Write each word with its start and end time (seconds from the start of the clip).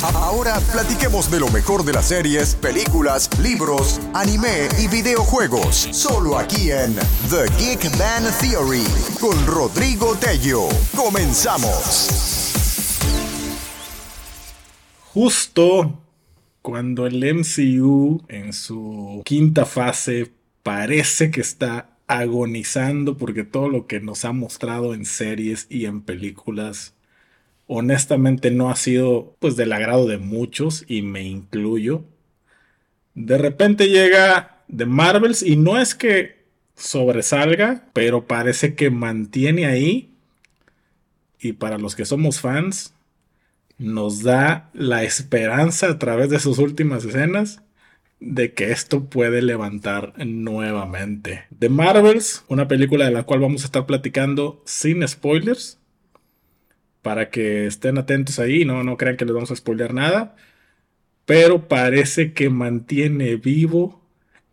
Ahora 0.00 0.60
platiquemos 0.72 1.28
de 1.28 1.40
lo 1.40 1.48
mejor 1.48 1.84
de 1.84 1.92
las 1.92 2.06
series, 2.06 2.54
películas, 2.54 3.28
libros, 3.42 4.00
anime 4.14 4.68
y 4.80 4.86
videojuegos. 4.86 5.88
Solo 5.90 6.38
aquí 6.38 6.70
en 6.70 6.94
The 7.28 7.50
Geek 7.58 7.98
Man 7.98 8.22
Theory 8.40 8.84
con 9.18 9.44
Rodrigo 9.44 10.14
Tello. 10.14 10.68
Comenzamos. 10.94 12.54
Justo 15.12 15.98
cuando 16.62 17.04
el 17.08 17.34
MCU 17.34 18.22
en 18.28 18.52
su 18.52 19.22
quinta 19.24 19.64
fase 19.66 20.30
parece 20.62 21.32
que 21.32 21.40
está 21.40 21.90
agonizando 22.06 23.16
porque 23.16 23.42
todo 23.42 23.68
lo 23.68 23.88
que 23.88 23.98
nos 23.98 24.24
ha 24.24 24.30
mostrado 24.30 24.94
en 24.94 25.04
series 25.04 25.66
y 25.68 25.86
en 25.86 26.02
películas 26.02 26.94
honestamente 27.68 28.50
no 28.50 28.70
ha 28.70 28.76
sido 28.76 29.36
pues 29.38 29.54
del 29.54 29.72
agrado 29.72 30.08
de 30.08 30.18
muchos 30.18 30.84
y 30.88 31.02
me 31.02 31.22
incluyo. 31.22 32.04
De 33.14 33.38
repente 33.38 33.88
llega 33.88 34.64
The 34.74 34.86
Marvels 34.86 35.42
y 35.42 35.56
no 35.56 35.78
es 35.78 35.94
que 35.94 36.38
sobresalga, 36.74 37.84
pero 37.92 38.26
parece 38.26 38.74
que 38.74 38.90
mantiene 38.90 39.66
ahí 39.66 40.14
y 41.38 41.52
para 41.52 41.78
los 41.78 41.94
que 41.94 42.04
somos 42.04 42.40
fans 42.40 42.94
nos 43.76 44.22
da 44.22 44.70
la 44.72 45.04
esperanza 45.04 45.88
a 45.88 45.98
través 45.98 46.30
de 46.30 46.40
sus 46.40 46.58
últimas 46.58 47.04
escenas 47.04 47.62
de 48.18 48.52
que 48.52 48.72
esto 48.72 49.04
puede 49.04 49.42
levantar 49.42 50.14
nuevamente. 50.26 51.44
The 51.56 51.68
Marvels, 51.68 52.44
una 52.48 52.66
película 52.66 53.04
de 53.04 53.12
la 53.12 53.22
cual 53.22 53.40
vamos 53.40 53.62
a 53.62 53.66
estar 53.66 53.86
platicando 53.86 54.62
sin 54.64 55.06
spoilers, 55.06 55.77
para 57.08 57.30
que 57.30 57.66
estén 57.66 57.96
atentos 57.96 58.38
ahí, 58.38 58.66
no, 58.66 58.84
no 58.84 58.98
crean 58.98 59.16
que 59.16 59.24
les 59.24 59.32
vamos 59.32 59.50
a 59.50 59.56
spoiler 59.56 59.94
nada, 59.94 60.36
pero 61.24 61.66
parece 61.66 62.34
que 62.34 62.50
mantiene 62.50 63.36
vivo 63.36 64.02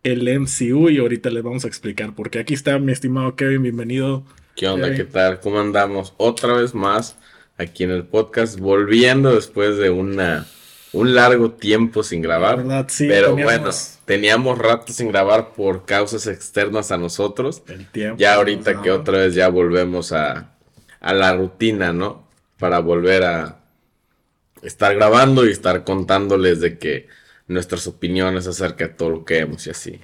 el 0.02 0.26
MCU 0.40 0.88
y 0.88 0.96
ahorita 0.96 1.28
les 1.28 1.42
vamos 1.42 1.66
a 1.66 1.68
explicar, 1.68 2.14
porque 2.14 2.38
aquí 2.38 2.54
está 2.54 2.78
mi 2.78 2.92
estimado 2.92 3.36
Kevin, 3.36 3.62
bienvenido. 3.62 4.24
¿Qué 4.54 4.68
onda? 4.68 4.94
¿Qué 4.94 5.04
tal? 5.04 5.38
¿Cómo 5.40 5.60
andamos? 5.60 6.14
Otra 6.16 6.54
vez 6.54 6.74
más 6.74 7.18
aquí 7.58 7.84
en 7.84 7.90
el 7.90 8.04
podcast, 8.04 8.58
volviendo 8.58 9.34
después 9.34 9.76
de 9.76 9.90
una, 9.90 10.46
un 10.94 11.14
largo 11.14 11.50
tiempo 11.50 12.02
sin 12.02 12.22
grabar. 12.22 12.56
¿verdad? 12.56 12.86
Sí, 12.88 13.06
pero 13.06 13.36
bueno, 13.36 13.68
teníamos 14.06 14.56
rato 14.56 14.94
sin 14.94 15.08
grabar 15.08 15.52
por 15.52 15.84
causas 15.84 16.26
externas 16.26 16.90
a 16.90 16.96
nosotros. 16.96 17.62
El 17.68 17.86
tiempo. 17.86 18.16
Ya 18.18 18.32
ahorita 18.32 18.80
que 18.80 18.90
otra 18.90 19.18
vez 19.18 19.34
ya 19.34 19.50
volvemos 19.50 20.12
a, 20.12 20.54
a 21.00 21.12
la 21.12 21.36
rutina, 21.36 21.92
¿no? 21.92 22.24
Para 22.58 22.78
volver 22.80 23.24
a 23.24 23.60
estar 24.62 24.94
grabando 24.94 25.46
y 25.46 25.50
estar 25.50 25.84
contándoles 25.84 26.60
de 26.60 26.78
que 26.78 27.08
nuestras 27.48 27.86
opiniones 27.86 28.46
acerca 28.46 28.88
de 28.88 28.94
todo 28.94 29.10
lo 29.10 29.24
que 29.24 29.38
hemos 29.38 29.66
y 29.66 29.70
así. 29.70 30.00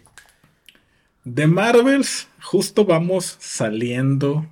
De 1.24 1.46
Marvels, 1.46 2.28
justo 2.40 2.84
vamos 2.84 3.36
saliendo 3.40 4.46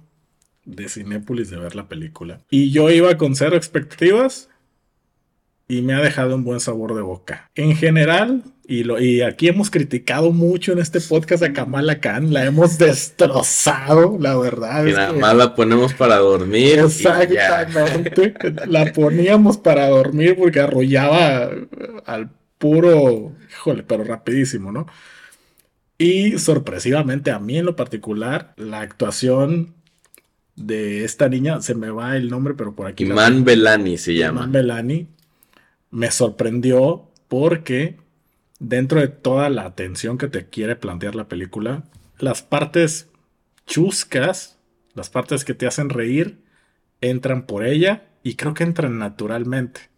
de 0.64 0.88
Cinépolis 0.88 1.50
de 1.50 1.56
ver 1.58 1.74
la 1.74 1.88
película. 1.88 2.40
Y 2.50 2.70
yo 2.70 2.90
iba 2.90 3.16
con 3.16 3.34
cero 3.34 3.56
expectativas 3.56 4.49
y 5.70 5.82
me 5.82 5.94
ha 5.94 6.00
dejado 6.00 6.34
un 6.34 6.42
buen 6.42 6.58
sabor 6.58 6.96
de 6.96 7.00
boca. 7.00 7.48
En 7.54 7.76
general, 7.76 8.42
y, 8.66 8.82
lo, 8.82 9.00
y 9.00 9.22
aquí 9.22 9.46
hemos 9.46 9.70
criticado 9.70 10.32
mucho 10.32 10.72
en 10.72 10.80
este 10.80 11.00
podcast 11.00 11.44
a 11.44 11.52
Kamala 11.52 12.00
Khan, 12.00 12.32
la 12.32 12.44
hemos 12.44 12.76
destrozado, 12.76 14.18
la 14.18 14.36
verdad. 14.36 14.84
Y 14.84 14.92
nada 14.92 15.12
más 15.12 15.36
la 15.36 15.54
ponemos 15.54 15.94
para 15.94 16.16
dormir. 16.16 16.80
Exactamente. 16.80 18.34
la 18.66 18.92
poníamos 18.92 19.58
para 19.58 19.86
dormir 19.86 20.36
porque 20.36 20.58
arrollaba 20.58 21.50
al 22.04 22.30
puro, 22.58 23.32
híjole, 23.48 23.84
pero 23.84 24.02
rapidísimo, 24.02 24.72
¿no? 24.72 24.88
Y 25.98 26.36
sorpresivamente, 26.41 27.30
a 27.30 27.38
mí 27.38 27.58
en 27.58 27.66
lo 27.66 27.76
particular, 27.76 28.54
la 28.56 28.81
actuación 28.81 29.75
de 30.56 31.04
esta 31.04 31.28
niña, 31.28 31.60
se 31.60 31.76
me 31.76 31.91
va 31.91 32.16
el 32.16 32.28
nombre, 32.28 32.54
pero 32.54 32.75
por 32.75 32.88
aquí. 32.88 33.04
Iman 33.04 33.44
Belani 33.44 33.98
se 33.98 34.14
llama. 34.14 34.41
Iman 34.41 34.52
Belani 34.52 35.19
me 35.90 36.10
sorprendió 36.10 37.10
porque 37.28 37.96
dentro 38.58 39.00
de 39.00 39.08
toda 39.08 39.50
la 39.50 39.64
atención 39.64 40.18
que 40.18 40.28
te 40.28 40.48
quiere 40.48 40.76
plantear 40.76 41.14
la 41.14 41.28
película, 41.28 41.84
las 42.18 42.42
partes 42.42 43.08
chuscas, 43.66 44.58
las 44.94 45.10
partes 45.10 45.44
que 45.44 45.54
te 45.54 45.66
hacen 45.66 45.90
reír, 45.90 46.38
entran 47.00 47.46
por 47.46 47.64
ella 47.64 48.04
y 48.22 48.34
creo 48.34 48.54
que 48.54 48.64
entran 48.64 48.98
naturalmente. 48.98 49.90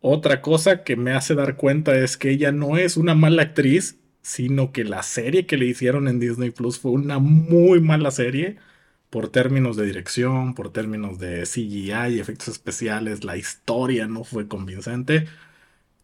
Otra 0.00 0.40
cosa 0.42 0.84
que 0.84 0.96
me 0.96 1.12
hace 1.12 1.34
dar 1.34 1.56
cuenta 1.56 1.96
es 1.98 2.16
que 2.16 2.30
ella 2.30 2.52
no 2.52 2.76
es 2.76 2.96
una 2.96 3.14
mala 3.14 3.42
actriz, 3.42 3.98
sino 4.22 4.72
que 4.72 4.84
la 4.84 5.02
serie 5.02 5.46
que 5.46 5.56
le 5.56 5.66
hicieron 5.66 6.06
en 6.06 6.20
Disney 6.20 6.50
Plus 6.50 6.78
fue 6.78 6.92
una 6.92 7.18
muy 7.18 7.80
mala 7.80 8.10
serie 8.10 8.58
por 9.10 9.28
términos 9.28 9.76
de 9.76 9.86
dirección, 9.86 10.54
por 10.54 10.72
términos 10.72 11.18
de 11.18 11.42
CGI, 11.44 12.20
efectos 12.20 12.48
especiales, 12.48 13.24
la 13.24 13.36
historia 13.36 14.06
no 14.06 14.24
fue 14.24 14.48
convincente. 14.48 15.26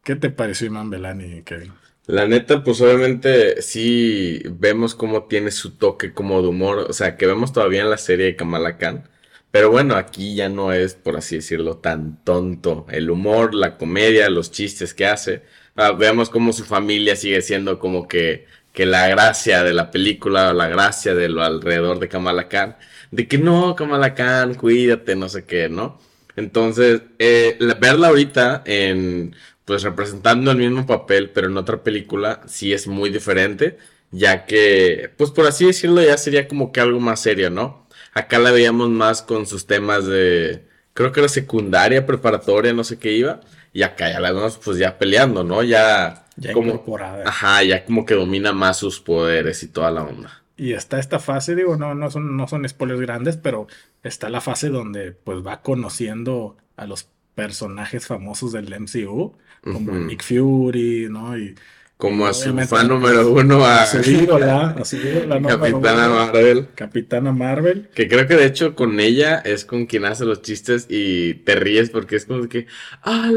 ¿Qué 0.03 0.16
te 0.16 0.31
pareció 0.31 0.66
Iman 0.66 0.91
Belani, 0.91 1.42
Kevin? 1.42 1.72
La 2.06 2.26
neta, 2.26 2.62
pues 2.62 2.81
obviamente 2.82 3.62
sí 3.62 4.42
vemos 4.50 4.94
cómo 4.94 5.25
tiene 5.25 5.50
su 5.50 5.76
toque 5.76 6.12
como 6.12 6.42
de 6.42 6.48
humor, 6.48 6.78
o 6.88 6.92
sea, 6.92 7.16
que 7.16 7.26
vemos 7.26 7.53
todavía 7.53 7.82
en 7.82 7.91
la 7.91 7.97
serie 7.98 8.26
de 8.26 8.37
Kamala 8.37 8.76
Khan, 8.76 9.09
pero 9.54 9.71
bueno, 9.71 9.94
aquí 9.94 10.34
ya 10.34 10.48
no 10.48 10.72
es, 10.72 10.94
por 10.94 11.16
así 11.16 11.36
decirlo, 11.36 11.76
tan 11.76 12.22
tonto. 12.25 12.86
El 12.91 13.09
humor, 13.09 13.54
la 13.54 13.76
comedia, 13.78 14.28
los 14.28 14.50
chistes 14.50 14.94
que 14.94 15.06
hace. 15.06 15.44
Ah, 15.76 15.92
vemos 15.92 16.28
cómo 16.28 16.53
su 16.53 16.65
familia 16.65 17.15
sigue 17.15 17.41
siendo 17.41 17.78
como 17.78 18.09
que, 18.09 18.47
que 18.72 18.84
la 18.84 19.06
gracia 19.06 19.62
de 19.62 19.72
la 19.72 19.92
película, 19.92 20.53
la 20.53 20.66
gracia 20.66 21.15
de 21.15 21.28
lo 21.28 21.44
alrededor 21.44 22.00
de 22.00 22.09
Kamala 22.09 22.48
Khan. 22.48 22.76
De 23.14 23.28
que 23.28 23.38
no, 23.38 23.76
Kamala 23.76 24.12
Khan, 24.12 24.54
cuídate, 24.54 25.14
no 25.14 25.28
sé 25.28 25.44
qué, 25.44 25.69
¿no? 25.69 26.00
Entonces, 26.34 27.02
eh, 27.20 27.56
verla 27.78 28.08
ahorita 28.08 28.64
en 28.66 29.36
pues 29.64 29.84
representando 29.84 30.50
el 30.50 30.56
mismo 30.58 30.84
papel, 30.84 31.30
pero 31.30 31.47
en 31.47 31.56
otra 31.56 31.84
película 31.84 32.41
sí 32.47 32.72
es 32.72 32.88
muy 32.88 33.10
diferente, 33.10 33.78
ya 34.10 34.47
que, 34.47 35.10
pues 35.16 35.30
por 35.30 35.47
así 35.47 35.64
decirlo, 35.64 36.03
ya 36.03 36.19
sería 36.19 36.48
como 36.48 36.72
que 36.72 36.80
algo 36.80 36.98
más 36.98 37.20
serio, 37.20 37.50
¿no? 37.50 37.86
Acá 38.14 38.41
la 38.41 38.50
veíamos 38.50 38.91
más 38.91 39.22
con 39.22 39.47
sus 39.47 39.64
temas 39.66 40.06
de, 40.06 40.64
creo 40.92 41.12
que 41.12 41.20
era 41.20 41.28
secundaria, 41.28 42.06
preparatoria, 42.06 42.72
no 42.72 42.82
sé 42.82 42.98
qué 42.98 43.12
iba, 43.12 43.41
y 43.72 43.82
acá 43.82 44.10
ya 44.10 44.19
la 44.19 44.32
vemos 44.32 44.58
pues 44.62 44.76
ya 44.76 44.98
peleando, 44.98 45.44
¿no? 45.44 45.62
Ya, 45.62 46.26
ya 46.36 46.53
como, 46.53 46.72
incorporada. 46.72 47.22
Ajá, 47.26 47.62
ya 47.62 47.84
como 47.84 48.04
que 48.04 48.14
domina 48.14 48.53
más 48.53 48.76
sus 48.78 48.98
poderes 48.98 49.62
y 49.62 49.69
toda 49.69 49.92
la 49.92 50.03
onda. 50.03 50.44
Y 50.56 50.72
está 50.72 51.00
esta 51.00 51.19
fase, 51.19 51.56
digo, 51.56 51.76
no, 51.76 51.94
no 51.94 52.10
son, 52.10 52.37
no 52.37 52.47
son 52.47 52.69
spoilers 52.69 53.00
grandes, 53.00 53.37
pero 53.37 53.66
está 54.03 54.28
la 54.28 54.41
fase 54.41 54.69
donde 54.69 55.12
pues 55.12 55.44
va 55.44 55.62
conociendo 55.62 56.56
a 56.76 56.87
los 56.87 57.09
personajes 57.34 58.06
famosos 58.06 58.53
del 58.53 58.72
MCU 58.78 59.34
como 59.62 59.92
Nick 59.92 60.22
Fury, 60.22 61.09
¿no? 61.10 61.37
Y, 61.37 61.54
como 61.97 62.26
a 62.26 62.34
su 62.34 62.54
fan 62.59 62.88
número 62.88 63.31
uno, 63.31 63.65
a, 63.65 63.87
su 63.87 63.98
ídola, 64.10 64.70
a 64.70 64.84
su 64.84 64.98
Capitana 65.48 66.09
Marvel. 66.09 66.66
Capitana 66.75 67.32
Marvel. 67.32 67.88
Que 67.94 68.09
creo 68.09 68.26
que 68.26 68.34
de 68.34 68.47
hecho 68.47 68.75
con 68.75 68.98
ella 68.98 69.38
es 69.38 69.65
con 69.65 69.86
quien 69.86 70.04
hace 70.04 70.25
los 70.25 70.42
chistes 70.42 70.86
y 70.88 71.34
te 71.34 71.54
ríes 71.54 71.91
porque 71.91 72.16
es 72.16 72.26
como 72.26 72.48
que, 72.48 72.66
ah, 73.04 73.31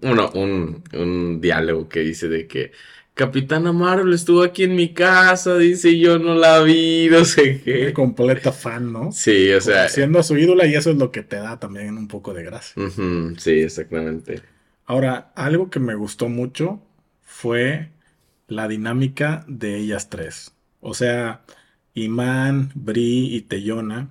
bueno, 0.00 0.30
un, 0.34 0.84
un 0.94 1.40
diálogo 1.40 1.88
que 1.88 2.00
dice 2.00 2.28
de 2.28 2.46
que 2.46 2.72
Capitana 3.14 3.72
Marvel 3.72 4.12
estuvo 4.12 4.42
aquí 4.42 4.64
en 4.64 4.74
mi 4.74 4.92
casa, 4.92 5.56
dice, 5.56 5.96
yo 5.98 6.18
no 6.18 6.34
la 6.34 6.60
vi, 6.62 7.08
no 7.08 7.24
sé 7.24 7.62
qué. 7.64 7.92
Completa 7.92 8.50
fan, 8.50 8.92
¿no? 8.92 9.12
Sí, 9.12 9.52
o 9.52 9.60
sea. 9.60 9.88
Siendo 9.88 10.20
su 10.24 10.36
ídola 10.36 10.66
y 10.66 10.74
eso 10.74 10.90
es 10.90 10.96
lo 10.96 11.12
que 11.12 11.22
te 11.22 11.36
da 11.36 11.60
también 11.60 11.96
un 11.96 12.08
poco 12.08 12.34
de 12.34 12.42
gracia. 12.42 12.74
sí, 13.38 13.50
exactamente. 13.60 14.42
Ahora, 14.84 15.32
algo 15.36 15.70
que 15.70 15.78
me 15.78 15.94
gustó 15.94 16.28
mucho 16.28 16.82
fue 17.22 17.90
la 18.48 18.66
dinámica 18.66 19.44
de 19.46 19.76
ellas 19.76 20.10
tres. 20.10 20.52
O 20.80 20.92
sea, 20.92 21.42
Iman, 21.94 22.72
Bri 22.74 23.34
y 23.34 23.42
Teyona. 23.42 24.10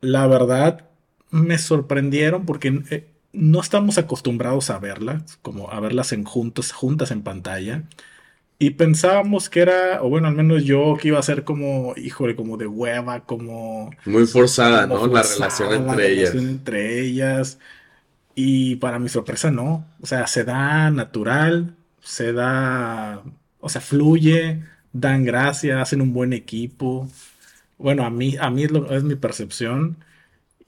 La 0.00 0.28
verdad, 0.28 0.88
me 1.30 1.58
sorprendieron 1.58 2.46
porque 2.46 2.80
eh, 2.90 3.08
no 3.32 3.60
estamos 3.60 3.98
acostumbrados 3.98 4.70
a 4.70 4.78
verlas, 4.78 5.38
como 5.42 5.70
a 5.70 5.80
verlas 5.80 6.12
en 6.12 6.24
juntos, 6.24 6.72
juntas 6.72 7.10
en 7.10 7.22
pantalla. 7.22 7.84
Y 8.60 8.70
pensábamos 8.70 9.48
que 9.48 9.60
era, 9.60 10.02
o 10.02 10.08
bueno, 10.08 10.26
al 10.28 10.34
menos 10.34 10.64
yo, 10.64 10.96
que 11.00 11.08
iba 11.08 11.18
a 11.18 11.22
ser 11.22 11.44
como, 11.44 11.94
híjole, 11.96 12.34
como 12.34 12.56
de 12.56 12.66
hueva, 12.66 13.24
como... 13.24 13.90
Muy 14.04 14.26
forzada, 14.26 14.86
¿no? 14.86 15.06
la 15.06 15.22
relación 15.22 15.72
entre 15.72 16.12
ellas. 16.12 16.34
entre 16.34 17.00
ellas. 17.00 17.58
Y 18.34 18.76
para 18.76 18.98
mi 18.98 19.08
sorpresa 19.08 19.50
no. 19.50 19.86
O 20.00 20.06
sea, 20.06 20.26
se 20.26 20.44
da 20.44 20.90
natural, 20.90 21.76
se 22.00 22.32
da, 22.32 23.22
o 23.60 23.68
sea, 23.68 23.80
fluye, 23.80 24.62
dan 24.92 25.24
gracia, 25.24 25.80
hacen 25.82 26.00
un 26.00 26.12
buen 26.12 26.32
equipo. 26.32 27.08
Bueno, 27.78 28.04
a 28.04 28.10
mí, 28.10 28.36
a 28.40 28.50
mí 28.50 28.64
es, 28.64 29.02
mi 29.04 29.14
percepción. 29.16 29.98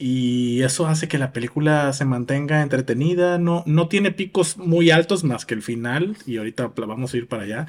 Y 0.03 0.63
eso 0.63 0.87
hace 0.87 1.09
que 1.09 1.19
la 1.19 1.31
película 1.31 1.93
se 1.93 2.07
mantenga 2.07 2.63
entretenida. 2.63 3.37
No, 3.37 3.63
no 3.67 3.87
tiene 3.89 4.13
picos 4.13 4.57
muy 4.57 4.91
altos 4.91 5.25
más 5.25 5.45
que 5.45 5.53
el 5.53 5.61
final. 5.61 6.17
Y 6.25 6.39
ahorita 6.39 6.73
vamos 6.75 7.13
a 7.13 7.19
ir 7.19 7.29
para 7.29 7.43
allá. 7.43 7.67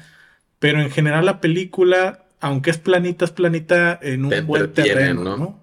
Pero 0.58 0.80
en 0.80 0.90
general 0.90 1.26
la 1.26 1.42
película, 1.42 2.24
aunque 2.40 2.70
es 2.70 2.78
planita, 2.78 3.26
es 3.26 3.32
planita 3.32 3.98
en 4.00 4.24
un 4.24 4.46
buen 4.46 4.72
terreno, 4.72 5.36
¿no? 5.36 5.62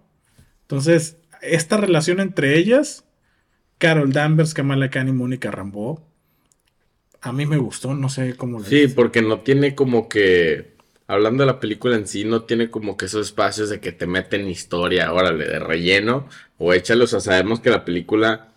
Entonces, 0.61 1.17
esta 1.41 1.77
relación 1.77 2.19
entre 2.19 2.55
ellas, 2.59 3.03
Carol 3.79 4.13
Danvers, 4.13 4.53
Kamala 4.53 4.91
Khan 4.91 5.07
y 5.07 5.11
Mónica 5.11 5.49
Rambeau, 5.49 6.01
a 7.21 7.33
mí 7.33 7.47
me 7.47 7.57
gustó, 7.57 7.95
no 7.95 8.09
sé 8.09 8.35
cómo. 8.35 8.63
Sí, 8.63 8.87
porque 8.87 9.23
no 9.23 9.39
tiene 9.39 9.73
como 9.73 10.07
que 10.07 10.77
hablando 11.09 11.41
de 11.43 11.47
la 11.47 11.59
película 11.59 11.95
en 11.95 12.07
sí, 12.07 12.23
no 12.23 12.43
tiene 12.43 12.69
como 12.69 12.95
que 12.95 13.05
esos 13.05 13.25
espacios 13.25 13.69
de 13.69 13.79
que 13.79 13.91
te 13.91 14.05
meten 14.05 14.47
historia, 14.47 15.11
órale, 15.11 15.45
de 15.45 15.57
relleno, 15.57 16.29
o 16.59 16.71
échalo, 16.71 17.05
o 17.05 17.07
sea, 17.07 17.19
sabemos 17.19 17.59
que 17.59 17.71
la 17.71 17.83
película 17.83 18.49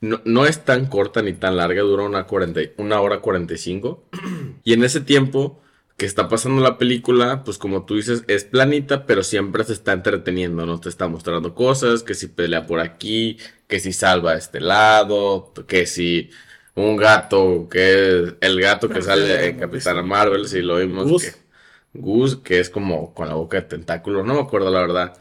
no, 0.00 0.46
es 0.46 0.64
tan 0.64 0.86
corta 0.86 1.22
ni 1.22 1.34
tan 1.34 1.56
larga, 1.56 1.82
dura 1.82 2.02
una, 2.02 2.26
40, 2.26 2.60
una 2.78 3.00
hora 3.00 3.20
45, 3.20 4.02
y 4.64 4.72
en 4.72 4.82
ese 4.82 5.00
tiempo 5.00 5.62
que 5.96 6.04
está 6.04 6.28
pasando 6.28 6.60
la 6.62 6.78
película, 6.78 7.44
pues 7.44 7.58
como 7.58 7.84
tú 7.84 7.94
dices, 7.94 8.24
es 8.26 8.42
planita, 8.42 9.06
pero 9.06 9.22
siempre 9.22 9.62
se 9.62 9.74
está 9.74 9.92
entreteniendo, 9.92 10.66
¿no? 10.66 10.80
Te 10.80 10.88
está 10.88 11.06
mostrando 11.06 11.54
cosas, 11.54 12.02
que 12.02 12.14
si 12.14 12.26
pelea 12.26 12.66
por 12.66 12.80
aquí, 12.80 13.38
que 13.68 13.78
si 13.78 13.92
salva 13.92 14.32
a 14.32 14.36
este 14.36 14.60
lado, 14.60 15.52
que 15.68 15.86
si 15.86 16.30
un 16.74 16.96
gato, 16.96 17.68
que 17.70 18.24
es 18.24 18.34
el 18.40 18.60
gato 18.60 18.88
que 18.88 19.02
sale 19.02 19.50
en 19.50 19.58
Capitana 19.60 20.02
Marvel, 20.02 20.48
si 20.48 20.62
lo 20.62 20.78
vimos 20.78 21.22
que 21.22 21.49
Gus, 21.92 22.36
que 22.36 22.60
es 22.60 22.70
como 22.70 23.14
con 23.14 23.28
la 23.28 23.34
boca 23.34 23.58
de 23.58 23.66
tentáculo, 23.66 24.22
no 24.22 24.34
me 24.34 24.40
acuerdo 24.40 24.70
la 24.70 24.80
verdad. 24.80 25.16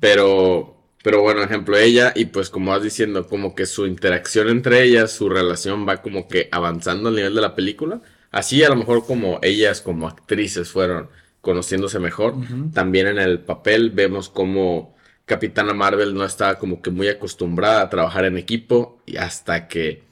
Pero, 0.00 0.76
pero 1.02 1.22
bueno, 1.22 1.42
ejemplo, 1.42 1.76
ella, 1.76 2.12
y 2.14 2.26
pues 2.26 2.50
como 2.50 2.70
vas 2.70 2.82
diciendo, 2.82 3.26
como 3.26 3.54
que 3.54 3.66
su 3.66 3.86
interacción 3.86 4.48
entre 4.48 4.82
ellas, 4.82 5.12
su 5.12 5.28
relación 5.28 5.86
va 5.88 6.02
como 6.02 6.28
que 6.28 6.48
avanzando 6.52 7.08
al 7.08 7.16
nivel 7.16 7.34
de 7.34 7.40
la 7.40 7.54
película. 7.54 8.00
Así 8.30 8.62
a 8.64 8.68
lo 8.68 8.76
mejor 8.76 9.06
como 9.06 9.38
ellas 9.42 9.80
como 9.80 10.08
actrices 10.08 10.70
fueron 10.70 11.08
conociéndose 11.40 11.98
mejor. 11.98 12.34
También 12.72 13.06
en 13.06 13.18
el 13.18 13.38
papel 13.40 13.90
vemos 13.90 14.28
como 14.28 14.94
Capitana 15.24 15.72
Marvel 15.72 16.14
no 16.14 16.24
estaba 16.24 16.58
como 16.58 16.82
que 16.82 16.90
muy 16.90 17.08
acostumbrada 17.08 17.82
a 17.82 17.90
trabajar 17.90 18.24
en 18.24 18.36
equipo 18.36 19.00
y 19.06 19.16
hasta 19.16 19.68
que, 19.68 20.02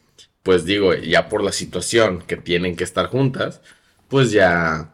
pues 0.42 0.64
digo, 0.64 0.94
ya 0.94 1.28
por 1.28 1.42
la 1.42 1.52
situación 1.52 2.22
que 2.26 2.36
tienen 2.36 2.76
que 2.76 2.84
estar 2.84 3.06
juntas, 3.06 3.60
pues 4.08 4.30
ya 4.30 4.91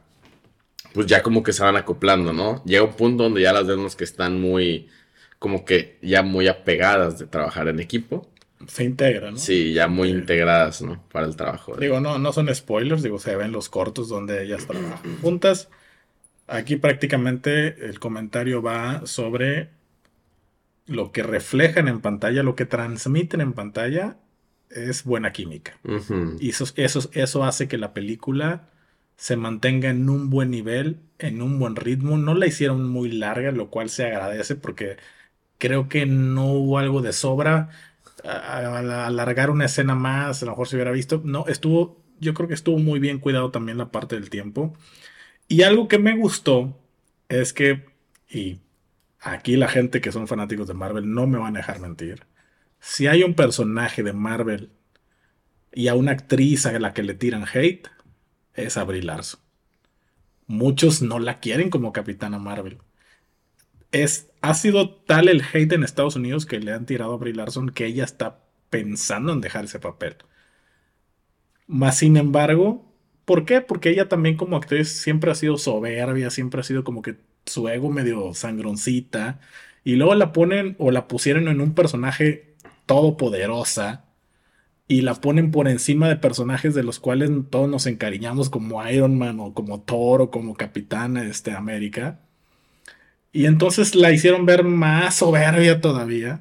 pues 0.99 1.07
ya 1.07 1.23
como 1.23 1.45
que 1.45 1.53
se 1.53 1.63
van 1.63 1.77
acoplando, 1.77 2.33
¿no? 2.33 2.61
Llega 2.65 2.83
un 2.83 2.93
punto 2.93 3.23
donde 3.23 3.41
ya 3.41 3.53
las 3.53 3.69
vemos 3.69 3.95
que 3.95 4.03
están 4.03 4.41
muy, 4.41 4.89
como 5.39 5.65
que 5.65 5.97
ya 6.03 6.25
muy 6.25 6.49
apegadas 6.49 7.21
de 7.21 7.27
trabajar 7.29 7.69
en 7.69 7.79
equipo. 7.79 8.29
Se 8.67 8.83
integran, 8.83 9.35
¿no? 9.35 9.39
Sí, 9.39 9.73
ya 9.73 9.87
muy 9.87 10.09
integradas, 10.09 10.83
¿no? 10.83 11.01
Para 11.13 11.29
el 11.29 11.37
trabajo. 11.37 11.77
Digo, 11.77 12.01
no, 12.01 12.19
no 12.19 12.33
son 12.33 12.53
spoilers, 12.53 13.05
digo, 13.05 13.21
se 13.21 13.37
ven 13.37 13.53
los 13.53 13.69
cortos 13.69 14.09
donde 14.09 14.43
ellas 14.43 14.67
trabajan 14.67 15.19
juntas. 15.23 15.69
Aquí 16.49 16.75
prácticamente 16.75 17.87
el 17.87 18.01
comentario 18.01 18.61
va 18.61 19.07
sobre 19.07 19.69
lo 20.87 21.13
que 21.13 21.23
reflejan 21.23 21.87
en 21.87 22.01
pantalla, 22.01 22.43
lo 22.43 22.57
que 22.57 22.67
transmiten 22.67 23.41
en 23.41 23.53
pantalla 23.53 24.17
es 24.69 25.05
buena 25.05 25.31
química. 25.31 25.79
Y 26.41 26.49
eso, 26.49 26.65
eso, 26.75 27.09
eso 27.13 27.45
hace 27.45 27.69
que 27.69 27.79
la 27.79 27.95
película 27.95 28.71
se 29.19 29.37
mantenga 29.37 29.91
en 29.91 30.09
un 30.09 30.31
buen 30.31 30.51
nivel, 30.51 31.01
en 31.19 31.43
un 31.43 31.59
buen 31.59 31.77
ritmo. 31.77 32.17
No 32.19 32.35
la 32.35 32.47
hicieron 32.47 32.89
muy 32.89 33.11
larga, 33.13 33.53
lo 33.53 33.71
cual 33.71 33.91
se 33.91 34.07
agradece 34.07 34.57
porque 34.57 34.97
creo 35.59 35.89
que 35.89 36.07
no 36.07 36.47
hubo 36.53 36.79
algo 36.79 37.03
de 37.03 37.13
sobra. 37.13 37.71
alargar 38.25 39.51
una 39.51 39.67
escena 39.67 39.95
más, 39.95 40.43
a 40.43 40.47
lo 40.47 40.53
mejor 40.53 40.69
se 40.69 40.77
hubiera 40.77 40.93
visto. 40.93 41.23
No, 41.25 41.47
estuvo, 41.49 42.03
yo 42.21 42.35
creo 42.35 42.49
que 42.49 42.55
estuvo 42.55 42.79
muy 42.79 43.01
bien 43.01 43.19
cuidado 43.21 43.51
también 43.51 43.79
la 43.79 43.91
parte 43.93 44.17
del 44.17 44.31
tiempo. 44.31 44.75
Y 45.49 45.63
algo 45.63 45.89
que 45.89 45.99
me 45.99 46.17
gustó 46.17 46.79
es 47.29 47.53
que, 47.53 47.87
y 48.31 48.61
aquí 49.21 49.57
la 49.57 49.69
gente 49.69 50.01
que 50.01 50.13
son 50.13 50.29
fanáticos 50.29 50.69
de 50.69 50.75
Marvel 50.75 51.13
no 51.13 51.27
me 51.27 51.39
van 51.39 51.57
a 51.57 51.61
dejar 51.61 51.81
mentir. 51.81 52.27
Si 52.81 53.07
hay 53.09 53.25
un 53.25 53.35
personaje 53.35 54.03
de 54.03 54.13
Marvel 54.13 54.71
y 55.73 55.89
a 55.89 55.95
una 55.95 56.13
actriz 56.13 56.67
a 56.67 56.79
la 56.79 56.93
que 56.95 57.03
le 57.03 57.15
tiran 57.15 57.45
hate, 57.53 57.89
es 58.67 58.77
Abril 58.77 59.07
Larson. 59.07 59.41
Muchos 60.47 61.03
no 61.03 61.19
la 61.19 61.41
quieren 61.41 61.71
como 61.71 61.93
Capitana 61.93 62.39
Marvel. 62.39 62.79
Es, 63.93 64.31
ha 64.41 64.55
sido 64.55 64.91
tal 64.91 65.29
el 65.29 65.43
hate 65.43 65.73
en 65.73 65.85
Estados 65.85 66.17
Unidos 66.17 66.47
que 66.47 66.61
le 66.61 66.73
han 66.73 66.87
tirado 66.87 67.13
a 67.13 67.15
Abril 67.15 67.37
Larson 67.37 67.71
que 67.71 67.87
ella 67.87 68.05
está 68.05 68.41
pensando 68.71 69.33
en 69.33 69.41
dejar 69.41 69.65
ese 69.65 69.79
papel. 69.79 70.17
Más 71.67 71.99
sin 71.99 72.17
embargo, 72.17 72.93
¿por 73.25 73.45
qué? 73.45 73.61
Porque 73.61 73.91
ella 73.91 74.09
también 74.09 74.37
como 74.37 74.57
actriz 74.57 74.89
siempre 74.89 75.31
ha 75.31 75.35
sido 75.35 75.59
soberbia, 75.59 76.31
siempre 76.31 76.61
ha 76.61 76.65
sido 76.65 76.85
como 76.85 77.03
que 77.03 77.17
su 77.47 77.69
ego 77.69 77.91
medio 77.91 78.35
sangroncita. 78.35 79.41
Y 79.85 79.97
luego 79.97 80.15
la 80.15 80.33
ponen 80.33 80.77
o 80.79 80.91
la 80.91 81.09
pusieron 81.09 81.49
en 81.49 81.61
un 81.61 81.75
personaje 81.75 82.57
todopoderosa 82.87 84.08
y 84.89 85.03
la 85.03 85.15
ponen 85.15 85.51
por 85.51 85.69
encima 85.69 86.09
de 86.09 86.17
personajes 86.17 86.75
de 86.75 86.83
los 86.83 86.99
cuales 86.99 87.31
todos 87.51 87.69
nos 87.69 87.87
encariñamos 87.87 88.49
como 88.49 88.87
Iron 88.89 89.19
Man 89.19 89.39
o 89.39 89.53
como 89.53 89.81
Thor 89.81 90.23
o 90.23 90.31
como 90.31 90.55
Capitán 90.55 91.19
este, 91.19 91.53
América. 91.53 92.19
Y 93.31 93.45
entonces 93.45 93.95
la 93.95 94.11
hicieron 94.11 94.47
ver 94.47 94.65
más 94.65 95.17
soberbia 95.17 95.83
todavía. 95.83 96.41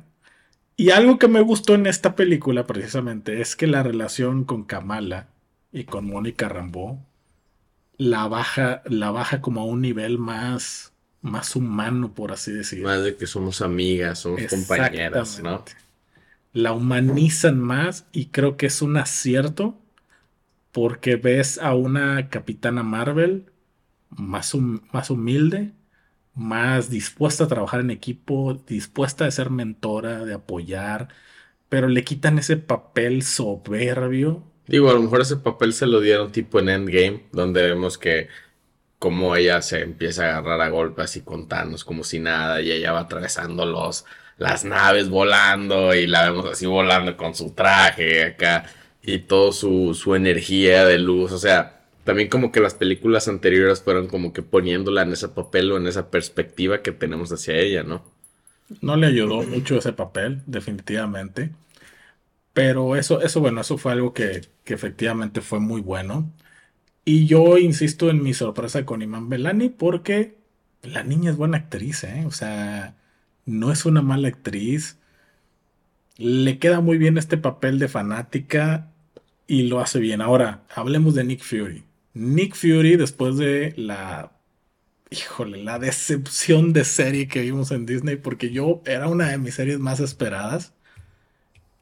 Y 0.77 0.91
algo 0.91 1.19
que 1.19 1.27
me 1.27 1.41
gustó 1.41 1.75
en 1.75 1.87
esta 1.87 2.15
película 2.15 2.65
precisamente 2.65 3.41
es 3.41 3.57
que 3.57 3.67
la 3.67 3.83
relación 3.83 4.45
con 4.45 4.63
Kamala 4.63 5.27
y 5.73 5.83
con 5.83 6.07
Mónica 6.07 6.47
Rambeau 6.47 6.99
la 7.97 8.27
baja, 8.27 8.81
la 8.85 9.11
baja 9.11 9.41
como 9.41 9.61
a 9.61 9.65
un 9.65 9.81
nivel 9.81 10.17
más, 10.17 10.93
más 11.21 11.55
humano, 11.55 12.13
por 12.13 12.31
así 12.31 12.51
decirlo. 12.51 12.87
Más 12.87 13.03
de 13.03 13.15
que 13.15 13.27
somos 13.27 13.61
amigas, 13.61 14.19
somos 14.19 14.41
compañeras, 14.47 15.41
¿no? 15.41 15.63
La 16.57 16.73
humanizan 16.73 17.59
más 17.59 18.07
y 18.11 18.27
creo 18.27 18.57
que 18.57 18.65
es 18.65 18.81
un 18.81 18.97
acierto 18.97 19.79
porque 20.71 21.15
ves 21.15 21.59
a 21.59 21.75
una 21.75 22.29
capitana 22.29 22.83
Marvel 22.83 23.45
más, 24.09 24.55
más 24.91 25.09
humilde, 25.11 25.73
más 26.33 26.89
dispuesta 26.89 27.43
a 27.43 27.47
trabajar 27.47 27.81
en 27.81 27.91
equipo, 27.91 28.55
dispuesta 28.67 29.25
a 29.25 29.31
ser 29.31 29.49
mentora, 29.51 30.25
de 30.25 30.33
apoyar, 30.33 31.09
pero 31.69 31.87
le 31.89 32.03
quitan 32.03 32.39
ese 32.39 32.57
papel 32.57 33.21
soberbio. 33.23 34.43
Digo, 34.67 34.89
a 34.89 34.93
lo 34.93 35.01
mejor 35.01 35.21
ese 35.21 35.37
papel 35.37 35.73
se 35.73 35.85
lo 35.85 35.99
dieron 36.01 36.31
tipo 36.31 36.59
en 36.59 36.69
Endgame, 36.69 37.27
donde 37.31 37.61
vemos 37.63 37.97
que 37.97 38.29
como 38.99 39.35
ella 39.35 39.61
se 39.61 39.81
empieza 39.81 40.25
a 40.25 40.37
agarrar 40.39 40.61
a 40.61 40.69
golpes 40.69 41.15
y 41.17 41.21
contarnos 41.21 41.85
como 41.85 42.03
si 42.03 42.19
nada 42.19 42.61
y 42.61 42.71
ella 42.71 42.93
va 42.93 43.01
atravesando 43.01 43.65
los 43.65 44.05
las 44.37 44.63
naves 44.65 45.09
volando 45.09 45.93
y 45.95 46.07
la 46.07 46.29
vemos 46.29 46.45
así 46.51 46.65
volando 46.65 47.17
con 47.17 47.35
su 47.35 47.51
traje 47.53 48.23
acá 48.25 48.65
y 49.01 49.19
toda 49.19 49.51
su, 49.51 49.93
su 49.93 50.15
energía 50.15 50.85
de 50.85 50.99
luz. 50.99 51.31
O 51.31 51.39
sea, 51.39 51.81
también 52.03 52.29
como 52.29 52.51
que 52.51 52.59
las 52.61 52.75
películas 52.75 53.27
anteriores 53.27 53.81
fueron 53.81 54.07
como 54.07 54.33
que 54.33 54.43
poniéndola 54.43 55.03
en 55.03 55.13
ese 55.13 55.29
papel 55.29 55.71
o 55.71 55.77
en 55.77 55.87
esa 55.87 56.09
perspectiva 56.11 56.81
que 56.81 56.91
tenemos 56.91 57.31
hacia 57.31 57.55
ella, 57.55 57.83
¿no? 57.83 58.03
No 58.81 58.95
le 58.95 59.07
ayudó 59.07 59.43
mucho 59.43 59.77
ese 59.77 59.93
papel, 59.93 60.41
definitivamente. 60.45 61.51
Pero 62.53 62.95
eso, 62.95 63.21
eso 63.21 63.39
bueno, 63.41 63.61
eso 63.61 63.77
fue 63.77 63.91
algo 63.91 64.13
que, 64.13 64.41
que 64.63 64.73
efectivamente 64.73 65.41
fue 65.41 65.59
muy 65.59 65.81
bueno. 65.81 66.31
Y 67.05 67.27
yo 67.27 67.57
insisto 67.57 68.09
en 68.09 68.23
mi 68.23 68.33
sorpresa 68.33 68.85
con 68.85 69.01
Iman 69.01 69.29
Belani 69.29 69.69
porque 69.69 70.37
la 70.83 71.03
niña 71.03 71.31
es 71.31 71.37
buena 71.37 71.57
actriz, 71.59 72.03
¿eh? 72.05 72.25
O 72.27 72.31
sea, 72.31 72.97
no 73.47 73.71
es 73.71 73.85
una 73.85 74.03
mala 74.03 74.27
actriz. 74.27 74.99
Le 76.17 76.59
queda 76.59 76.81
muy 76.81 76.97
bien 76.99 77.17
este 77.17 77.37
papel 77.37 77.79
de 77.79 77.87
fanática 77.87 78.91
y 79.47 79.63
lo 79.63 79.79
hace 79.79 79.99
bien. 79.99 80.21
Ahora, 80.21 80.63
hablemos 80.75 81.15
de 81.15 81.23
Nick 81.23 81.43
Fury. 81.43 81.85
Nick 82.13 82.55
Fury, 82.55 82.97
después 82.97 83.37
de 83.37 83.73
la. 83.77 84.33
Híjole, 85.09 85.63
la 85.63 85.79
decepción 85.79 86.73
de 86.73 86.83
serie 86.83 87.27
que 87.29 87.41
vimos 87.41 87.71
en 87.71 87.85
Disney, 87.85 88.17
porque 88.17 88.51
yo 88.51 88.81
era 88.85 89.07
una 89.07 89.29
de 89.29 89.37
mis 89.37 89.55
series 89.55 89.79
más 89.79 89.99
esperadas. 90.01 90.73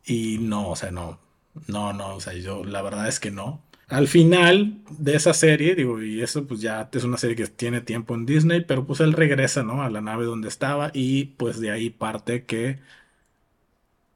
Y 0.06 0.38
no, 0.40 0.70
o 0.70 0.76
sea, 0.76 0.92
no. 0.92 1.20
No, 1.68 1.94
no, 1.94 2.16
o 2.16 2.22
sea, 2.22 2.34
yo 2.34 2.64
la 2.66 2.82
verdad 2.82 3.08
es 3.08 3.20
que 3.20 3.32
no. 3.32 3.64
Al 3.88 4.08
final 4.08 4.80
de 4.98 5.16
esa 5.16 5.34
serie, 5.34 5.76
digo, 5.76 6.02
y 6.02 6.22
eso 6.22 6.46
pues 6.48 6.62
ya 6.62 6.90
es 6.92 7.04
una 7.04 7.18
serie 7.18 7.36
que 7.36 7.48
tiene 7.48 7.82
tiempo 7.82 8.16
en 8.16 8.26
Disney, 8.26 8.62
pero 8.62 8.86
pues 8.86 9.00
él 9.00 9.14
regresa, 9.14 9.64
¿no? 9.64 9.84
A 9.84 9.90
la 9.90 10.02
nave 10.02 10.26
donde 10.26 10.48
estaba 10.48 10.92
y 10.94 11.26
pues 11.38 11.60
de 11.60 11.72
ahí 11.72 11.92
parte 11.92 12.46
que 12.46 12.80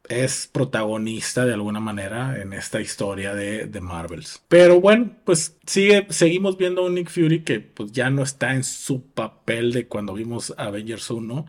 es 0.10 0.48
protagonista 0.52 1.46
de 1.46 1.54
alguna 1.54 1.80
manera 1.80 2.42
en 2.42 2.54
esta 2.54 2.82
historia 2.82 3.36
de, 3.36 3.68
de 3.68 3.82
Marvels. 3.82 4.44
Pero 4.48 4.82
bueno, 4.82 5.12
pues 5.24 5.56
sigue, 5.68 6.08
seguimos 6.10 6.58
viendo 6.58 6.82
a 6.82 6.86
un 6.88 6.96
Nick 6.96 7.10
Fury 7.10 7.44
que 7.44 7.60
pues 7.60 7.92
ya 7.92 8.10
no 8.10 8.24
está 8.24 8.56
en 8.56 8.64
su 8.64 9.04
papel 9.04 9.72
de 9.72 9.88
cuando 9.88 10.14
vimos 10.14 10.54
Avengers 10.58 11.10
1, 11.12 11.46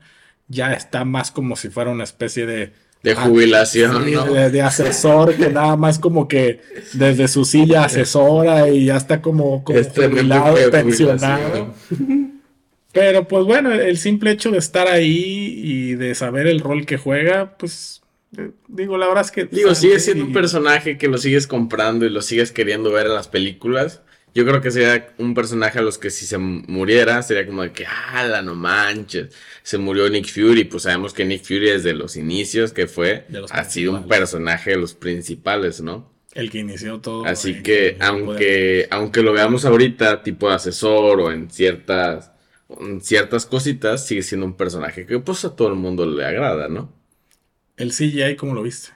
ya 0.49 0.75
está 0.75 1.05
más 1.07 1.31
como 1.31 1.57
si 1.57 1.71
fuera 1.71 1.91
una 1.91 2.05
especie 2.05 2.45
de 2.47 2.75
de 3.03 3.13
ah, 3.13 3.17
jubilación, 3.17 4.05
de, 4.05 4.63
asesor, 4.63 5.35
que 5.35 5.49
nada 5.49 5.77
más 5.77 5.99
como 5.99 6.29
que 6.29 6.61
desde 6.93 7.29
su 7.29 7.45
silla 7.45 7.85
asesora 7.85 8.69
y 8.69 8.87
ya 8.87 8.97
está 8.97 9.23
como, 9.23 9.65
como 9.65 9.79
este 9.79 10.09
jubilado, 10.09 10.57
pensionado. 10.71 11.75
Pero 12.93 13.27
pues 13.29 13.45
bueno, 13.45 13.73
el 13.73 13.99
simple 13.99 14.33
hecho 14.33 14.51
de 14.51 14.59
estar 14.59 14.89
ahí 14.89 15.55
y 15.63 15.95
de 15.95 16.15
saber 16.15 16.47
el 16.47 16.61
rol 16.61 16.87
que 16.87 16.99
juega, 16.99 17.57
pues 17.57 18.03
eh, 18.37 18.51
digo, 18.69 18.99
la 18.99 19.07
verdad 19.07 19.25
es 19.25 19.31
que... 19.31 19.45
Digo, 19.45 19.75
sigue 19.75 20.01
siendo 20.01 20.25
un 20.25 20.33
personaje 20.33 20.99
que 20.99 21.09
lo 21.09 21.19
sigues 21.19 21.47
comprando 21.47 22.05
y 22.05 22.11
lo 22.11 22.21
sigues 22.21 22.53
queriendo 22.53 22.91
ver 22.91 23.07
en 23.07 23.15
las 23.15 23.29
películas. 23.29 24.03
Yo 24.35 24.47
creo 24.47 24.61
que 24.61 24.71
sería 24.71 25.13
un 25.19 25.35
personaje 25.35 25.79
a 25.79 25.83
los 25.83 25.99
que 25.99 26.11
si 26.11 26.25
se 26.25 26.39
muriera 26.39 27.23
sería 27.23 27.47
como 27.47 27.63
de 27.63 27.73
que, 27.73 27.85
ah, 27.87 28.41
no 28.43 28.55
manches, 28.55 29.35
se 29.63 29.79
murió 29.79 30.09
Nick 30.09 30.29
Fury, 30.29 30.65
pues 30.65 30.85
sabemos 30.85 31.13
que 31.13 31.25
Nick 31.25 31.43
Fury 31.43 31.71
desde 31.71 31.95
los 31.95 32.17
inicios 32.17 32.73
que 32.73 32.87
fue, 32.87 33.27
ha 33.51 33.65
sido 33.65 33.93
un 33.93 34.09
personaje 34.09 34.71
de 34.71 34.77
los 34.77 34.95
principales, 34.95 35.81
¿no? 35.81 36.11
El 36.33 36.49
que 36.49 36.59
inició 36.59 37.01
todo. 37.01 37.25
Así 37.25 37.63
que, 37.63 37.97
aunque, 38.01 38.87
aunque 38.91 39.23
lo 39.23 39.33
veamos 39.33 39.65
ahorita 39.65 40.23
tipo 40.23 40.49
de 40.49 40.55
asesor 40.55 41.21
o 41.21 41.33
en 41.33 41.51
ciertas, 41.51 42.31
en 42.81 43.01
ciertas 43.01 43.47
cositas, 43.47 44.07
sigue 44.07 44.23
siendo 44.23 44.47
un 44.47 44.57
personaje 44.57 45.07
que 45.07 45.19
pues 45.19 45.45
a 45.45 45.57
todo 45.57 45.69
el 45.69 45.75
mundo 45.75 46.07
le 46.07 46.25
agrada, 46.25 46.69
¿no? 46.69 46.93
El 47.77 47.91
CGI, 47.91 48.37
¿cómo 48.37 48.55
lo 48.55 48.63
viste? 48.63 48.91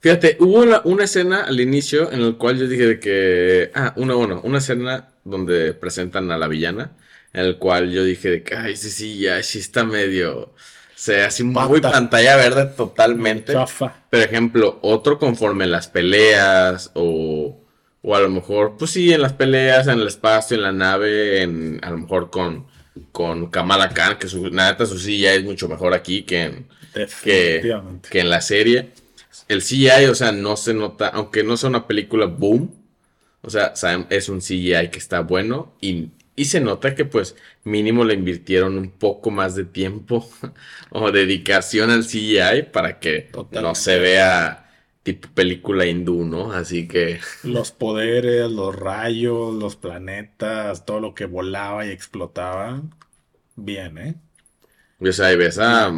Fíjate, 0.00 0.38
hubo 0.40 0.62
una, 0.84 1.04
escena 1.04 1.42
al 1.42 1.60
inicio 1.60 2.10
en 2.10 2.24
la 2.24 2.32
cual 2.38 2.58
yo 2.58 2.66
dije 2.66 2.86
de 2.86 3.00
que. 3.00 3.70
Ah, 3.74 3.92
una, 3.96 4.14
bueno, 4.14 4.40
una 4.44 4.58
escena 4.58 5.08
donde 5.24 5.74
presentan 5.74 6.30
a 6.32 6.38
la 6.38 6.48
villana. 6.48 6.92
En 7.32 7.44
el 7.44 7.58
cual 7.58 7.92
yo 7.92 8.02
dije 8.02 8.28
de 8.30 8.42
que, 8.42 8.56
ay, 8.56 8.76
sí, 8.76 8.90
sí, 8.90 9.18
ya, 9.20 9.40
sí 9.42 9.58
está 9.58 9.84
medio. 9.84 10.38
O 10.40 10.52
sea, 10.96 11.26
así 11.26 11.44
muy 11.44 11.80
pantalla 11.80 12.36
verde 12.36 12.66
totalmente. 12.76 13.52
Por 13.52 14.18
ejemplo, 14.18 14.78
otro 14.82 15.18
conforme 15.18 15.66
las 15.66 15.88
peleas 15.88 16.90
o. 16.94 17.56
O 18.02 18.16
a 18.16 18.20
lo 18.20 18.30
mejor, 18.30 18.76
pues 18.78 18.92
sí, 18.92 19.12
en 19.12 19.20
las 19.20 19.34
peleas, 19.34 19.86
en 19.86 20.00
el 20.00 20.06
espacio, 20.06 20.56
en 20.56 20.62
la 20.62 20.72
nave, 20.72 21.42
en, 21.42 21.78
a 21.82 21.90
lo 21.90 21.98
mejor 21.98 22.30
con, 22.30 22.66
con 23.12 23.50
Kamala 23.50 23.90
Khan, 23.90 24.16
que 24.18 24.26
su, 24.26 24.48
neta, 24.48 24.86
su 24.86 24.98
silla 24.98 25.34
es 25.34 25.44
mucho 25.44 25.68
mejor 25.68 25.92
aquí 25.92 26.22
que 26.22 26.44
en, 26.44 26.66
que, 27.22 27.78
que 28.10 28.20
en 28.20 28.30
la 28.30 28.40
serie 28.40 28.88
el 29.50 29.62
CGI, 29.62 30.06
o 30.08 30.14
sea, 30.14 30.30
no 30.30 30.56
se 30.56 30.74
nota, 30.74 31.08
aunque 31.08 31.42
no 31.42 31.56
sea 31.56 31.70
una 31.70 31.88
película 31.88 32.26
boom, 32.26 32.72
o 33.42 33.50
sea, 33.50 33.74
es 34.08 34.28
un 34.28 34.38
CGI 34.38 34.90
que 34.92 34.98
está 34.98 35.20
bueno 35.20 35.74
y, 35.80 36.12
se 36.44 36.60
nota 36.60 36.94
que 36.94 37.04
pues 37.04 37.36
mínimo 37.64 38.02
le 38.02 38.14
invirtieron 38.14 38.78
un 38.78 38.90
poco 38.92 39.30
más 39.30 39.54
de 39.56 39.64
tiempo 39.64 40.26
o 40.90 41.10
dedicación 41.10 41.90
al 41.90 42.06
CGI 42.06 42.62
para 42.72 42.98
que 42.98 43.28
no 43.50 43.74
se 43.74 43.98
vea 43.98 44.70
tipo 45.02 45.28
película 45.34 45.84
hindú, 45.84 46.24
¿no? 46.24 46.52
Así 46.52 46.88
que... 46.88 47.20
Los 47.42 47.72
poderes, 47.72 48.50
los 48.50 48.74
rayos, 48.74 49.54
los 49.54 49.76
planetas, 49.76 50.86
todo 50.86 51.00
lo 51.00 51.14
que 51.14 51.26
volaba 51.26 51.84
y 51.84 51.90
explotaba, 51.90 52.82
bien, 53.56 53.98
¿eh? 53.98 54.14
O 55.00 55.12
sea, 55.12 55.32
y 55.32 55.36
ves, 55.36 55.58
a, 55.58 55.92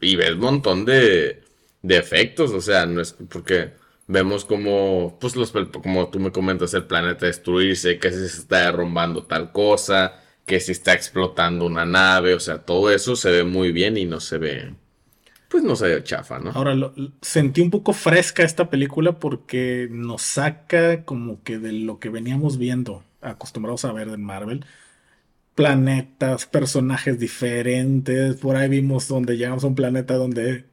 y 0.00 0.16
ves 0.16 0.30
un 0.32 0.40
montón 0.40 0.84
de 0.86 1.43
de 1.84 1.98
efectos, 1.98 2.50
o 2.52 2.62
sea, 2.62 2.86
no 2.86 3.02
es 3.02 3.12
porque 3.12 3.74
vemos 4.06 4.46
como, 4.46 5.18
pues 5.20 5.36
los, 5.36 5.52
como 5.52 6.08
tú 6.08 6.18
me 6.18 6.32
comentas, 6.32 6.72
el 6.72 6.84
planeta 6.84 7.26
destruirse, 7.26 7.98
que 7.98 8.10
se 8.10 8.24
está 8.24 8.64
derrumbando 8.64 9.24
tal 9.24 9.52
cosa, 9.52 10.14
que 10.46 10.60
se 10.60 10.72
está 10.72 10.94
explotando 10.94 11.66
una 11.66 11.84
nave, 11.84 12.32
o 12.32 12.40
sea, 12.40 12.62
todo 12.62 12.90
eso 12.90 13.16
se 13.16 13.30
ve 13.30 13.44
muy 13.44 13.70
bien 13.70 13.98
y 13.98 14.06
no 14.06 14.20
se 14.20 14.38
ve, 14.38 14.74
pues 15.50 15.62
no 15.62 15.76
se 15.76 15.88
ve 15.88 16.02
chafa, 16.02 16.38
¿no? 16.38 16.52
Ahora, 16.52 16.74
sentí 17.20 17.60
un 17.60 17.70
poco 17.70 17.92
fresca 17.92 18.44
esta 18.44 18.70
película 18.70 19.18
porque 19.18 19.86
nos 19.90 20.22
saca 20.22 21.04
como 21.04 21.42
que 21.42 21.58
de 21.58 21.72
lo 21.72 21.98
que 21.98 22.08
veníamos 22.08 22.56
viendo, 22.56 23.04
acostumbrados 23.20 23.84
a 23.84 23.92
ver 23.92 24.08
en 24.08 24.24
Marvel. 24.24 24.64
Planetas, 25.54 26.46
personajes 26.46 27.18
diferentes. 27.20 28.36
Por 28.36 28.56
ahí 28.56 28.68
vimos 28.68 29.06
donde 29.06 29.36
llegamos 29.36 29.62
a 29.62 29.68
un 29.68 29.76
planeta 29.76 30.14
donde 30.14 30.64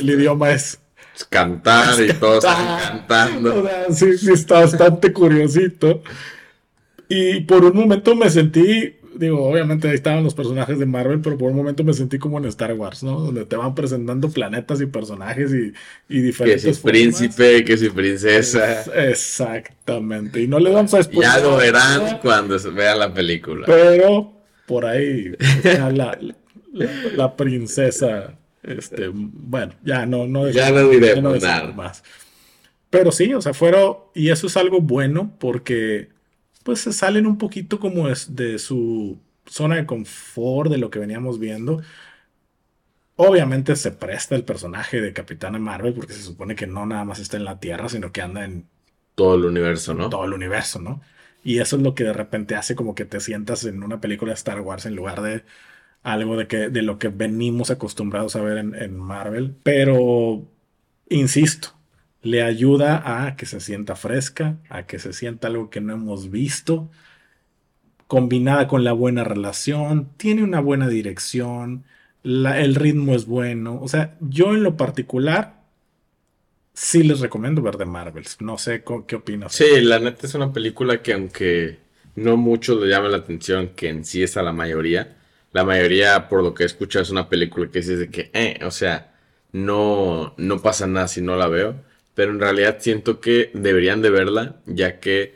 el 0.00 0.10
idioma 0.10 0.52
es 0.52 0.78
cantar 1.24 2.02
y 2.02 2.12
todos 2.14 2.44
cantando. 2.44 3.68
sí, 3.90 4.18
sí, 4.18 4.32
está 4.32 4.60
bastante 4.60 5.12
curiosito. 5.12 6.02
Y 7.08 7.40
por 7.40 7.64
un 7.64 7.76
momento 7.76 8.16
me 8.16 8.28
sentí, 8.28 8.96
digo, 9.14 9.48
obviamente 9.48 9.88
ahí 9.88 9.94
estaban 9.94 10.24
los 10.24 10.34
personajes 10.34 10.78
de 10.78 10.86
Marvel, 10.86 11.20
pero 11.20 11.38
por 11.38 11.50
un 11.50 11.56
momento 11.56 11.84
me 11.84 11.94
sentí 11.94 12.18
como 12.18 12.38
en 12.38 12.46
Star 12.46 12.72
Wars, 12.72 13.04
¿no? 13.04 13.20
Donde 13.20 13.44
te 13.44 13.54
van 13.56 13.74
presentando 13.74 14.28
planetas 14.28 14.80
y 14.80 14.86
personajes 14.86 15.52
y, 15.52 15.72
y 16.12 16.20
diferentes. 16.20 16.64
Que 16.64 16.74
si 16.74 16.82
príncipe, 16.82 17.64
que 17.64 17.78
si 17.78 17.88
princesa. 17.90 18.82
exactamente. 19.08 20.42
Y 20.42 20.48
no 20.48 20.58
le 20.58 20.70
vamos 20.72 20.94
a. 20.94 21.00
Ya 21.00 21.38
lo 21.38 21.56
verán 21.56 22.18
cuando 22.20 22.58
se 22.58 22.70
vea 22.70 22.96
la 22.96 23.14
película. 23.14 23.66
Pero 23.66 24.32
por 24.66 24.84
ahí, 24.84 25.32
la, 25.92 26.18
la 27.14 27.36
princesa 27.36 28.36
este, 28.66 29.08
bueno, 29.12 29.74
ya 29.84 30.06
no, 30.06 30.26
no, 30.26 30.48
ya 30.50 30.70
no 30.70 30.88
diremos 30.88 31.42
nada 31.42 31.72
más. 31.72 32.02
Pero 32.90 33.12
sí, 33.12 33.32
o 33.34 33.40
sea, 33.40 33.54
fueron, 33.54 33.96
y 34.14 34.30
eso 34.30 34.46
es 34.46 34.56
algo 34.56 34.80
bueno 34.80 35.34
porque 35.38 36.10
pues 36.62 36.80
se 36.80 36.92
salen 36.92 37.26
un 37.26 37.38
poquito 37.38 37.78
como 37.78 38.08
de 38.08 38.58
su 38.58 39.18
zona 39.46 39.76
de 39.76 39.86
confort 39.86 40.70
de 40.70 40.78
lo 40.78 40.90
que 40.90 40.98
veníamos 40.98 41.38
viendo. 41.38 41.82
Obviamente 43.14 43.76
se 43.76 43.92
presta 43.92 44.34
el 44.34 44.44
personaje 44.44 45.00
de 45.00 45.12
Capitana 45.12 45.58
Marvel 45.58 45.94
porque 45.94 46.12
se 46.12 46.22
supone 46.22 46.54
que 46.54 46.66
no 46.66 46.84
nada 46.84 47.04
más 47.04 47.18
está 47.18 47.36
en 47.36 47.44
la 47.44 47.60
Tierra, 47.60 47.88
sino 47.88 48.12
que 48.12 48.20
anda 48.20 48.44
en 48.44 48.66
todo 49.14 49.36
el 49.36 49.44
universo, 49.44 49.94
¿no? 49.94 50.10
Todo 50.10 50.24
el 50.24 50.34
universo, 50.34 50.80
¿no? 50.80 51.00
Y 51.42 51.60
eso 51.60 51.76
es 51.76 51.82
lo 51.82 51.94
que 51.94 52.04
de 52.04 52.12
repente 52.12 52.56
hace 52.56 52.74
como 52.74 52.94
que 52.94 53.04
te 53.04 53.20
sientas 53.20 53.64
en 53.64 53.82
una 53.82 54.00
película 54.00 54.32
de 54.32 54.36
Star 54.36 54.60
Wars 54.60 54.84
en 54.84 54.96
lugar 54.96 55.22
de 55.22 55.44
algo 56.06 56.36
de, 56.36 56.46
que, 56.46 56.68
de 56.68 56.82
lo 56.82 57.00
que 57.00 57.08
venimos 57.08 57.72
acostumbrados 57.72 58.36
a 58.36 58.40
ver 58.40 58.58
en, 58.58 58.96
Marvel, 58.96 59.56
pero 59.64 60.46
insisto, 61.08 61.70
le 62.22 62.44
ayuda 62.44 63.24
a 63.26 63.34
que 63.34 63.44
se 63.44 63.58
sienta 63.58 63.96
fresca, 63.96 64.56
a 64.70 64.86
que 64.86 65.00
se 65.00 65.12
sienta 65.12 65.48
algo 65.48 65.68
que 65.68 65.80
no 65.80 65.94
hemos 65.94 66.30
visto, 66.30 66.88
combinada 68.06 68.68
con 68.68 68.84
la 68.84 68.92
buena 68.92 69.24
relación, 69.24 70.10
tiene 70.16 70.44
una 70.44 70.60
buena 70.60 70.86
dirección, 70.86 71.82
el 72.22 72.76
ritmo 72.76 73.16
es 73.16 73.26
bueno, 73.26 73.80
o 73.82 73.88
sea, 73.88 74.16
yo 74.20 74.54
en 74.54 74.62
lo 74.62 74.76
particular 74.76 75.56
sí 76.72 77.02
les 77.02 77.18
recomiendo 77.18 77.62
ver 77.62 77.78
de 77.78 77.84
Marvels, 77.84 78.40
no 78.40 78.58
sé 78.58 78.84
qué 79.08 79.16
opinas. 79.16 79.56
Sí, 79.56 79.80
la 79.80 79.98
neta 79.98 80.28
es 80.28 80.34
una 80.36 80.52
película 80.52 81.02
que 81.02 81.14
aunque 81.14 81.78
no 82.14 82.36
mucho 82.36 82.78
le 82.78 82.88
llama 82.88 83.08
la 83.08 83.16
atención, 83.16 83.70
que 83.74 83.88
en 83.88 84.04
sí 84.04 84.22
es 84.22 84.36
a 84.36 84.42
la 84.44 84.52
mayoría, 84.52 85.15
la 85.56 85.64
mayoría, 85.64 86.28
por 86.28 86.42
lo 86.42 86.52
que 86.52 86.64
escucho, 86.64 87.00
es 87.00 87.08
una 87.08 87.30
película 87.30 87.70
que 87.70 87.80
de 87.80 88.10
que, 88.10 88.30
eh, 88.34 88.60
o 88.62 88.70
sea, 88.70 89.14
no, 89.52 90.34
no 90.36 90.60
pasa 90.60 90.86
nada 90.86 91.08
si 91.08 91.22
no 91.22 91.34
la 91.34 91.48
veo. 91.48 91.76
Pero 92.14 92.32
en 92.32 92.40
realidad 92.40 92.76
siento 92.78 93.20
que 93.20 93.50
deberían 93.54 94.02
de 94.02 94.10
verla, 94.10 94.56
ya 94.66 95.00
que, 95.00 95.34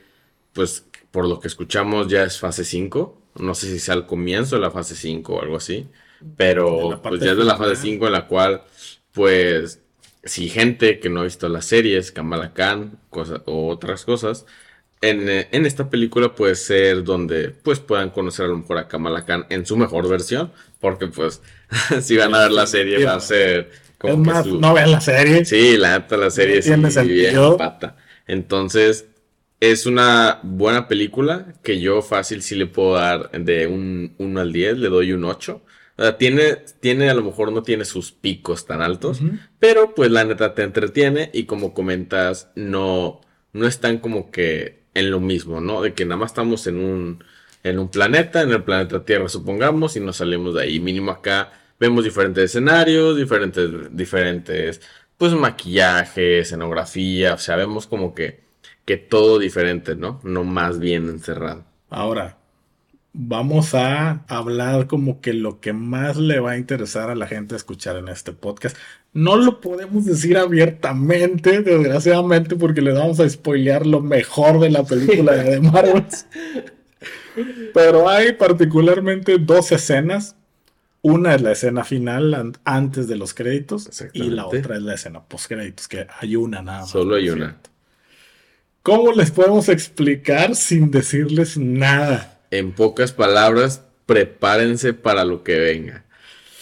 pues, 0.52 0.84
por 1.10 1.26
lo 1.26 1.40
que 1.40 1.48
escuchamos 1.48 2.08
ya 2.08 2.24
es 2.24 2.38
fase 2.38 2.64
5. 2.64 3.18
No 3.36 3.54
sé 3.54 3.68
si 3.68 3.78
sea 3.78 3.94
al 3.94 4.06
comienzo 4.06 4.56
de 4.56 4.60
la 4.60 4.70
fase 4.70 4.94
5 4.94 5.36
o 5.36 5.40
algo 5.40 5.56
así. 5.56 5.88
Pero 6.36 7.00
pues 7.02 7.22
ya 7.22 7.30
es 7.32 7.38
de 7.38 7.44
la 7.44 7.56
fase 7.56 7.76
5 7.76 8.06
en 8.06 8.12
la 8.12 8.26
cual, 8.26 8.64
pues, 9.12 9.80
si 10.22 10.50
gente 10.50 11.00
que 11.00 11.08
no 11.08 11.20
ha 11.20 11.24
visto 11.24 11.48
las 11.48 11.64
series, 11.64 12.12
Kamala 12.12 12.52
Khan, 12.52 12.98
o 13.46 13.68
otras 13.68 14.04
cosas, 14.04 14.44
eh, 15.02 15.48
en, 15.50 15.66
esta 15.66 15.88
película 15.88 16.34
puede 16.34 16.54
ser 16.54 17.04
donde 17.04 17.50
pues 17.50 17.80
puedan 17.80 18.10
conocer 18.10 18.44
a 18.44 18.48
lo 18.48 18.58
mejor 18.58 18.78
a 18.78 18.88
Kamala 18.88 19.24
Khan 19.24 19.46
en 19.48 19.64
su 19.64 19.76
mejor 19.76 20.08
versión, 20.08 20.52
porque 20.78 21.06
pues 21.06 21.40
si 22.02 22.16
van 22.16 22.34
a 22.34 22.40
ver 22.40 22.52
la 22.52 22.66
serie 22.66 23.04
va 23.04 23.14
a 23.14 23.20
ser 23.20 23.70
como 23.98 24.18
más, 24.18 24.46
no 24.46 24.74
vean 24.74 24.92
la 24.92 25.00
serie. 25.00 25.44
Sí, 25.44 25.76
la 25.76 25.98
neta 25.98 26.16
la 26.16 26.30
serie 26.30 26.62
sí 26.62 26.72
bien 27.04 27.56
pata. 27.58 27.96
Entonces, 28.26 29.06
es 29.60 29.84
una 29.84 30.40
buena 30.42 30.88
película 30.88 31.54
que 31.62 31.80
yo 31.80 32.00
fácil 32.00 32.42
sí 32.42 32.54
le 32.54 32.66
puedo 32.66 32.94
dar 32.94 33.30
de 33.30 33.66
un 33.66 34.14
1 34.18 34.40
al 34.40 34.52
10, 34.52 34.78
le 34.78 34.88
doy 34.88 35.12
un 35.12 35.24
8. 35.24 35.62
O 35.96 36.02
sea, 36.02 36.16
tiene, 36.16 36.56
tiene, 36.80 37.10
a 37.10 37.14
lo 37.14 37.22
mejor 37.22 37.52
no 37.52 37.62
tiene 37.62 37.84
sus 37.84 38.10
picos 38.10 38.64
tan 38.64 38.80
altos, 38.80 39.20
pero 39.58 39.94
pues 39.94 40.10
la 40.10 40.24
neta 40.24 40.54
te 40.54 40.62
entretiene 40.62 41.30
y 41.34 41.44
como 41.44 41.74
comentas, 41.74 42.50
no, 42.54 43.20
no 43.52 43.66
es 43.66 43.80
tan 43.80 43.98
como 43.98 44.30
que 44.30 44.79
en 44.94 45.10
lo 45.10 45.20
mismo, 45.20 45.60
¿no? 45.60 45.82
De 45.82 45.94
que 45.94 46.04
nada 46.04 46.18
más 46.18 46.32
estamos 46.32 46.66
en 46.66 46.78
un, 46.78 47.24
en 47.62 47.78
un 47.78 47.88
planeta, 47.88 48.42
en 48.42 48.50
el 48.50 48.64
planeta 48.64 49.04
Tierra, 49.04 49.28
supongamos, 49.28 49.96
y 49.96 50.00
nos 50.00 50.16
salimos 50.16 50.54
de 50.54 50.62
ahí. 50.62 50.80
Mínimo 50.80 51.10
acá 51.10 51.52
vemos 51.78 52.04
diferentes 52.04 52.44
escenarios, 52.44 53.16
diferentes, 53.16 53.96
diferentes, 53.96 54.80
pues 55.16 55.32
maquillaje, 55.32 56.40
escenografía, 56.40 57.34
o 57.34 57.38
sea, 57.38 57.56
vemos 57.56 57.86
como 57.86 58.14
que, 58.14 58.40
que 58.84 58.96
todo 58.96 59.38
diferente, 59.38 59.96
¿no? 59.96 60.20
No 60.24 60.44
más 60.44 60.78
bien 60.78 61.08
encerrado. 61.08 61.64
Ahora, 61.88 62.38
vamos 63.12 63.74
a 63.74 64.24
hablar 64.28 64.86
como 64.86 65.20
que 65.20 65.32
lo 65.32 65.60
que 65.60 65.72
más 65.72 66.16
le 66.16 66.40
va 66.40 66.52
a 66.52 66.58
interesar 66.58 67.10
a 67.10 67.14
la 67.14 67.26
gente 67.26 67.56
escuchar 67.56 67.96
en 67.96 68.08
este 68.08 68.32
podcast. 68.32 68.76
No 69.12 69.36
lo 69.36 69.60
podemos 69.60 70.04
decir 70.04 70.36
abiertamente, 70.36 71.62
desgraciadamente, 71.62 72.54
porque 72.54 72.80
le 72.80 72.92
vamos 72.92 73.18
a 73.18 73.28
spoilear 73.28 73.84
lo 73.84 74.00
mejor 74.00 74.60
de 74.60 74.70
la 74.70 74.84
película 74.84 75.34
de 75.34 75.60
Marvel. 75.60 76.04
Pero 77.74 78.08
hay 78.08 78.32
particularmente 78.34 79.38
dos 79.38 79.72
escenas. 79.72 80.36
Una 81.02 81.34
es 81.34 81.42
la 81.42 81.52
escena 81.52 81.82
final 81.82 82.52
antes 82.64 83.08
de 83.08 83.16
los 83.16 83.32
créditos 83.32 83.88
y 84.12 84.24
la 84.24 84.46
otra 84.46 84.76
es 84.76 84.82
la 84.82 84.94
escena 84.94 85.24
post 85.24 85.46
créditos, 85.46 85.88
que 85.88 86.06
hay 86.20 86.36
una 86.36 86.60
nada 86.60 86.80
más. 86.80 86.90
Solo 86.90 87.16
hay 87.16 87.30
una. 87.30 87.56
¿Cómo 88.82 89.12
les 89.12 89.30
podemos 89.30 89.68
explicar 89.70 90.54
sin 90.54 90.90
decirles 90.90 91.56
nada? 91.56 92.40
En 92.50 92.72
pocas 92.72 93.12
palabras, 93.12 93.82
prepárense 94.04 94.92
para 94.92 95.24
lo 95.24 95.42
que 95.42 95.58
venga. 95.58 96.04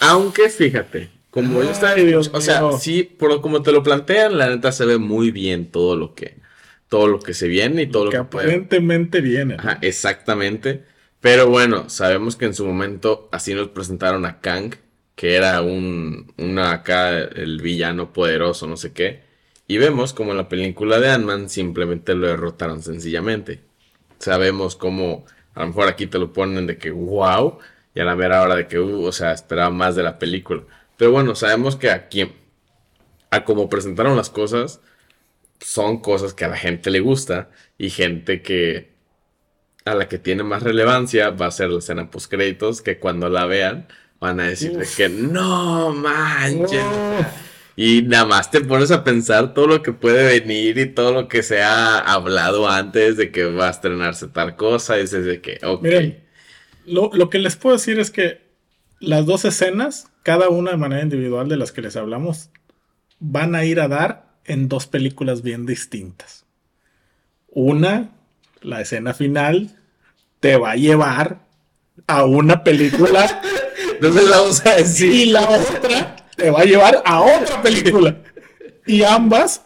Aunque 0.01 0.49
fíjate, 0.51 1.11
como 1.31 1.63
yo 1.63 1.71
estaba, 1.71 1.95
o 2.33 2.41
sea, 2.41 2.73
sí, 2.79 3.03
por 3.03 3.41
como 3.41 3.63
te 3.63 3.73
lo 3.73 3.83
plantean, 3.83 4.39
la 4.39 4.49
neta 4.49 4.73
se 4.73 4.87
ve 4.87 4.99
muy 4.99 5.31
bien 5.31 5.71
todo 5.71 5.97
lo 5.97 6.15
que 6.15 6.37
todo 6.89 7.07
lo 7.07 7.21
que 7.21 7.35
se 7.35 7.49
viene 7.49 7.83
y 7.83 7.87
todo 7.87 8.07
lo 8.07 8.11
que, 8.11 8.17
aparentemente 8.17 9.21
viene. 9.21 9.57
Ajá, 9.59 9.79
exactamente. 9.83 10.85
Pero 11.21 11.49
bueno, 11.49 11.91
sabemos 11.91 12.37
que 12.37 12.47
en 12.47 12.55
su 12.55 12.65
momento 12.65 13.29
así 13.31 13.53
nos 13.53 13.69
presentaron 13.69 14.25
a 14.25 14.41
Kang, 14.41 14.75
que 15.15 15.35
era 15.37 15.61
un 15.61 16.33
una 16.39 16.73
acá 16.73 17.19
el 17.19 17.61
villano 17.61 18.13
poderoso, 18.13 18.67
no 18.67 18.77
sé 18.77 18.93
qué. 18.93 19.23
Y 19.67 19.77
vemos 19.77 20.15
como 20.15 20.31
en 20.31 20.39
la 20.39 20.49
película 20.49 20.99
de 20.99 21.11
Ant-Man 21.11 21.51
simplemente 21.51 22.15
lo 22.15 22.27
derrotaron 22.27 22.83
sencillamente. 22.83 23.61
Sabemos 24.19 24.77
cómo 24.77 25.27
a 25.55 25.61
lo 25.61 25.69
mejor 25.69 25.89
aquí 25.89 26.07
te 26.07 26.19
lo 26.19 26.33
ponen 26.33 26.67
de 26.67 26.79
que 26.79 26.91
wow, 26.91 27.59
y 27.95 28.01
a 28.01 28.05
la 28.05 28.15
mera 28.15 28.43
hora 28.43 28.55
de 28.55 28.69
que, 28.69 28.79
uh, 28.79 29.05
o 29.05 29.13
sea, 29.13 29.33
esperaba 29.33 29.71
más 29.71 29.97
de 29.97 30.05
la 30.05 30.19
película. 30.19 30.63
Pero 30.99 31.13
bueno, 31.13 31.35
sabemos 31.35 31.77
que 31.77 31.91
aquí, 31.91 32.31
a 33.31 33.45
como 33.45 33.71
presentaron 33.71 34.17
las 34.17 34.29
cosas, 34.29 34.81
son 35.61 36.01
cosas 36.01 36.35
que 36.35 36.45
a 36.45 36.49
la 36.49 36.57
gente 36.57 36.91
le 36.91 37.01
gusta 37.01 37.51
y 37.79 37.91
gente 37.91 38.43
que 38.43 38.93
a 39.85 39.95
la 39.95 40.09
que 40.09 40.19
tiene 40.19 40.43
más 40.43 40.63
relevancia 40.63 41.31
va 41.31 41.47
a 41.47 41.51
ser 41.51 41.71
la 41.71 41.79
escena 41.79 42.11
post 42.11 42.31
créditos 42.31 42.83
que 42.83 42.99
cuando 42.99 43.31
la 43.31 43.47
vean 43.47 43.89
van 44.21 44.41
a 44.41 44.49
decir 44.49 44.77
que 44.97 45.09
no 45.09 45.95
manches. 45.95 46.83
Y 47.77 48.03
nada 48.03 48.27
más 48.27 48.51
te 48.51 48.61
pones 48.61 48.91
a 48.91 49.05
pensar 49.05 49.55
todo 49.55 49.69
lo 49.69 49.83
que 49.85 49.93
puede 49.93 50.41
venir 50.41 50.79
y 50.79 50.87
todo 50.87 51.13
lo 51.13 51.29
que 51.29 51.45
se 51.45 51.63
ha 51.63 51.99
hablado 51.99 52.69
antes 52.69 53.17
de 53.17 53.31
que 53.31 53.45
va 53.45 53.69
a 53.69 53.71
estrenarse 53.71 54.27
tal 54.27 54.57
cosa. 54.57 54.99
Y 54.99 55.03
dices 55.03 55.25
de 55.25 55.41
que, 55.41 55.61
ok. 55.63 55.83
Miren, 55.83 56.25
lo, 56.87 57.11
lo, 57.15 57.31
que 57.31 57.39
les 57.39 57.55
puedo 57.55 57.77
decir 57.77 58.01
es 58.01 58.11
que 58.11 58.48
las 59.01 59.27
dos 59.27 59.45
escenas, 59.45 60.09
cada 60.23 60.49
una 60.49 60.73
de 60.73 60.77
manera 60.77 61.03
individual 61.03 61.49
de 61.49 61.57
las 61.57 61.73
que 61.73 61.83
les 61.83 61.97
hablamos, 61.97 62.51
van 63.21 63.55
a 63.55 63.65
ir 63.65 63.81
a 63.81 63.89
dar 63.89 64.29
en 64.45 64.69
dos 64.69 64.87
películas 64.87 65.43
bien 65.43 65.67
distintas. 65.67 66.45
Una, 67.49 68.11
la 68.61 68.81
escena 68.81 69.15
final, 69.15 69.77
te 70.41 70.57
va 70.57 70.73
a 70.73 70.77
llevar 70.77 71.41
a 72.07 72.25
una 72.25 72.63
película. 72.65 73.43
Entonces 73.95 74.29
la 74.29 74.39
vamos 74.39 74.67
a 74.67 74.77
decir. 74.77 75.13
Y 75.13 75.27
la 75.27 75.49
otra 75.49 76.17
te 76.37 76.51
va 76.51 76.61
a 76.61 76.65
llevar 76.65 77.03
a 77.05 77.21
otra 77.21 77.63
película. 77.63 78.17
Y 78.87 79.03
ambas 79.03 79.63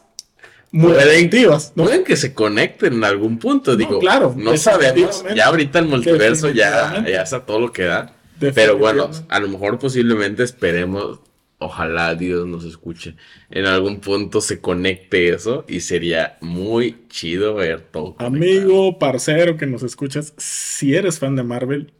muy 0.70 0.92
adictivas. 0.92 1.72
¿no? 1.74 1.84
Pueden 1.84 2.02
que 2.02 2.16
se 2.16 2.34
conecten 2.34 2.94
en 2.94 3.04
algún 3.04 3.38
punto, 3.38 3.76
digo. 3.76 3.98
claro. 3.98 4.34
No 4.36 4.56
sabemos. 4.56 5.24
Ya 5.34 5.46
ahorita 5.46 5.78
el 5.78 5.86
multiverso 5.86 6.48
ya, 6.50 7.04
ya 7.06 7.22
está 7.22 7.44
todo 7.44 7.60
lo 7.60 7.72
que 7.72 7.84
da. 7.84 8.14
Pero 8.50 8.78
bueno, 8.78 9.10
a 9.28 9.40
lo 9.40 9.48
mejor 9.48 9.78
posiblemente 9.78 10.42
esperemos 10.42 11.20
ojalá 11.62 12.14
Dios 12.14 12.46
nos 12.46 12.64
escuche, 12.64 13.14
en 13.50 13.66
algún 13.66 14.00
punto 14.00 14.40
se 14.40 14.60
conecte 14.60 15.30
eso 15.30 15.64
y 15.68 15.80
sería 15.80 16.36
muy 16.40 17.06
chido 17.08 17.54
ver 17.54 17.80
todo. 17.80 18.16
Amigo, 18.18 18.98
parcero 18.98 19.56
que 19.56 19.66
nos 19.66 19.82
escuchas, 19.82 20.34
si 20.36 20.94
eres 20.94 21.18
fan 21.18 21.36
de 21.36 21.42
Marvel, 21.42 21.92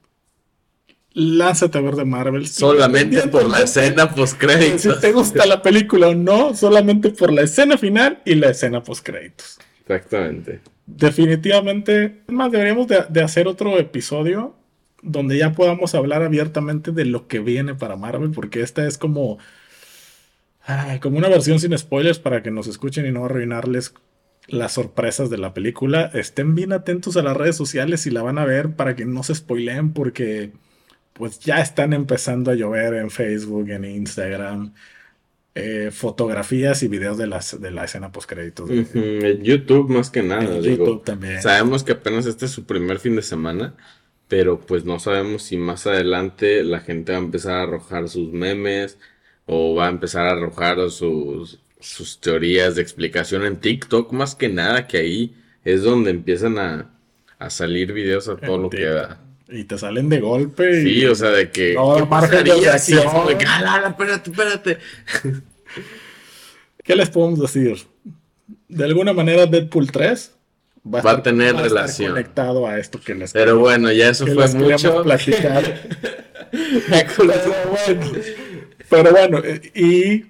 lánzate 1.13 1.79
a 1.79 1.81
ver 1.81 1.95
de 1.95 2.05
Marvel. 2.05 2.47
Solamente 2.47 3.29
por 3.29 3.49
la 3.49 3.61
escena 3.61 4.11
post 4.15 4.39
créditos. 4.39 4.83
Si 4.83 5.01
te 5.01 5.13
gusta 5.13 5.47
la 5.47 5.63
película 5.63 6.09
o 6.09 6.15
no, 6.15 6.55
solamente 6.55 7.11
por 7.11 7.33
la 7.33 7.43
escena 7.43 7.79
final 7.79 8.21
y 8.25 8.35
la 8.35 8.51
escena 8.51 8.83
post 8.83 9.05
créditos. 9.05 9.59
Exactamente. 9.81 10.61
Definitivamente, 10.87 12.23
más 12.29 12.51
deberíamos 12.51 12.89
de, 12.89 13.05
de 13.09 13.23
hacer 13.23 13.47
otro 13.47 13.79
episodio 13.79 14.57
donde 15.03 15.37
ya 15.37 15.53
podamos 15.53 15.95
hablar 15.95 16.23
abiertamente 16.23 16.93
de 16.93 17.05
lo 17.05 17.27
que 17.27 17.41
viene 17.41 17.75
para 17.75 17.97
Marvel, 17.97 18.31
porque 18.31 18.63
esta 18.63 18.87
es 18.87 18.97
como, 18.97 19.39
como 21.01 21.19
una 21.19 21.29
versión 21.29 21.59
sin 21.59 21.77
spoilers 21.77 22.21
para 22.21 22.43
que 22.43 22.53
nos 22.53 22.69
escuchen 22.69 23.05
y 23.07 23.13
no 23.13 23.25
arruinarles 23.25 23.95
las 24.47 24.73
sorpresas 24.73 25.29
de 25.29 25.39
la 25.39 25.55
película. 25.55 26.11
Estén 26.15 26.55
bien 26.55 26.73
atentos 26.73 27.17
a 27.17 27.23
las 27.23 27.37
redes 27.37 27.57
sociales 27.57 28.07
y 28.07 28.11
la 28.11 28.23
van 28.23 28.39
a 28.39 28.45
ver 28.45 28.75
para 28.75 28.97
que 28.97 29.05
no 29.05 29.25
se 29.25 29.35
spoileen, 29.35 29.93
porque 29.93 30.53
pues 31.13 31.41
ya 31.41 31.61
están 31.61 31.93
empezando 31.93 32.53
a 32.53 32.55
llover 32.55 32.95
en 32.95 33.11
Facebook, 33.11 33.69
en 33.71 33.85
Instagram. 33.85 34.73
Eh, 35.55 35.91
fotografías 35.93 36.83
y 36.83 36.89
videos 36.89 37.19
de, 37.19 37.27
las, 37.27 37.61
de 37.61 37.71
la 37.71 37.85
escena 37.85 38.11
post 38.11 38.27
créditos. 38.31 38.71
YouTube 39.43 39.91
más 39.91 40.09
que 40.11 40.23
nada. 40.23 40.61
YouTube 40.61 41.05
también. 41.05 41.43
Sabemos 41.43 41.85
que 41.85 41.93
apenas 41.93 42.25
este 42.25 42.47
es 42.47 42.53
su 42.53 42.65
primer 42.65 42.99
fin 43.01 43.17
de 43.17 43.23
semana 43.23 43.75
pero 44.33 44.59
pues 44.59 44.87
no 44.87 44.99
sabemos 44.99 45.43
si 45.43 45.59
más 45.59 45.87
adelante 45.87 46.65
la 46.65 46.81
gente 46.81 47.13
va 47.13 47.19
a 47.19 47.21
empezar 47.21 47.53
a 47.53 47.63
arrojar 47.65 48.09
sus 48.09 48.33
memes 48.33 48.97
o 49.45 49.75
va 49.75 49.89
a 49.89 49.91
empezar 49.91 50.27
a 50.27 50.31
arrojar 50.31 50.91
sus, 50.91 51.61
sus 51.81 52.19
teorías 52.19 52.75
de 52.77 52.81
explicación 52.81 53.45
en 53.45 53.61
TikTok, 53.61 54.11
más 54.13 54.35
que 54.35 54.49
nada, 54.49 54.87
que 54.87 54.97
ahí 54.97 55.37
es 55.67 55.83
donde 55.83 56.13
empiezan 56.13 56.59
a, 56.59 56.95
a 57.39 57.51
salir 57.51 57.93
videos 57.93 58.27
a 58.31 58.39
todo 58.39 58.57
lo 58.57 58.71
que 58.71 58.87
da. 58.87 59.21
Y 59.51 59.65
te 59.65 59.77
salen 59.77 60.09
de 60.09 60.21
golpe. 60.21 60.81
Y... 60.81 61.01
Sí, 61.01 61.05
o 61.05 61.15
sea, 61.15 61.29
de 61.29 61.51
que. 61.51 61.75
No, 61.75 61.97
¿qué 61.97 62.07
pasaría 62.07 62.79
si 62.79 62.95
ah, 62.95 63.85
espérate, 63.87 64.31
espérate. 64.31 64.79
¿Qué 66.83 66.97
les 66.97 67.11
podemos 67.11 67.39
decir? 67.39 67.87
De 68.67 68.85
alguna 68.85 69.13
manera, 69.13 69.45
Deadpool 69.45 69.93
3 69.93 70.33
va 70.85 71.11
a, 71.11 71.23
tener 71.23 71.55
relación. 71.57 72.13
conectado 72.13 72.67
a 72.67 72.79
esto 72.79 73.01
que 73.01 73.15
les 73.15 73.33
Pero 73.33 73.59
bueno, 73.59 73.93
ya 73.93 74.09
eso 74.09 74.27
fue 74.27 74.49
mucho. 74.49 75.03
platicar. 75.03 75.63
pero, 78.91 79.11
bueno, 79.11 79.41
y, 79.75 80.27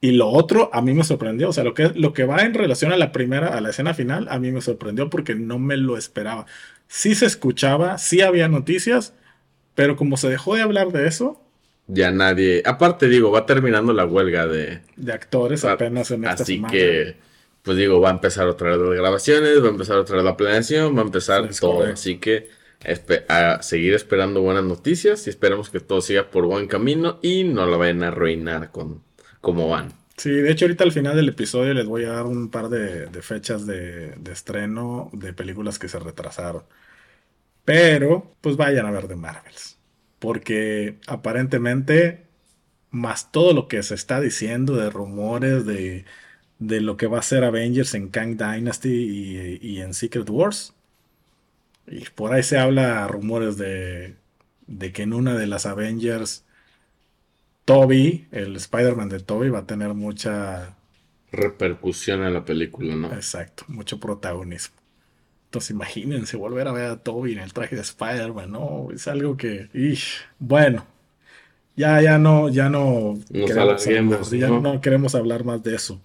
y, 0.00 0.10
lo 0.12 0.28
otro 0.28 0.70
a 0.72 0.82
mí 0.82 0.92
me 0.94 1.04
sorprendió. 1.04 1.48
O 1.50 1.52
sea, 1.52 1.64
lo 1.64 1.74
que, 1.74 1.92
lo 1.94 2.12
que 2.12 2.24
va 2.24 2.42
en 2.42 2.54
relación 2.54 2.92
a 2.92 2.96
la 2.96 3.12
primera, 3.12 3.56
a 3.56 3.60
la 3.60 3.70
escena 3.70 3.94
final, 3.94 4.26
a 4.30 4.38
mí 4.38 4.50
me 4.50 4.60
sorprendió 4.60 5.08
porque 5.08 5.34
no 5.34 5.58
me 5.58 5.76
lo 5.76 5.96
esperaba. 5.96 6.46
Sí 6.88 7.14
se 7.14 7.26
escuchaba, 7.26 7.98
sí 7.98 8.20
había 8.20 8.48
noticias, 8.48 9.14
pero 9.74 9.96
como 9.96 10.16
se 10.16 10.28
dejó 10.28 10.56
de 10.56 10.62
hablar 10.62 10.92
de 10.92 11.06
eso. 11.06 11.40
Ya 11.86 12.10
nadie. 12.10 12.62
Aparte, 12.64 13.08
digo, 13.08 13.30
va 13.30 13.46
terminando 13.46 13.92
la 13.92 14.04
huelga 14.04 14.46
de. 14.46 14.80
De 14.96 15.12
actores 15.12 15.64
apenas 15.64 16.10
en 16.10 16.24
esta 16.24 16.42
Así 16.42 16.62
que 16.62 17.16
pues 17.62 17.76
digo, 17.76 18.00
va 18.00 18.10
a 18.10 18.12
empezar 18.12 18.48
otra 18.48 18.70
vez 18.70 18.78
las 18.78 18.98
grabaciones, 18.98 19.62
va 19.62 19.66
a 19.66 19.70
empezar 19.70 19.96
otra 19.96 20.16
vez 20.16 20.24
la 20.24 20.36
planeación, 20.36 20.96
va 20.96 21.02
a 21.02 21.04
empezar 21.04 21.48
todo. 21.58 21.84
Así 21.84 22.18
que 22.18 22.48
a 23.28 23.62
seguir 23.62 23.94
esperando 23.94 24.42
buenas 24.42 24.64
noticias 24.64 25.26
y 25.26 25.30
esperamos 25.30 25.70
que 25.70 25.80
todo 25.80 26.00
siga 26.00 26.30
por 26.30 26.46
buen 26.46 26.66
camino 26.66 27.18
y 27.22 27.44
no 27.44 27.66
lo 27.66 27.78
vayan 27.78 28.02
a 28.02 28.08
arruinar 28.08 28.72
con 28.72 29.02
cómo 29.40 29.68
van. 29.68 29.92
Sí, 30.16 30.30
de 30.30 30.50
hecho 30.50 30.66
ahorita 30.66 30.84
al 30.84 30.92
final 30.92 31.16
del 31.16 31.28
episodio 31.28 31.74
les 31.74 31.86
voy 31.86 32.04
a 32.04 32.10
dar 32.10 32.26
un 32.26 32.50
par 32.50 32.68
de, 32.68 33.08
fechas 33.22 33.66
de, 33.66 34.14
estreno 34.30 35.10
de 35.12 35.32
películas 35.32 35.78
que 35.78 35.88
se 35.88 35.98
retrasaron. 35.98 36.64
Pero, 37.64 38.34
pues 38.40 38.56
vayan 38.56 38.86
a 38.86 38.90
ver 38.90 39.08
de 39.08 39.16
Marvels. 39.16 39.78
Porque 40.18 40.98
aparentemente, 41.06 42.26
más 42.90 43.32
todo 43.32 43.52
lo 43.52 43.68
que 43.68 43.82
se 43.82 43.94
está 43.94 44.20
diciendo 44.20 44.76
de 44.76 44.90
rumores, 44.90 45.64
de 45.66 46.04
de 46.66 46.80
lo 46.80 46.96
que 46.96 47.06
va 47.06 47.18
a 47.18 47.22
ser 47.22 47.44
Avengers 47.44 47.94
en 47.94 48.08
Kang 48.08 48.36
Dynasty 48.36 49.58
y, 49.60 49.80
en 49.80 49.94
Secret 49.94 50.28
Wars. 50.30 50.74
Y 51.86 52.04
por 52.14 52.32
ahí 52.32 52.42
se 52.42 52.58
habla 52.58 53.06
rumores 53.08 53.56
de, 53.56 54.14
de 54.66 54.92
que 54.92 55.02
en 55.02 55.12
una 55.12 55.36
de 55.36 55.46
las 55.46 55.66
Avengers, 55.66 56.44
Toby, 57.64 58.28
el 58.30 58.56
Spider-Man 58.56 59.08
de 59.08 59.20
Toby, 59.20 59.50
va 59.50 59.60
a 59.60 59.66
tener 59.66 59.94
mucha 59.94 60.76
repercusión 61.32 62.22
en 62.22 62.34
la 62.34 62.44
película, 62.44 62.94
¿no? 62.94 63.12
Exacto, 63.12 63.64
mucho 63.68 63.98
protagonismo. 63.98 64.76
Entonces 65.46 65.70
imagínense 65.70 66.36
volver 66.36 66.68
a 66.68 66.72
ver 66.72 66.90
a 66.90 66.96
Toby 66.96 67.32
en 67.32 67.40
el 67.40 67.52
traje 67.52 67.74
de 67.74 67.82
Spider-Man, 67.82 68.52
¿no? 68.52 68.88
Es 68.94 69.08
algo 69.08 69.36
que... 69.36 69.68
bueno, 70.38 70.86
ya, 71.76 72.00
ya 72.00 72.18
no, 72.18 72.48
ya 72.48 72.68
no... 72.68 73.18
queremos 73.30 74.30
ya 74.30 74.48
¿no? 74.48 74.80
queremos 74.80 75.14
hablar 75.14 75.44
más 75.44 75.62
de 75.62 75.74
eso. 75.74 76.00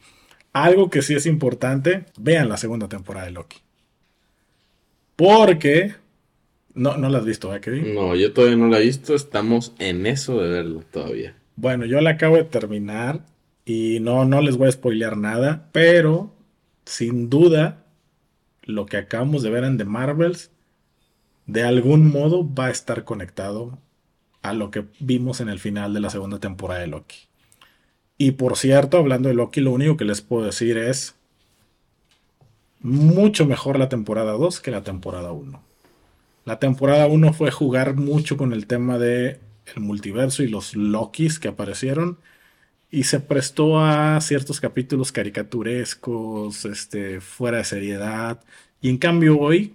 Algo 0.63 0.89
que 0.89 1.02
sí 1.02 1.13
es 1.13 1.26
importante, 1.26 2.06
vean 2.17 2.50
la 2.50 2.58
segunda 2.58 2.88
temporada 2.88 3.26
de 3.26 3.32
Loki. 3.32 3.58
Porque 5.15 5.96
No, 6.74 6.96
no 6.96 7.10
la 7.10 7.17
has 7.17 7.26
visto, 7.26 7.54
¿eh, 7.56 7.60
Kevin? 7.60 7.96
No, 7.96 8.15
yo 8.15 8.34
todavía 8.34 8.58
no 8.58 8.67
la 8.67 8.80
he 8.80 8.84
visto. 8.84 9.15
Estamos 9.15 9.74
en 9.80 10.06
eso 10.06 10.39
de 10.39 10.50
verlo 10.50 10.84
todavía. 10.91 11.36
Bueno, 11.56 11.86
yo 11.86 12.00
la 12.02 12.12
acabo 12.12 12.36
de 12.38 12.43
terminar 12.43 13.26
y 13.65 14.00
no, 14.00 14.26
no 14.26 14.41
les 14.41 14.58
voy 14.58 14.67
a 14.67 14.72
spoilear 14.72 15.17
nada, 15.17 15.70
pero 15.72 16.32
sin 16.86 17.30
duda 17.30 17.84
lo 18.63 18.86
que 18.86 18.98
acabamos 18.98 19.41
de 19.43 19.50
ver 19.50 19.63
en 19.63 19.78
The 19.78 19.86
Marvels 19.86 20.52
de 21.48 21.63
algún 21.63 22.12
modo 22.12 22.48
va 22.54 22.67
a 22.67 22.72
estar 22.72 23.04
conectado 23.06 23.80
a 24.43 24.54
lo 24.54 24.70
que 24.70 24.86
vimos 25.00 25.41
en 25.41 25.50
el 25.50 25.60
final 25.60 25.93
de 25.93 26.00
la 26.00 26.10
segunda 26.10 26.39
temporada 26.39 26.82
de 26.82 26.88
Loki. 26.88 27.17
Y 28.17 28.32
por 28.32 28.58
cierto, 28.58 28.97
hablando 28.97 29.30
de 29.30 29.36
Loki, 29.36 29.62
lo 29.62 29.71
único 29.71 29.97
que 29.97 30.06
les 30.06 30.21
puedo 30.21 30.45
decir 30.45 30.77
es 30.77 31.15
mucho 32.82 33.45
mejor 33.45 33.77
la 33.77 33.89
temporada 33.89 34.32
2 34.34 34.60
que 34.60 34.71
la 34.71 34.84
temporada 34.84 35.32
1. 35.32 35.62
La 36.45 36.60
temporada 36.60 37.08
1 37.08 37.34
fue 37.34 37.51
jugar 37.51 37.95
mucho 37.95 38.38
con 38.38 38.53
el 38.53 38.67
tema 38.67 38.97
de 38.97 39.39
el 39.75 39.82
multiverso 39.82 40.43
y 40.43 40.47
los 40.47 40.75
Lokis 40.75 41.39
que 41.39 41.49
aparecieron 41.49 42.17
y 42.89 43.03
se 43.03 43.19
prestó 43.19 43.80
a 43.80 44.19
ciertos 44.21 44.62
capítulos 44.62 45.12
caricaturescos, 45.12 46.65
este, 46.65 47.19
fuera 47.19 47.58
de 47.58 47.65
seriedad. 47.65 48.39
Y 48.82 48.89
en 48.89 48.97
cambio 48.97 49.38
hoy, 49.38 49.73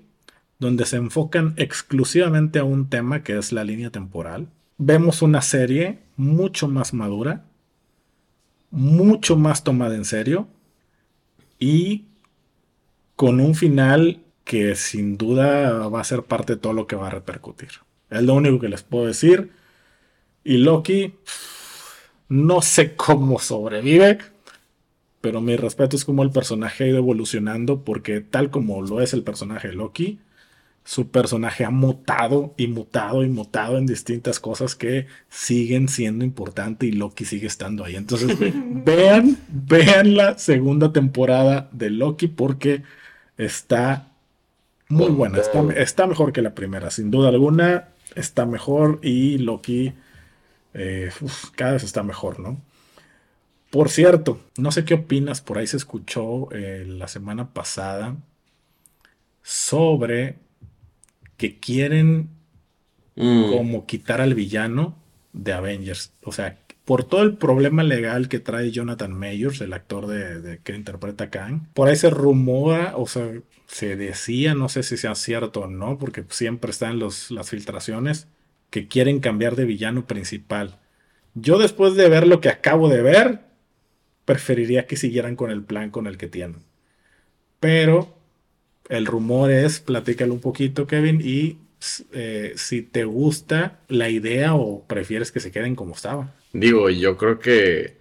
donde 0.59 0.87
se 0.87 0.97
enfocan 0.97 1.55
exclusivamente 1.57 2.59
a 2.59 2.65
un 2.65 2.89
tema 2.89 3.23
que 3.23 3.37
es 3.37 3.53
la 3.53 3.65
línea 3.65 3.91
temporal, 3.91 4.49
vemos 4.79 5.21
una 5.21 5.43
serie 5.43 5.99
mucho 6.17 6.69
más 6.69 6.95
madura, 6.95 7.45
mucho 8.73 9.37
más 9.37 9.63
tomada 9.63 9.95
en 9.95 10.05
serio 10.05 10.49
y 11.61 12.07
con 13.15 13.39
un 13.39 13.55
final 13.55 14.21
que 14.45 14.75
sin 14.75 15.17
duda 15.17 15.87
va 15.89 16.01
a 16.01 16.05
ser 16.05 16.25
parte 16.25 16.55
de 16.55 16.61
todo 16.61 16.73
lo 16.73 16.89
que 16.89 16.97
va 16.97 17.07
a 17.07 17.11
repercutir. 17.11 17.69
Es 18.11 18.23
lo 18.23 18.35
único 18.35 18.59
que 18.59 18.69
les 18.69 18.83
puedo 18.83 19.07
decir. 19.07 19.53
Y 20.43 20.57
Loki, 20.57 21.15
no 22.29 22.63
sé 22.63 22.97
cómo 22.97 23.39
sobrevive, 23.39 24.19
pero 25.21 25.41
mi 25.41 25.57
respeto 25.57 25.95
es 25.95 26.05
como 26.05 26.23
el 26.25 26.31
personaje 26.31 26.85
ha 26.85 26.89
ido 26.89 26.99
evolucionando, 26.99 27.85
porque 27.85 28.21
tal 28.21 28.51
como 28.51 28.83
lo 28.83 29.01
es 29.01 29.13
el 29.13 29.23
personaje 29.23 29.69
de 29.69 29.75
Loki, 29.75 30.19
su 30.85 31.11
personaje 31.11 31.65
ha 31.65 31.71
mutado 31.71 32.55
y 32.57 32.67
mutado 32.67 33.23
y 33.23 33.29
mutado 33.29 33.79
en 33.79 33.87
distintas 33.87 34.41
cosas 34.41 34.75
que 34.75 35.07
siguen 35.29 35.89
siendo 35.89 36.25
importantes 36.25 36.89
y 36.89 36.93
Loki 36.93 37.25
sigue 37.25 37.47
estando 37.47 37.85
ahí. 37.85 37.97
Entonces, 37.97 38.37
vean, 38.85 39.39
vean 39.49 40.17
la 40.17 40.39
segunda 40.39 40.93
temporada 40.93 41.69
de 41.73 41.91
Loki 41.91 42.27
porque 42.27 42.83
está 43.37 44.09
muy 44.89 45.11
buena, 45.11 45.39
está, 45.77 46.07
mejor 46.07 46.33
que 46.33 46.43
la 46.43 46.55
primera, 46.55 46.91
sin 46.91 47.11
duda 47.11 47.31
alguna, 47.31 47.89
está 48.15 48.45
mejor 48.45 48.99
y 49.03 49.39
Loki 49.39 49.95
eh, 50.75 51.11
cada 51.57 51.73
vez 51.73 51.85
está 51.85 52.03
mejor, 52.03 52.41
¿no? 52.41 52.61
Por 53.71 53.89
cierto, 53.89 54.39
no 54.59 54.71
sé 54.71 54.85
qué 54.85 54.93
opinas, 54.95 55.41
por 55.41 55.57
ahí 55.57 55.67
se 55.67 55.79
escuchó 55.79 56.53
eh, 56.53 56.85
la 56.87 57.09
semana 57.09 57.55
pasada 57.55 58.17
sobre 59.43 60.37
que 61.43 61.59
quieren 61.59 62.29
mm. 63.17 63.51
como 63.51 63.85
quitar 63.85 64.21
al 64.21 64.33
villano 64.33 64.97
de 65.33 65.53
Avengers. 65.53 66.13
O 66.23 66.31
sea, 66.31 66.57
por 66.85 67.03
todo 67.03 67.25
el 67.25 67.37
problema 67.37 67.83
legal 67.83 68.29
que 68.29 68.39
trae 68.39 68.71
Jonathan 68.71 69.13
Mayors, 69.13 69.61
el 69.61 69.73
actor 69.73 70.07
de, 70.07 70.61
que 70.63 70.77
interpreta 70.77 71.25
a 71.25 71.31
Kang, 71.31 71.67
por 71.75 71.89
ahí 71.89 71.97
se 71.97 72.11
rumora, 72.11 72.97
o 72.97 73.09
sea, 73.09 73.29
se 73.67 73.97
decía, 73.97 74.55
no 74.55 74.69
sé 74.69 74.85
si 74.85 74.97
sea 74.97 75.17
cierto 75.17 75.63
o 75.63 75.67
no, 75.67 75.99
porque 75.99 76.25
siempre 76.29 76.71
están 76.71 77.01
los, 77.01 77.33
las 77.33 77.51
filtraciones, 77.51 78.29
que 78.71 78.87
quieren 78.87 79.19
cambiar 79.19 79.57
de 79.57 79.65
villano 79.65 80.07
principal. 80.07 80.79
Yo 81.35 81.59
después 81.59 81.97
de 81.97 82.09
ver 82.09 82.29
lo 82.29 82.41
que 82.41 82.51
acabo 82.51 82.89
de 82.89 83.03
ver, 83.03 83.41
preferiría 84.27 84.87
que 84.87 84.97
siguieran 84.97 85.35
con 85.35 85.51
el 85.51 85.65
plan 85.65 85.91
con 85.91 86.07
el 86.07 86.19
que 86.19 86.29
tienen. 86.29 86.63
Pero 87.59 88.17
el 88.93 89.07
rumor 89.07 89.51
es, 89.51 89.81
platícalo 89.81 90.35
un 90.35 90.41
poquito, 90.41 90.87
Kevin, 90.87 91.23
y 91.25 91.57
eh, 92.13 92.53
si 92.57 92.83
te 92.83 93.05
gusta 93.05 93.81
la 93.89 94.11
idea 94.11 94.55
o 94.55 94.85
prefieres 94.87 95.33
que 95.33 95.41
se 95.41 95.51
queden 95.51 95.75
como 95.75 95.95
estaban. 95.95 96.31
Digo, 96.53 96.91
yo 96.91 97.17
creo 97.17 97.39
que 97.39 97.97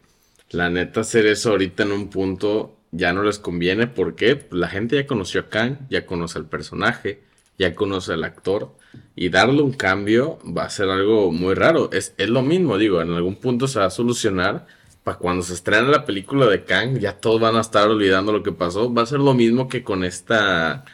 la 0.50 0.70
neta 0.70 1.00
hacer 1.00 1.26
eso 1.28 1.52
ahorita 1.52 1.84
en 1.84 1.94
un 1.94 2.10
punto 2.10 2.76
ya 2.92 3.14
no 3.14 3.24
les 3.24 3.40
conviene 3.40 3.88
porque 3.88 4.48
la 4.52 4.68
gente 4.68 4.98
ya 4.98 5.08
conoció 5.08 5.42
a 5.42 5.50
Kang, 5.50 5.78
ya 5.90 6.06
conoce 6.06 6.40
al 6.40 6.46
personaje, 6.48 7.22
ya 7.58 7.74
conoce 7.74 8.12
al 8.12 8.26
actor 8.26 8.76
y 9.16 9.30
darle 9.30 9.62
un 9.62 9.72
cambio 9.72 10.40
va 10.46 10.66
a 10.66 10.70
ser 10.70 10.90
algo 10.90 11.32
muy 11.32 11.54
raro. 11.54 11.90
Es, 11.94 12.14
es 12.18 12.28
lo 12.28 12.42
mismo, 12.42 12.78
digo, 12.78 13.02
en 13.02 13.12
algún 13.12 13.36
punto 13.38 13.70
se 13.70 13.80
va 13.80 13.86
a 13.86 13.92
solucionar. 13.92 14.68
Para 15.04 15.18
cuando 15.18 15.44
se 15.44 15.54
estrene 15.54 15.88
la 15.88 16.06
película 16.06 16.46
de 16.46 16.64
Kang, 16.64 17.00
ya 17.00 17.14
todos 17.14 17.42
van 17.42 17.56
a 17.56 17.62
estar 17.62 17.88
olvidando 17.88 18.32
lo 18.32 18.44
que 18.44 18.52
pasó. 18.52 18.94
Va 18.94 19.02
a 19.02 19.08
ser 19.08 19.20
lo 19.20 19.34
mismo 19.34 19.68
que 19.68 19.84
con 19.84 20.04
esta 20.04 20.86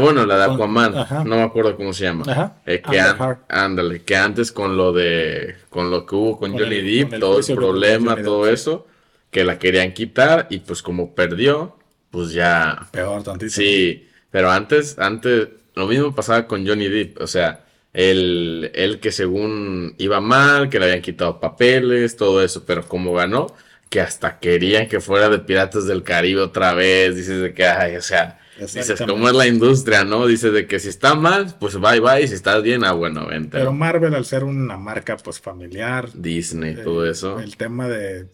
bueno, 0.00 0.24
la 0.24 0.38
de 0.38 0.54
Aquaman, 0.54 0.94
no 1.24 1.36
me 1.36 1.42
acuerdo 1.42 1.76
cómo 1.76 1.92
se 1.92 2.04
llama. 2.04 2.56
Eh, 2.64 2.80
que 2.80 3.00
ándale, 3.48 4.02
que 4.02 4.16
antes 4.16 4.50
con 4.50 4.76
lo 4.76 4.92
de, 4.92 5.56
con 5.68 5.90
lo 5.90 6.06
que 6.06 6.14
hubo 6.14 6.38
con, 6.38 6.52
Johnny 6.52 6.80
Depp, 6.80 7.20
todo 7.20 7.40
el 7.40 7.54
problema, 7.54 8.16
todo 8.16 8.48
eso, 8.48 8.86
que 9.30 9.44
la 9.44 9.58
querían 9.58 9.92
quitar 9.92 10.46
y 10.50 10.60
pues 10.60 10.82
como 10.82 11.14
perdió, 11.14 11.76
pues 12.10 12.32
ya. 12.32 12.88
Peor 12.90 13.22
tantísimo. 13.22 13.66
Sí, 13.66 14.08
pero 14.30 14.50
antes, 14.50 14.98
antes, 14.98 15.48
lo 15.74 15.86
mismo 15.86 16.14
pasaba 16.14 16.46
con 16.46 16.66
Johnny 16.66 16.88
Depp, 16.88 17.20
o 17.20 17.26
sea, 17.26 17.64
él, 17.92 18.70
él 18.74 19.00
que 19.00 19.12
según 19.12 19.94
iba 19.98 20.20
mal, 20.20 20.68
que 20.68 20.78
le 20.78 20.86
habían 20.86 21.02
quitado 21.02 21.40
papeles, 21.40 22.16
todo 22.16 22.42
eso, 22.42 22.64
pero 22.64 22.86
como 22.88 23.14
ganó, 23.14 23.48
que 23.90 24.00
hasta 24.00 24.38
querían 24.38 24.88
que 24.88 25.00
fuera 25.00 25.28
de 25.28 25.38
Piratas 25.38 25.86
del 25.86 26.02
Caribe 26.02 26.40
otra 26.40 26.74
vez, 26.74 27.16
dices 27.16 27.40
de 27.42 27.54
que, 27.54 27.66
ay, 27.66 27.96
o 27.96 28.02
sea 28.02 28.38
Dices, 28.58 29.02
¿cómo 29.06 29.28
es 29.28 29.34
la 29.34 29.46
industria, 29.46 30.04
no? 30.04 30.26
Dices 30.26 30.52
de 30.52 30.66
que 30.66 30.78
si 30.78 30.88
está 30.88 31.14
mal, 31.14 31.54
pues 31.58 31.78
bye 31.78 32.00
bye, 32.00 32.26
si 32.28 32.34
estás 32.34 32.62
bien, 32.62 32.84
ah, 32.84 32.92
bueno, 32.92 33.26
vente. 33.26 33.58
Pero 33.58 33.72
Marvel, 33.72 34.14
al 34.14 34.24
ser 34.24 34.44
una 34.44 34.76
marca, 34.76 35.16
pues 35.16 35.40
familiar. 35.40 36.08
Disney, 36.14 36.76
todo 36.76 37.06
eso. 37.06 37.40
El 37.40 37.56
tema 37.56 37.88
de 37.88 38.28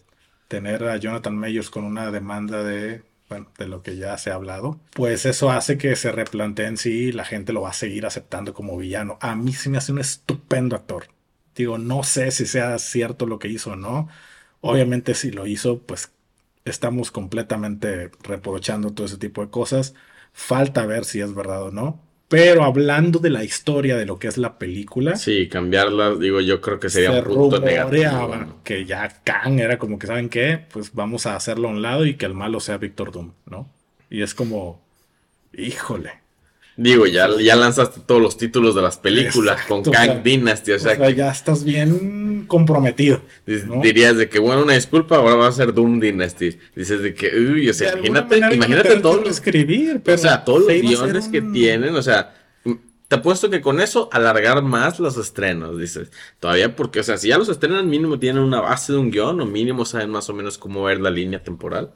tener 0.47 0.83
a 0.83 0.97
Jonathan 0.97 1.37
Mayors 1.37 1.69
con 1.69 1.83
una 1.83 2.11
demanda 2.11 2.63
de, 2.63 3.01
de 3.57 3.67
lo 3.67 3.83
que 3.83 3.95
ya 3.97 4.17
se 4.17 4.31
ha 4.31 4.35
hablado, 4.35 4.79
pues 4.93 5.25
eso 5.25 5.51
hace 5.51 5.77
que 5.77 5.95
se 5.95 6.11
replanteen 6.11 6.77
si 6.77 7.11
la 7.11 7.25
gente 7.25 7.53
lo 7.53 7.61
va 7.61 7.69
a 7.69 7.73
seguir 7.73 8.05
aceptando 8.05 8.53
como 8.53 8.77
villano. 8.77 9.17
A 9.21 9.35
mí 9.35 9.53
sí 9.53 9.69
me 9.69 9.77
hace 9.77 9.91
un 9.91 9.99
estupendo 9.99 10.75
actor. 10.75 11.07
Digo, 11.55 11.77
no 11.77 12.03
sé 12.03 12.31
si 12.31 12.45
sea 12.45 12.77
cierto 12.79 13.25
lo 13.25 13.39
que 13.39 13.49
hizo 13.49 13.71
o 13.71 13.75
no. 13.75 14.07
Obviamente 14.61 15.13
si 15.13 15.31
lo 15.31 15.45
hizo, 15.47 15.79
pues 15.79 16.11
estamos 16.65 17.11
completamente 17.11 18.11
reprochando 18.23 18.93
todo 18.93 19.05
ese 19.07 19.17
tipo 19.17 19.41
de 19.43 19.51
cosas. 19.51 19.93
Falta 20.33 20.85
ver 20.85 21.05
si 21.05 21.21
es 21.21 21.33
verdad 21.33 21.63
o 21.63 21.71
no. 21.71 22.01
Pero 22.29 22.63
hablando 22.63 23.17
de 23.17 23.31
la 23.31 23.43
historia 23.43 23.97
de 23.97 24.05
lo 24.05 24.19
que 24.19 24.27
es 24.27 24.37
la 24.37 24.59
película. 24.59 25.15
Sí, 25.15 25.49
cambiarla, 25.49 26.13
digo, 26.15 26.39
yo 26.41 26.61
creo 26.61 26.79
que 26.79 26.89
sería 26.89 27.11
un 27.11 27.23
punto 27.23 27.59
negativo. 27.59 28.61
Que 28.63 28.85
ya 28.85 29.09
Kang 29.23 29.59
era 29.59 29.79
como 29.79 29.97
que, 29.97 30.05
¿saben 30.05 30.29
qué? 30.29 30.63
Pues 30.71 30.93
vamos 30.93 31.25
a 31.25 31.35
hacerlo 31.35 31.69
a 31.69 31.71
un 31.71 31.81
lado 31.81 32.05
y 32.05 32.13
que 32.13 32.27
el 32.27 32.35
malo 32.35 32.59
sea 32.59 32.77
Victor 32.77 33.11
Doom, 33.11 33.33
¿no? 33.47 33.73
Y 34.11 34.21
es 34.21 34.35
como, 34.35 34.85
híjole. 35.53 36.11
Digo, 36.81 37.05
ya, 37.07 37.27
ya 37.37 37.57
lanzaste 37.57 37.99
todos 38.05 38.21
los 38.21 38.37
títulos 38.37 38.73
de 38.73 38.81
las 38.81 38.95
películas 38.95 39.65
con 39.67 39.83
Kang 39.83 40.23
Dynasty, 40.23 40.71
o 40.71 40.79
sea, 40.79 41.09
ya 41.09 41.29
estás 41.29 41.65
bien 41.65 42.45
comprometido. 42.47 43.21
Dirías 43.45 44.15
de 44.15 44.29
que, 44.29 44.39
bueno, 44.39 44.63
una 44.63 44.75
disculpa, 44.75 45.17
ahora 45.17 45.35
va 45.35 45.47
a 45.47 45.51
ser 45.51 45.73
Doom 45.73 45.99
Dynasty. 45.99 46.57
Dices 46.73 47.01
de 47.01 47.13
que, 47.13 47.37
uy, 47.37 47.69
o 47.69 47.73
sea, 47.73 47.97
imagínate, 47.97 48.55
imagínate 48.55 48.95
todo. 49.01 49.25
Escribir, 49.25 49.99
pero 50.01 50.15
o 50.15 50.17
sea, 50.19 50.45
todos 50.45 50.61
los 50.61 50.81
guiones 50.81 51.27
que 51.27 51.41
tienen, 51.41 51.93
o 51.97 52.01
sea, 52.01 52.33
te 53.09 53.15
apuesto 53.17 53.49
que 53.49 53.59
con 53.59 53.81
eso 53.81 54.07
alargar 54.13 54.61
más 54.61 55.01
los 55.01 55.17
estrenos, 55.17 55.77
dices. 55.77 56.09
Todavía 56.39 56.77
porque, 56.77 57.01
o 57.01 57.03
sea, 57.03 57.17
si 57.17 57.27
ya 57.27 57.37
los 57.37 57.49
estrenan 57.49 57.89
mínimo 57.89 58.19
tienen 58.19 58.41
una 58.41 58.61
base 58.61 58.93
de 58.93 58.99
un 58.99 59.11
guion 59.11 59.41
o 59.41 59.45
mínimo 59.45 59.83
saben 59.83 60.11
más 60.11 60.29
o 60.29 60.33
menos 60.33 60.57
cómo 60.57 60.83
ver 60.83 61.01
la 61.01 61.09
línea 61.09 61.43
temporal. 61.43 61.91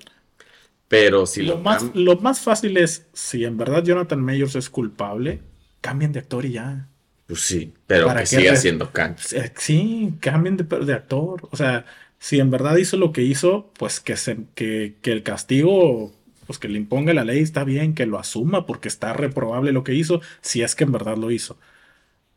Pero 0.87 1.25
si 1.25 1.41
lo, 1.41 1.57
más, 1.57 1.85
lo 1.95 2.17
más 2.17 2.41
fácil 2.41 2.77
es, 2.77 3.07
si 3.13 3.45
en 3.45 3.57
verdad 3.57 3.83
Jonathan 3.83 4.21
Mayors 4.21 4.55
es 4.55 4.69
culpable, 4.69 5.41
cambien 5.81 6.11
de 6.11 6.19
actor 6.19 6.45
y 6.45 6.53
ya. 6.53 6.87
Pues 7.25 7.41
sí, 7.41 7.73
pero 7.87 8.13
que 8.15 8.25
siga 8.25 8.55
siendo 8.55 8.91
Kang. 8.91 9.15
Sí, 9.57 10.13
cambien 10.19 10.57
de, 10.57 10.63
de, 10.63 10.93
actor. 10.93 11.47
O 11.51 11.57
sea, 11.57 11.85
si 12.19 12.39
en 12.39 12.51
verdad 12.51 12.77
hizo 12.77 12.97
lo 12.97 13.11
que 13.11 13.23
hizo, 13.23 13.71
pues 13.77 13.99
que, 13.99 14.17
se, 14.17 14.37
que, 14.55 14.95
que 15.01 15.11
el 15.11 15.23
castigo, 15.23 16.13
pues 16.45 16.59
que 16.59 16.67
le 16.67 16.77
imponga 16.77 17.13
la 17.13 17.23
ley, 17.23 17.39
está 17.39 17.63
bien, 17.63 17.95
que 17.95 18.05
lo 18.05 18.19
asuma, 18.19 18.65
porque 18.65 18.87
está 18.87 19.13
reprobable 19.13 19.71
lo 19.71 19.83
que 19.83 19.93
hizo, 19.93 20.21
si 20.41 20.61
es 20.61 20.75
que 20.75 20.83
en 20.83 20.91
verdad 20.91 21.17
lo 21.17 21.31
hizo. 21.31 21.57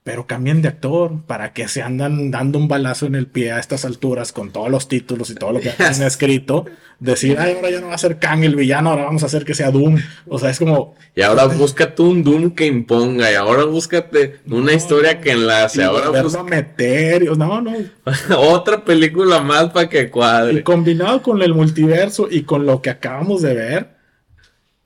Pero 0.06 0.24
cambien 0.24 0.62
de 0.62 0.68
actor 0.68 1.24
para 1.26 1.52
que 1.52 1.66
se 1.66 1.82
andan 1.82 2.30
dando 2.30 2.60
un 2.60 2.68
balazo 2.68 3.06
en 3.06 3.16
el 3.16 3.26
pie 3.26 3.50
a 3.50 3.58
estas 3.58 3.84
alturas 3.84 4.30
con 4.30 4.52
todos 4.52 4.70
los 4.70 4.86
títulos 4.86 5.30
y 5.30 5.34
todo 5.34 5.50
lo 5.50 5.60
que 5.60 5.72
han 5.76 6.00
escrito. 6.02 6.64
Decir, 7.00 7.36
ay, 7.40 7.54
ahora 7.56 7.70
ya 7.70 7.80
no 7.80 7.88
va 7.88 7.94
a 7.94 7.98
ser 7.98 8.20
Kang 8.20 8.44
el 8.44 8.54
villano, 8.54 8.90
ahora 8.90 9.02
vamos 9.02 9.24
a 9.24 9.26
hacer 9.26 9.44
que 9.44 9.52
sea 9.52 9.72
Doom. 9.72 9.96
O 10.28 10.38
sea, 10.38 10.50
es 10.50 10.60
como. 10.60 10.94
Y 11.16 11.22
ahora 11.22 11.46
búscate 11.46 12.02
un 12.02 12.22
Doom 12.22 12.52
que 12.52 12.66
imponga, 12.66 13.32
y 13.32 13.34
ahora 13.34 13.64
búscate 13.64 14.38
una 14.48 14.74
historia 14.74 15.20
que 15.20 15.32
enlace. 15.32 15.82
Ahora 15.82 16.22
busca... 16.22 16.44
meter. 16.44 17.36
No, 17.36 17.60
no. 17.60 17.72
Otra 18.38 18.84
película 18.84 19.40
más 19.40 19.70
para 19.70 19.88
que 19.88 20.08
cuadre. 20.08 20.60
Y 20.60 20.62
combinado 20.62 21.20
con 21.20 21.42
el 21.42 21.52
multiverso 21.52 22.28
y 22.30 22.44
con 22.44 22.64
lo 22.64 22.80
que 22.80 22.90
acabamos 22.90 23.42
de 23.42 23.54
ver 23.54 23.95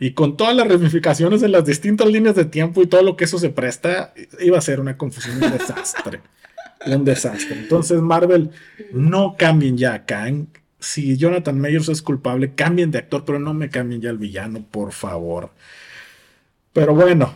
y 0.03 0.13
con 0.13 0.39
todas 0.39 0.57
las 0.57 0.67
ramificaciones 0.67 1.43
de 1.43 1.49
las 1.49 1.67
distintas 1.67 2.09
líneas 2.09 2.35
de 2.35 2.47
tiempo 2.47 2.83
y 2.83 2.87
todo 2.87 3.03
lo 3.03 3.17
que 3.19 3.25
eso 3.25 3.39
se 3.39 3.51
presta, 3.51 4.15
iba 4.41 4.57
a 4.57 4.63
ser 4.63 4.81
una 4.81 4.97
confusión, 4.97 5.43
un 5.43 5.53
desastre. 5.53 6.23
un 6.87 7.05
desastre. 7.05 7.59
Entonces, 7.59 8.01
Marvel, 8.01 8.51
no 8.93 9.37
cambien 9.39 9.77
ya 9.77 9.93
a 9.93 10.07
Kang. 10.07 10.47
Si 10.79 11.19
Jonathan 11.19 11.61
Mayers 11.61 11.91
es 11.91 12.01
culpable, 12.01 12.55
cambien 12.55 12.91
de 12.91 12.97
actor, 12.97 13.27
pero 13.27 13.39
no 13.39 13.53
me 13.53 13.69
cambien 13.69 14.01
ya 14.01 14.09
al 14.09 14.17
villano, 14.17 14.65
por 14.71 14.93
favor. 14.93 15.51
Pero 16.73 16.95
bueno, 16.95 17.35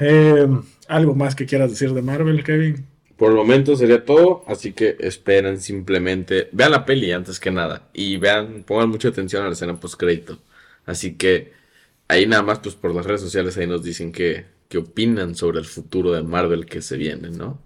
eh, 0.00 0.48
¿algo 0.88 1.14
más 1.14 1.36
que 1.36 1.46
quieras 1.46 1.70
decir 1.70 1.94
de 1.94 2.02
Marvel, 2.02 2.42
Kevin? 2.42 2.86
Por 3.16 3.30
el 3.30 3.36
momento 3.36 3.76
sería 3.76 4.04
todo, 4.04 4.42
así 4.48 4.72
que 4.72 4.96
esperen 4.98 5.60
simplemente, 5.60 6.48
vean 6.50 6.72
la 6.72 6.84
peli 6.84 7.12
antes 7.12 7.38
que 7.38 7.52
nada 7.52 7.88
y 7.92 8.16
vean, 8.16 8.64
pongan 8.64 8.88
mucha 8.88 9.08
atención 9.08 9.44
a 9.44 9.46
la 9.46 9.52
escena 9.52 9.78
post 9.78 9.94
crédito. 9.94 10.38
Así 10.86 11.14
que 11.14 11.59
ahí 12.10 12.26
nada 12.26 12.42
más, 12.42 12.58
pues 12.58 12.74
por 12.74 12.94
las 12.94 13.06
redes 13.06 13.20
sociales, 13.20 13.56
ahí 13.56 13.66
nos 13.66 13.82
dicen 13.82 14.12
qué, 14.12 14.46
qué 14.68 14.78
opinan 14.78 15.34
sobre 15.34 15.58
el 15.58 15.64
futuro 15.64 16.12
de 16.12 16.22
Marvel 16.22 16.66
que 16.66 16.82
se 16.82 16.96
viene, 16.96 17.30
¿no? 17.30 17.60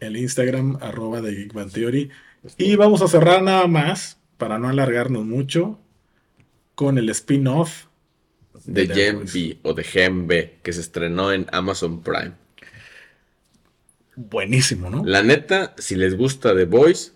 El 0.00 0.16
Instagram, 0.16 0.78
arroba 0.80 1.20
de 1.20 1.34
Geek 1.34 1.72
Theory. 1.72 2.10
Y 2.56 2.76
vamos 2.76 3.02
a 3.02 3.08
cerrar 3.08 3.42
nada 3.42 3.66
más, 3.66 4.18
para 4.36 4.58
no 4.58 4.68
alargarnos 4.68 5.24
mucho, 5.24 5.78
con 6.74 6.98
el 6.98 7.08
spin-off 7.10 7.86
de, 8.64 8.86
Gen 8.86 9.24
B 9.32 9.58
o 9.62 9.74
de 9.74 9.84
Gen 9.84 10.26
B, 10.26 10.58
que 10.62 10.72
se 10.72 10.80
estrenó 10.80 11.32
en 11.32 11.46
Amazon 11.52 12.02
Prime. 12.02 12.32
Buenísimo, 14.14 14.90
¿no? 14.90 15.04
La 15.04 15.22
neta, 15.22 15.74
si 15.78 15.94
les 15.94 16.16
gusta 16.16 16.54
The 16.54 16.64
Voice, 16.64 17.12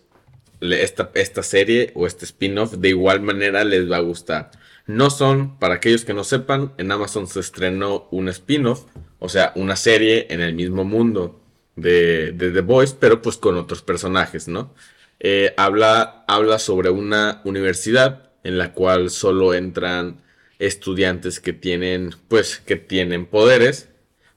esta, 0.60 1.10
esta 1.14 1.42
serie 1.42 1.92
o 1.94 2.06
este 2.06 2.24
spin-off, 2.24 2.74
de 2.74 2.90
igual 2.90 3.22
manera 3.22 3.64
les 3.64 3.90
va 3.90 3.96
a 3.96 4.00
gustar. 4.00 4.50
No 4.86 5.10
son, 5.10 5.58
para 5.58 5.74
aquellos 5.74 6.04
que 6.04 6.14
no 6.14 6.24
sepan, 6.24 6.72
en 6.78 6.90
Amazon 6.90 7.26
se 7.26 7.40
estrenó 7.40 8.08
un 8.10 8.28
spin-off, 8.28 8.84
o 9.18 9.28
sea, 9.28 9.52
una 9.54 9.76
serie 9.76 10.26
en 10.30 10.40
el 10.40 10.54
mismo 10.54 10.84
mundo 10.84 11.40
de, 11.76 12.34
The 12.36 12.60
Voice, 12.60 12.96
pero 12.98 13.22
pues 13.22 13.36
con 13.36 13.56
otros 13.56 13.82
personajes, 13.82 14.48
¿no? 14.48 14.74
Eh, 15.20 15.54
habla, 15.56 16.24
habla 16.26 16.58
sobre 16.58 16.90
una 16.90 17.40
universidad 17.44 18.30
en 18.42 18.58
la 18.58 18.72
cual 18.72 19.10
solo 19.10 19.54
entran 19.54 20.20
estudiantes 20.58 21.40
que 21.40 21.52
tienen, 21.52 22.10
pues, 22.28 22.58
que 22.58 22.76
tienen 22.76 23.26
poderes, 23.26 23.88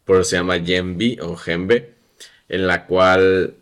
por 0.05 0.17
eso 0.17 0.29
se 0.29 0.35
llama 0.37 0.59
Gen 0.59 0.97
o 1.21 1.35
Gen 1.35 1.67
en 2.49 2.67
la 2.67 2.85
cual, 2.85 3.55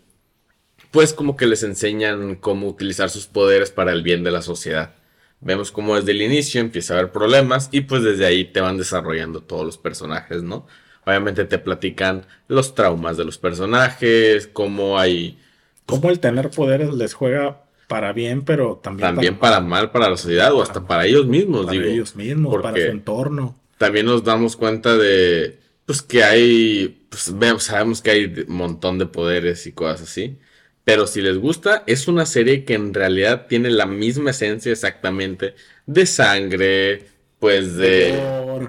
pues, 0.92 1.14
como 1.14 1.38
que 1.38 1.48
les 1.48 1.64
enseñan 1.64 2.36
cómo 2.36 2.68
utilizar 2.68 3.10
sus 3.10 3.28
poderes 3.28 3.72
para 3.72 3.94
el 3.94 4.04
bien 4.04 4.24
de 4.24 4.32
la 4.32 4.42
sociedad. 4.42 4.96
Vemos 5.44 5.72
cómo 5.72 5.96
desde 5.96 6.12
el 6.12 6.22
inicio 6.22 6.62
empieza 6.62 6.94
a 6.94 7.00
haber 7.00 7.12
problemas 7.12 7.70
y 7.72 7.82
pues 7.82 8.02
desde 8.04 8.26
ahí 8.26 8.46
te 8.46 8.62
van 8.62 8.78
desarrollando 8.78 9.42
todos 9.42 9.66
los 9.66 9.78
personajes, 9.78 10.42
¿no? 10.44 10.66
Obviamente 11.06 11.46
te 11.46 11.60
platican 11.60 12.26
los 12.48 12.76
traumas 12.76 13.18
de 13.18 13.26
los 13.26 13.38
personajes, 13.38 14.48
cómo 14.48 14.98
hay... 14.98 15.38
Cómo 15.86 16.10
el 16.10 16.20
tener 16.20 16.50
poderes 16.50 16.94
les 16.94 17.14
juega 17.14 17.64
para 17.88 18.14
bien, 18.14 18.44
pero 18.44 18.80
también... 18.82 19.10
También 19.10 19.38
para, 19.38 19.60
mal 19.60 19.92
para 19.92 20.10
la 20.10 20.18
sociedad 20.18 20.54
o 20.54 20.62
hasta 20.62 20.88
para 20.88 21.06
ellos 21.06 21.26
mismos, 21.28 21.66
para 21.66 21.78
ellos 21.78 22.16
mismos, 22.16 22.62
para 22.62 22.78
su 22.78 22.90
entorno. 22.90 23.56
También 23.78 24.06
nos 24.06 24.24
damos 24.24 24.56
cuenta 24.56 24.96
de, 24.96 25.60
pues 25.86 26.02
que 26.02 26.24
hay, 26.24 27.06
pues 27.10 27.34
sabemos 27.60 28.02
que 28.02 28.12
hay 28.12 28.46
un 28.48 28.56
montón 28.56 28.98
de 28.98 29.06
poderes 29.06 29.68
y 29.68 29.74
cosas 29.74 30.04
así. 30.04 30.40
Pero 30.84 31.08
si 31.08 31.22
les 31.22 31.38
gusta, 31.38 31.84
es 31.88 32.08
una 32.08 32.26
serie 32.26 32.66
que 32.66 32.74
en 32.74 32.94
realidad 32.94 33.48
tiene 33.48 33.70
la 33.72 33.86
misma 33.86 34.32
esencia 34.32 34.72
exactamente 34.72 35.56
de 35.86 36.06
sangre, 36.06 37.06
pues 37.40 37.76
de, 37.76 38.20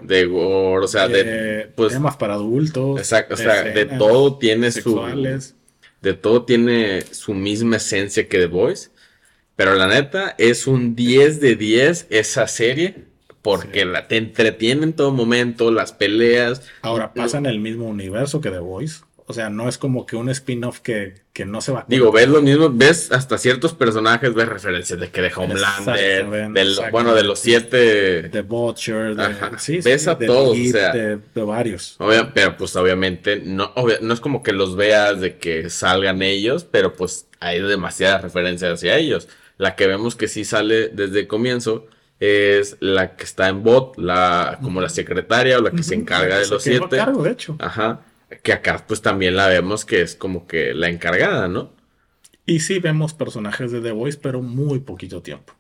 de 0.03 0.27
gore, 0.27 0.85
o 0.85 0.89
sea, 0.89 1.09
de, 1.09 1.71
pues, 1.75 1.93
temas 1.93 2.17
para 2.17 2.35
adultos. 2.35 2.99
Exacto, 2.99 3.35
o 3.35 3.37
sea, 3.37 3.65
de 3.65 3.87
todo 3.87 4.39
tiene 4.39 4.71
su 4.71 5.01
de 6.03 6.13
todo 6.13 6.45
tiene 6.45 7.03
su 7.03 7.33
misma 7.35 7.77
esencia 7.77 8.29
que 8.29 8.39
The 8.39 8.47
Voice. 8.47 8.91
Pero 9.57 9.75
la 9.75 9.89
neta 9.89 10.35
es 10.39 10.67
un 10.67 10.95
10 10.95 11.41
de 11.41 11.57
10 11.57 12.09
esa 12.11 12.47
serie 12.47 13.07
porque 13.41 13.85
la, 13.85 14.09
te 14.09 14.17
entretiene 14.17 14.85
en 14.85 14.93
todo 14.95 15.13
momento, 15.13 15.71
las 15.71 15.93
peleas. 15.93 16.63
Ahora 16.83 17.13
pasa 17.13 17.39
en 17.39 17.47
el 17.47 17.61
mismo 17.61 17.87
universo 17.87 18.41
que 18.41 18.51
The 18.51 18.59
Voice. 18.59 19.03
O 19.27 19.33
sea, 19.33 19.49
no 19.49 19.71
es 19.71 19.79
como 19.79 20.05
que 20.05 20.17
un 20.17 20.29
spin-off 20.29 20.81
que, 20.81 21.15
no 21.47 21.63
se 21.63 21.73
va 21.73 21.87
Digo, 21.89 22.13
ves 22.13 22.29
lo 22.29 22.43
mismo, 22.43 22.69
ves 22.71 23.11
hasta 23.11 23.39
ciertos 23.39 23.73
personajes, 23.73 24.35
ves 24.35 24.47
referencias 24.47 25.01
de 25.01 25.11
que 25.11 25.23
de 25.23 25.33
Homelander, 25.35 26.91
bueno, 26.91 27.15
de 27.15 27.23
los 27.23 27.39
siete. 27.39 28.25
De 28.25 28.43
Butcher, 28.43 29.17
de, 29.17 29.35
sí, 29.59 29.81
ves 29.83 30.09
a 30.09 30.19
todos, 30.19 30.59
o 30.59 30.71
sea. 30.71 30.93
De, 30.93 31.19
varios. 31.43 31.97
pero 32.35 32.57
pues 32.59 32.77
obviamente, 32.77 33.41
no, 33.41 33.73
no 34.03 34.15
es 34.15 34.21
como 34.21 34.43
que 34.43 34.53
los 34.53 34.77
veas 34.77 35.21
de 35.21 35.39
que 35.39 35.71
salgan 35.71 36.21
ellos, 36.21 36.65
pero 36.71 36.93
pues 36.93 37.27
hay 37.41 37.63
demasiadas 37.63 38.21
referencias 38.21 38.75
hacia 38.75 38.99
ellos. 38.99 39.29
La 39.57 39.75
que 39.75 39.87
vemos 39.87 40.17
que 40.17 40.29
sí 40.29 40.45
sale 40.45 40.89
desde 40.89 41.21
el 41.21 41.27
comienzo 41.29 41.87
es 42.21 42.77
la 42.81 43.17
que 43.17 43.25
está 43.25 43.49
en 43.49 43.63
bot, 43.63 43.97
la, 43.97 44.59
como 44.63 44.83
la 44.83 44.91
secretaria 44.91 45.59
o 45.59 45.63
la 45.63 45.71
que 45.71 45.83
se 45.83 45.95
encarga 45.95 46.39
de 46.39 46.49
los 46.49 46.63
siete. 46.63 46.97
Cargo, 46.97 47.23
de 47.23 47.31
hecho. 47.31 47.57
Ajá 47.59 48.01
que 48.43 48.53
acá 48.53 48.85
pues 48.87 49.03
también 49.03 49.37
la 49.37 49.49
vemos 49.49 49.85
que 49.85 50.03
es 50.03 50.15
como 50.17 50.47
que 50.47 50.75
la 50.75 50.89
encargada, 50.89 51.49
¿no? 51.49 51.73
Y 52.47 52.61
sí 52.61 52.79
vemos 52.79 53.15
personajes 53.15 53.73
de 53.73 53.81
The 53.81 53.93
Voice, 53.93 54.19
pero 54.21 54.43
muy 54.43 54.81
poquito 54.81 55.23
tiempo. 55.23 55.55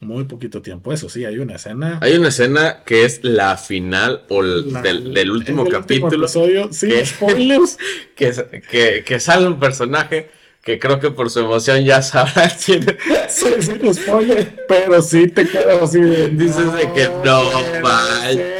Muy 0.00 0.24
poquito 0.24 0.62
tiempo. 0.62 0.94
Eso 0.94 1.10
sí, 1.10 1.26
hay 1.26 1.38
una 1.38 1.56
escena. 1.56 1.98
Hay 2.00 2.16
una 2.16 2.28
escena 2.28 2.82
que 2.86 3.04
es 3.04 3.22
la 3.22 3.58
final 3.58 4.22
o 4.30 4.42
del, 4.42 5.30
último 5.30 5.66
capítulo. 5.66 6.26
sí, 6.26 6.88
que, 6.88 7.04
spoilers. 7.04 7.78
Que, 8.16 9.04
que, 9.06 9.20
sale 9.20 9.46
un 9.46 9.58
personaje 9.58 10.30
que 10.62 10.78
creo 10.78 11.00
que 11.00 11.10
por 11.10 11.30
su 11.30 11.40
emoción 11.40 11.84
ya 11.84 12.00
sabrá 12.00 12.50
quién 12.64 12.84
Sí, 13.28 13.46
sí, 13.60 13.94
spoiler, 13.94 14.64
pero 14.68 15.00
sí 15.00 15.28
te 15.28 15.46
quedas 15.46 15.82
así 15.82 16.00
Dices 16.00 16.72
de 16.74 16.92
que 16.92 17.08
no, 17.24 17.50
vaya 17.82 18.59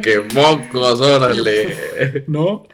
que 0.00 0.20
mocos, 0.34 1.00
órale. 1.00 2.24
¿No? 2.26 2.66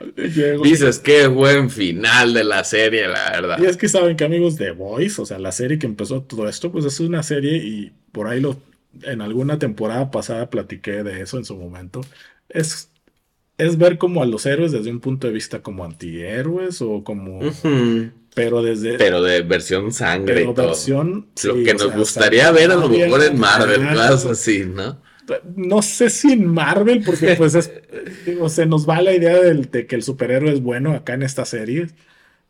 Dices 0.62 0.98
qué 0.98 1.26
buen 1.26 1.70
final 1.70 2.34
de 2.34 2.44
la 2.44 2.64
serie, 2.64 3.08
la 3.08 3.30
verdad. 3.30 3.58
Y 3.60 3.66
es 3.66 3.76
que 3.76 3.88
saben 3.88 4.16
que 4.16 4.24
amigos 4.24 4.56
de 4.56 4.72
Voice, 4.72 5.20
o 5.20 5.26
sea, 5.26 5.38
la 5.38 5.52
serie 5.52 5.78
que 5.78 5.86
empezó 5.86 6.22
todo 6.22 6.48
esto, 6.48 6.72
pues 6.72 6.84
es 6.84 7.00
una 7.00 7.22
serie 7.22 7.56
y 7.56 7.92
por 8.12 8.26
ahí 8.26 8.40
lo 8.40 8.56
en 9.02 9.20
alguna 9.20 9.58
temporada 9.58 10.10
pasada 10.10 10.50
platiqué 10.50 11.02
de 11.02 11.22
eso 11.22 11.38
en 11.38 11.44
su 11.44 11.56
momento. 11.56 12.00
Es, 12.48 12.90
es 13.58 13.78
ver 13.78 13.98
como 13.98 14.22
a 14.22 14.26
los 14.26 14.46
héroes 14.46 14.72
desde 14.72 14.90
un 14.90 15.00
punto 15.00 15.26
de 15.26 15.32
vista 15.32 15.62
como 15.62 15.84
antihéroes 15.84 16.82
o 16.82 17.04
como... 17.04 17.40
Pero 18.32 18.62
desde... 18.62 18.96
Pero 18.96 19.22
de 19.22 19.42
versión 19.42 19.92
sangre. 19.92 20.34
Pero 20.34 20.54
versión... 20.54 21.26
lo 21.42 21.54
que 21.54 21.74
nos 21.74 21.92
gustaría 21.94 22.50
ver 22.52 22.70
a 22.70 22.76
lo 22.76 22.88
mejor 22.88 23.24
en 23.24 23.38
Marvel, 23.38 23.86
así, 23.98 24.64
¿no? 24.66 25.00
No 25.56 25.82
sé 25.82 26.10
si 26.10 26.32
en 26.32 26.46
Marvel, 26.46 27.02
porque 27.04 27.34
pues 27.36 27.52
se 28.52 28.66
nos 28.66 28.88
va 28.88 29.02
la 29.02 29.14
idea 29.14 29.38
de 29.38 29.86
que 29.86 29.96
el 29.96 30.02
superhéroe 30.02 30.52
es 30.52 30.62
bueno 30.62 30.94
acá 30.94 31.14
en 31.14 31.22
esta 31.22 31.44
serie. 31.44 31.88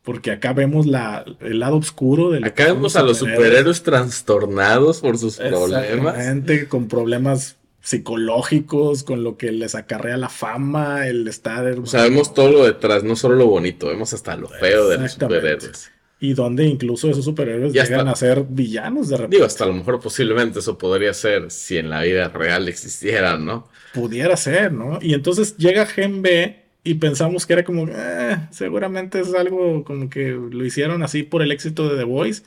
Porque 0.02 0.30
acá 0.30 0.54
vemos 0.54 0.86
la, 0.86 1.24
el 1.40 1.60
lado 1.60 1.76
oscuro 1.76 2.30
del. 2.30 2.44
Acá 2.44 2.64
vemos 2.64 2.96
a 2.96 3.02
los 3.02 3.18
superhéroes 3.18 3.82
trastornados 3.82 5.00
por 5.00 5.18
sus 5.18 5.36
problemas. 5.36 6.16
con 6.68 6.88
problemas 6.88 7.56
psicológicos, 7.82 9.04
con 9.04 9.24
lo 9.24 9.36
que 9.36 9.52
les 9.52 9.74
acarrea 9.74 10.16
la 10.16 10.30
fama, 10.30 11.06
el 11.06 11.28
estar. 11.28 11.76
Sabemos 11.84 12.32
todo 12.32 12.50
lo 12.50 12.64
detrás, 12.64 13.04
no 13.04 13.14
solo 13.14 13.36
lo 13.36 13.46
bonito, 13.46 13.88
vemos 13.88 14.14
hasta 14.14 14.36
lo 14.36 14.48
feo 14.48 14.88
de 14.88 14.98
los 14.98 15.12
superhéroes 15.12 15.90
y 16.20 16.34
donde 16.34 16.66
incluso 16.66 17.08
esos 17.10 17.24
superhéroes 17.24 17.72
llegan 17.72 18.06
a 18.06 18.14
ser 18.14 18.44
villanos 18.46 19.08
de 19.08 19.16
repente. 19.16 19.36
Digo, 19.36 19.46
hasta 19.46 19.64
a 19.64 19.68
lo 19.68 19.72
mejor 19.72 20.00
posiblemente 20.00 20.58
eso 20.58 20.76
podría 20.76 21.14
ser 21.14 21.50
si 21.50 21.78
en 21.78 21.88
la 21.88 22.02
vida 22.02 22.28
real 22.28 22.68
existieran, 22.68 23.46
¿no? 23.46 23.68
Pudiera 23.94 24.36
ser, 24.36 24.70
¿no? 24.70 24.98
Y 25.00 25.14
entonces 25.14 25.56
llega 25.56 25.86
Gen 25.86 26.20
B 26.20 26.62
y 26.84 26.94
pensamos 26.94 27.46
que 27.46 27.54
era 27.54 27.64
como, 27.64 27.86
eh, 27.88 28.36
seguramente 28.50 29.20
es 29.20 29.32
algo 29.32 29.82
como 29.82 30.10
que 30.10 30.28
lo 30.28 30.64
hicieron 30.64 31.02
así 31.02 31.22
por 31.22 31.40
el 31.40 31.52
éxito 31.52 31.88
de 31.88 31.96
The 31.96 32.04
Voice. 32.04 32.42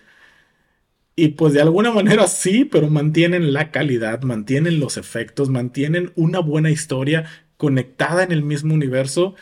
Y 1.16 1.30
pues 1.30 1.54
de 1.54 1.62
alguna 1.62 1.92
manera 1.92 2.28
sí, 2.28 2.66
pero 2.66 2.90
mantienen 2.90 3.54
la 3.54 3.72
calidad, 3.72 4.22
mantienen 4.22 4.80
los 4.80 4.98
efectos, 4.98 5.50
mantienen 5.50 6.12
una 6.16 6.40
buena 6.40 6.70
historia 6.70 7.26
conectada 7.58 8.24
en 8.24 8.32
el 8.32 8.44
mismo 8.44 8.74
universo 8.74 9.36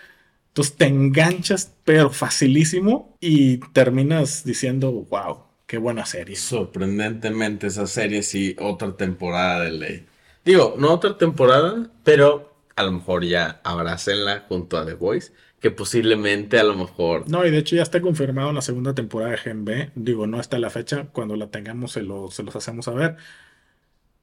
Entonces 0.52 0.76
te 0.76 0.86
enganchas, 0.86 1.74
pero 1.86 2.10
facilísimo, 2.10 3.16
y 3.22 3.60
terminas 3.72 4.44
diciendo, 4.44 4.92
wow, 4.92 5.44
qué 5.66 5.78
buena 5.78 6.06
serie. 6.06 6.36
Sorprendentemente, 6.36 7.68
esa 7.68 7.88
serie 7.88 8.22
sí, 8.22 8.58
otra 8.60 8.98
temporada 8.98 9.64
de 9.64 9.72
ley. 9.72 10.06
Digo, 10.44 10.76
no 10.78 10.92
otra 10.92 11.18
temporada, 11.18 11.90
pero 12.04 12.54
a 12.76 12.84
lo 12.84 12.92
mejor 12.92 13.24
ya 13.24 13.62
abrácenla 13.64 14.46
junto 14.50 14.78
a 14.78 14.86
The 14.86 14.96
Voice, 14.96 15.32
que 15.62 15.72
posiblemente 15.72 16.60
a 16.60 16.64
lo 16.64 16.76
mejor... 16.76 17.30
No, 17.30 17.46
y 17.46 17.52
de 17.52 17.60
hecho 17.60 17.78
ya 17.78 17.84
está 17.84 18.02
confirmado 18.02 18.52
la 18.52 18.62
segunda 18.62 18.94
temporada 18.94 19.32
de 19.32 19.38
Gen 19.38 19.64
B. 19.64 19.92
Digo, 19.96 20.28
no 20.28 20.42
está 20.42 20.60
la 20.60 20.70
fecha, 20.70 21.06
cuando 21.14 21.38
la 21.38 21.48
tengamos 21.48 21.94
se, 21.94 22.02
se 22.32 22.44
los 22.44 22.56
hacemos 22.58 22.84
saber. 22.84 23.16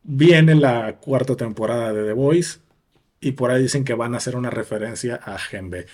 Viene 0.02 0.56
la 0.56 0.96
cuarta 0.96 1.36
temporada 1.36 1.94
de 1.94 2.04
The 2.04 2.12
Voice 2.12 2.58
y 3.20 3.32
por 3.32 3.50
ahí 3.50 3.62
dicen 3.62 3.84
que 3.84 3.94
van 3.94 4.12
a 4.12 4.18
hacer 4.18 4.36
una 4.36 4.50
referencia 4.50 5.16
a 5.16 5.38
Gen 5.38 5.70
B. 5.70 5.86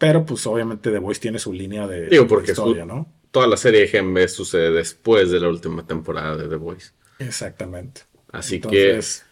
Pero 0.00 0.24
pues 0.24 0.46
obviamente 0.46 0.90
The 0.90 0.98
Voice 0.98 1.20
tiene 1.20 1.38
su 1.38 1.52
línea 1.52 1.86
de, 1.86 2.08
Digo, 2.08 2.26
porque 2.26 2.52
historia, 2.52 2.86
¿no? 2.86 3.06
Toda 3.30 3.46
la 3.46 3.58
serie 3.58 3.82
de 3.82 3.88
Gen 3.88 4.14
B 4.14 4.26
sucede 4.28 4.70
después 4.70 5.30
de 5.30 5.38
la 5.38 5.48
última 5.48 5.86
temporada 5.86 6.38
de 6.38 6.48
The 6.48 6.56
Voice. 6.56 6.92
Exactamente. 7.18 8.00
Así 8.32 8.60
que 8.60 8.96
es 8.96 9.26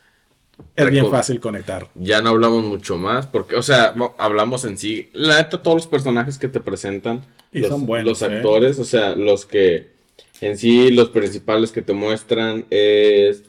bien 0.90 1.10
fácil 1.10 1.40
conectar. 1.40 1.88
Ya 1.94 2.20
no 2.20 2.28
hablamos 2.28 2.64
mucho 2.64 2.98
más, 2.98 3.26
porque, 3.26 3.56
o 3.56 3.62
sea, 3.62 3.94
hablamos 4.18 4.66
en 4.66 4.76
sí. 4.76 5.08
La 5.14 5.38
neta, 5.38 5.62
todos 5.62 5.78
los 5.78 5.86
personajes 5.86 6.36
que 6.36 6.48
te 6.48 6.60
presentan, 6.60 7.24
y 7.50 7.60
los, 7.60 7.70
son 7.70 7.86
buenos, 7.86 8.20
los 8.20 8.22
¿eh? 8.22 8.36
actores, 8.36 8.78
o 8.78 8.84
sea, 8.84 9.16
los 9.16 9.46
que 9.46 9.88
en 10.42 10.58
sí, 10.58 10.90
los 10.90 11.08
principales 11.08 11.72
que 11.72 11.80
te 11.80 11.94
muestran 11.94 12.66
es 12.68 13.42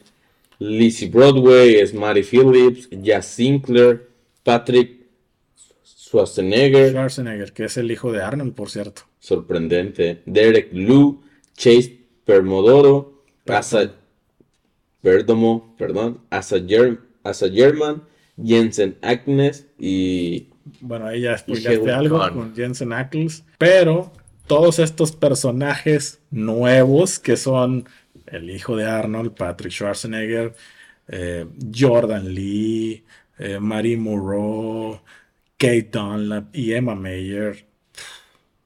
Lizzie 0.58 1.10
Broadway, 1.10 1.74
es 1.74 1.92
Mary 1.92 2.22
Phillips, 2.22 2.88
Jazz 2.90 3.26
Sinclair, 3.26 4.08
Patrick 4.42 4.99
Schwarzenegger. 6.10 6.90
Schwarzenegger, 6.90 7.52
que 7.52 7.64
es 7.66 7.76
el 7.76 7.90
hijo 7.92 8.10
de 8.10 8.20
Arnold, 8.20 8.54
por 8.54 8.68
cierto. 8.68 9.02
Sorprendente. 9.20 10.22
Derek 10.26 10.72
Liu, 10.72 11.22
Chase 11.56 12.00
Permodoro, 12.24 13.22
Asa 13.46 13.92
Perdomo, 15.02 15.74
perdón, 15.78 16.20
Asa, 16.30 16.58
German, 16.58 18.02
Jensen 18.42 18.98
Agnes 19.02 19.68
y... 19.78 20.48
Bueno, 20.80 21.06
ahí 21.06 21.22
ya 21.22 21.32
explicaste 21.32 21.92
algo 21.92 22.18
con 22.32 22.54
Jensen 22.54 22.92
Ackles, 22.92 23.44
pero 23.56 24.12
todos 24.46 24.78
estos 24.78 25.12
personajes 25.12 26.20
nuevos 26.30 27.18
que 27.18 27.36
son 27.36 27.88
el 28.26 28.50
hijo 28.50 28.76
de 28.76 28.84
Arnold, 28.84 29.34
Patrick 29.34 29.72
Schwarzenegger, 29.72 30.54
eh, 31.08 31.46
Jordan 31.74 32.34
Lee, 32.34 33.04
eh, 33.38 33.58
Marie 33.58 33.96
Moreau, 33.96 35.00
Kate 35.60 35.90
Dunlap 35.92 36.56
y 36.56 36.72
Emma 36.72 36.94
Mayer. 36.94 37.66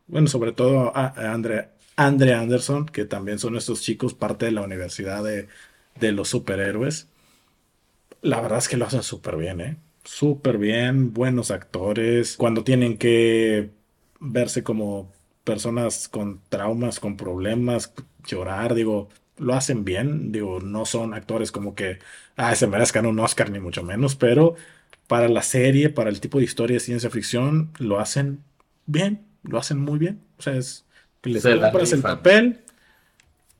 Bueno, 0.06 0.28
sobre 0.28 0.52
todo 0.52 0.92
Andre, 0.94 1.70
Andre 1.96 2.34
Anderson, 2.34 2.86
que 2.86 3.04
también 3.04 3.40
son 3.40 3.56
estos 3.56 3.82
chicos 3.82 4.14
parte 4.14 4.46
de 4.46 4.52
la 4.52 4.62
Universidad 4.62 5.24
de, 5.24 5.48
de 5.98 6.12
los 6.12 6.28
Superhéroes. 6.28 7.08
La 8.22 8.40
verdad 8.40 8.58
es 8.58 8.68
que 8.68 8.76
lo 8.76 8.86
hacen 8.86 9.02
súper 9.02 9.36
bien, 9.36 9.60
¿eh? 9.60 9.76
Súper 10.04 10.56
bien, 10.56 11.12
buenos 11.12 11.50
actores. 11.50 12.36
Cuando 12.36 12.62
tienen 12.62 12.96
que 12.96 13.70
verse 14.20 14.62
como 14.62 15.10
personas 15.42 16.08
con 16.08 16.42
traumas, 16.48 17.00
con 17.00 17.16
problemas, 17.16 17.92
llorar, 18.24 18.74
digo, 18.74 19.08
lo 19.36 19.54
hacen 19.54 19.84
bien, 19.84 20.30
digo, 20.30 20.60
no 20.60 20.86
son 20.86 21.12
actores 21.12 21.50
como 21.50 21.74
que 21.74 21.98
ah, 22.36 22.54
se 22.54 22.68
merezcan 22.68 23.06
un 23.06 23.18
Oscar 23.18 23.50
ni 23.50 23.58
mucho 23.58 23.82
menos, 23.82 24.14
pero 24.14 24.54
para 25.06 25.28
la 25.28 25.42
serie, 25.42 25.90
para 25.90 26.10
el 26.10 26.20
tipo 26.20 26.38
de 26.38 26.44
historia 26.44 26.74
de 26.74 26.80
ciencia 26.80 27.10
ficción, 27.10 27.70
lo 27.78 28.00
hacen 28.00 28.40
bien, 28.86 29.22
lo 29.42 29.58
hacen 29.58 29.78
muy 29.78 29.98
bien. 29.98 30.20
O 30.38 30.42
sea, 30.42 30.56
es 30.56 30.84
les 31.24 31.42
compras 31.42 31.92
el 31.92 32.02
papel, 32.02 32.58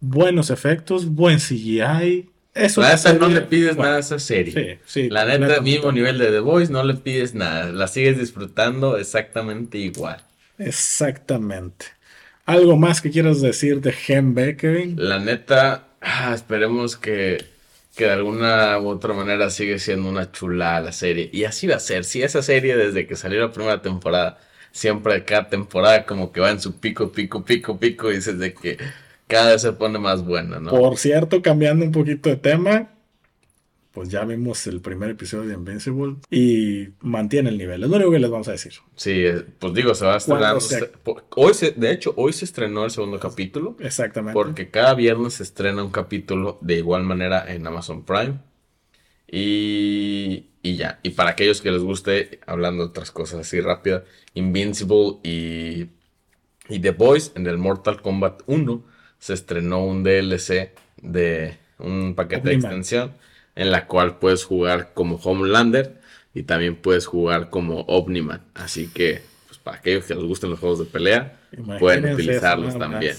buenos 0.00 0.50
efectos, 0.50 1.06
buen 1.06 1.38
CGI. 1.38 2.30
Eso 2.54 2.82
la 2.82 2.94
neta 2.94 3.12
no 3.14 3.28
le 3.28 3.40
pides 3.40 3.76
nada 3.76 3.96
a 3.96 3.98
esa 3.98 4.18
serie. 4.18 4.78
Sí, 4.86 5.02
sí, 5.02 5.10
la 5.10 5.24
neta, 5.24 5.60
mismo 5.60 5.90
nivel 5.90 6.18
de 6.18 6.26
The 6.26 6.38
Voice, 6.38 6.72
no 6.72 6.84
le 6.84 6.94
pides 6.94 7.34
nada. 7.34 7.72
La 7.72 7.88
sigues 7.88 8.18
disfrutando 8.18 8.96
exactamente 8.96 9.78
igual. 9.78 10.22
Exactamente. 10.58 11.86
¿Algo 12.46 12.76
más 12.76 13.00
que 13.00 13.10
quieras 13.10 13.40
decir 13.40 13.80
de 13.80 13.90
Gen 13.90 14.34
Kevin? 14.56 14.94
La 14.98 15.18
neta, 15.18 15.88
ah, 16.00 16.32
esperemos 16.34 16.96
que, 16.96 17.44
que 17.96 18.04
de 18.04 18.12
alguna 18.12 18.78
u 18.78 18.88
otra 18.88 19.14
manera 19.14 19.50
sigue 19.50 19.78
siendo 19.78 20.08
una 20.08 20.32
chulada 20.32 20.80
la 20.80 20.92
serie. 20.92 21.30
Y 21.32 21.44
así 21.44 21.66
va 21.66 21.76
a 21.76 21.80
ser. 21.80 22.04
Si 22.04 22.22
esa 22.22 22.42
serie 22.42 22.76
desde 22.76 23.06
que 23.06 23.16
salió 23.16 23.40
la 23.40 23.52
primera 23.52 23.82
temporada, 23.82 24.38
siempre 24.72 25.24
cada 25.24 25.48
temporada 25.48 26.04
como 26.04 26.32
que 26.32 26.40
va 26.40 26.50
en 26.50 26.60
su 26.60 26.78
pico, 26.80 27.12
pico, 27.12 27.44
pico, 27.44 27.78
pico, 27.78 28.10
y 28.10 28.16
dices 28.16 28.38
de 28.38 28.52
que 28.54 28.78
cada 29.28 29.52
vez 29.52 29.62
se 29.62 29.72
pone 29.72 29.98
más 29.98 30.24
buena, 30.24 30.58
¿no? 30.58 30.70
Por 30.70 30.98
cierto, 30.98 31.40
cambiando 31.40 31.84
un 31.84 31.92
poquito 31.92 32.28
de 32.28 32.36
tema, 32.36 32.93
pues 33.94 34.08
ya 34.08 34.24
vimos 34.24 34.66
el 34.66 34.80
primer 34.80 35.10
episodio 35.10 35.48
de 35.48 35.54
Invincible 35.54 36.16
y 36.28 36.88
mantiene 37.00 37.50
el 37.50 37.56
nivel. 37.56 37.84
Es 37.84 37.88
lo 37.88 37.94
único 37.94 38.10
que 38.10 38.18
les 38.18 38.28
vamos 38.28 38.48
a 38.48 38.50
decir. 38.50 38.72
Sí, 38.96 39.24
pues 39.60 39.72
digo, 39.72 39.94
se 39.94 40.04
va 40.04 40.14
a 40.14 40.16
estrenar. 40.16 40.58
Hoy 41.36 41.54
se, 41.54 41.70
de 41.70 41.92
hecho, 41.92 42.12
hoy 42.16 42.32
se 42.32 42.44
estrenó 42.44 42.84
el 42.84 42.90
segundo 42.90 43.20
capítulo. 43.20 43.76
Exactamente. 43.78 44.34
Porque 44.34 44.68
cada 44.68 44.94
viernes 44.94 45.34
se 45.34 45.44
estrena 45.44 45.84
un 45.84 45.92
capítulo 45.92 46.58
de 46.60 46.78
igual 46.78 47.04
manera 47.04 47.44
en 47.46 47.64
Amazon 47.68 48.04
Prime. 48.04 48.40
Y, 49.30 50.46
y 50.60 50.74
ya. 50.74 50.98
Y 51.04 51.10
para 51.10 51.30
aquellos 51.30 51.60
que 51.60 51.70
les 51.70 51.82
guste, 51.82 52.40
hablando 52.46 52.82
de 52.82 52.88
otras 52.88 53.12
cosas 53.12 53.42
así 53.42 53.60
rápidas, 53.60 54.02
Invincible 54.34 55.18
y, 55.22 55.86
y 56.68 56.80
The 56.80 56.90
Boys 56.90 57.30
en 57.36 57.46
el 57.46 57.58
Mortal 57.58 58.02
Kombat 58.02 58.42
1 58.46 58.84
se 59.20 59.34
estrenó 59.34 59.86
un 59.86 60.02
DLC 60.02 60.72
de 61.00 61.58
un 61.78 62.16
paquete 62.16 62.48
de 62.48 62.54
extensión 62.56 63.12
en 63.56 63.70
la 63.70 63.86
cual 63.86 64.18
puedes 64.18 64.44
jugar 64.44 64.92
como 64.94 65.16
Homelander 65.16 66.00
y 66.34 66.42
también 66.42 66.76
puedes 66.76 67.06
jugar 67.06 67.50
como 67.50 67.82
Omniman. 67.82 68.42
Así 68.54 68.88
que, 68.88 69.22
pues 69.46 69.58
para 69.58 69.78
aquellos 69.78 70.04
que 70.04 70.14
les 70.14 70.24
gusten 70.24 70.50
los 70.50 70.58
juegos 70.58 70.80
de 70.80 70.86
pelea, 70.86 71.38
pueden 71.78 72.12
utilizarlos 72.12 72.78
también. 72.78 73.16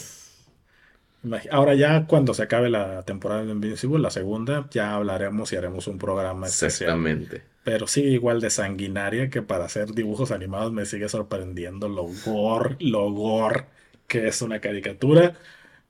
Ahora 1.50 1.74
ya 1.74 2.06
cuando 2.06 2.34
se 2.34 2.43
acabe 2.43 2.69
la 2.69 3.04
temporada 3.04 3.43
de 3.43 3.52
Invincible, 3.52 4.00
la 4.00 4.12
segunda, 4.12 4.67
ya 4.71 4.93
hablaremos 4.93 5.52
y 5.54 5.56
haremos 5.56 5.88
un 5.88 5.98
programa 5.98 6.48
Exactamente. 6.48 7.41
Pero 7.63 7.88
sigue 7.88 8.10
igual 8.10 8.41
de 8.41 8.52
sanguinaria 8.52 9.30
que 9.30 9.41
para 9.41 9.65
hacer 9.65 9.93
dibujos 9.93 10.32
animados 10.32 10.71
me 10.71 10.86
sigue 10.86 11.10
sorprendiendo 11.10 11.89
lo 11.89 12.06
gore, 12.26 12.76
lo 12.80 13.10
gore 13.12 13.65
que 14.08 14.28
es 14.28 14.41
una 14.43 14.60
caricatura. 14.60 15.36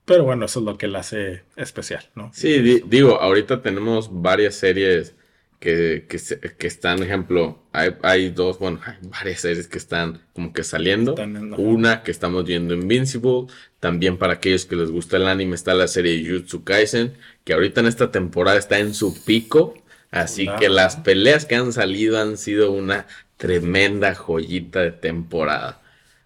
Pero 0.06 0.24
bueno, 0.24 0.46
eso 0.46 0.60
es 0.60 0.66
lo 0.66 0.78
que 0.78 0.88
la 0.88 1.00
hace 1.00 1.44
especial, 1.56 2.04
¿no? 2.14 2.32
Sí, 2.34 2.82
digo, 2.86 3.20
ahorita 3.20 3.62
tenemos 3.62 4.10
varias 4.12 4.56
series 4.56 5.16
que, 5.60 6.06
que, 6.08 6.68
están, 6.68 7.02
ejemplo, 7.02 7.64
hay, 7.72 7.96
hay, 8.04 8.30
dos, 8.30 8.60
bueno, 8.60 8.80
hay 8.86 8.96
varias 9.10 9.42
series 9.42 9.68
que 9.68 9.80
están 9.80 10.22
como 10.34 10.54
que 10.54 10.64
saliendo. 10.64 11.16
Una 11.58 12.04
que 12.04 12.12
estamos 12.12 12.46
viendo 12.46 12.76
Invincible. 12.76 13.48
También 13.80 14.18
para 14.18 14.34
aquellos 14.34 14.66
que 14.66 14.76
les 14.76 14.92
gusta 14.92 15.18
el 15.18 15.28
anime 15.28 15.56
está 15.56 15.74
la 15.74 15.88
serie 15.88 16.24
Jutsu 16.30 16.64
Kaisen, 16.64 17.14
que 17.44 17.54
ahorita 17.54 17.82
en 17.82 17.88
esta 17.88 18.12
temporada 18.12 18.60
está 18.60 18.78
en 18.78 18.94
su 18.94 19.24
pico. 19.26 19.74
Así 20.12 20.48
que 20.60 20.70
las 20.70 20.98
peleas 20.98 21.46
que 21.46 21.56
han 21.56 21.74
salido 21.74 22.22
han 22.22 22.38
sido 22.38 22.72
una 22.72 23.08
tremenda 23.38 24.14
joyita 24.14 24.82
de 24.82 24.92
temporada. 24.92 25.82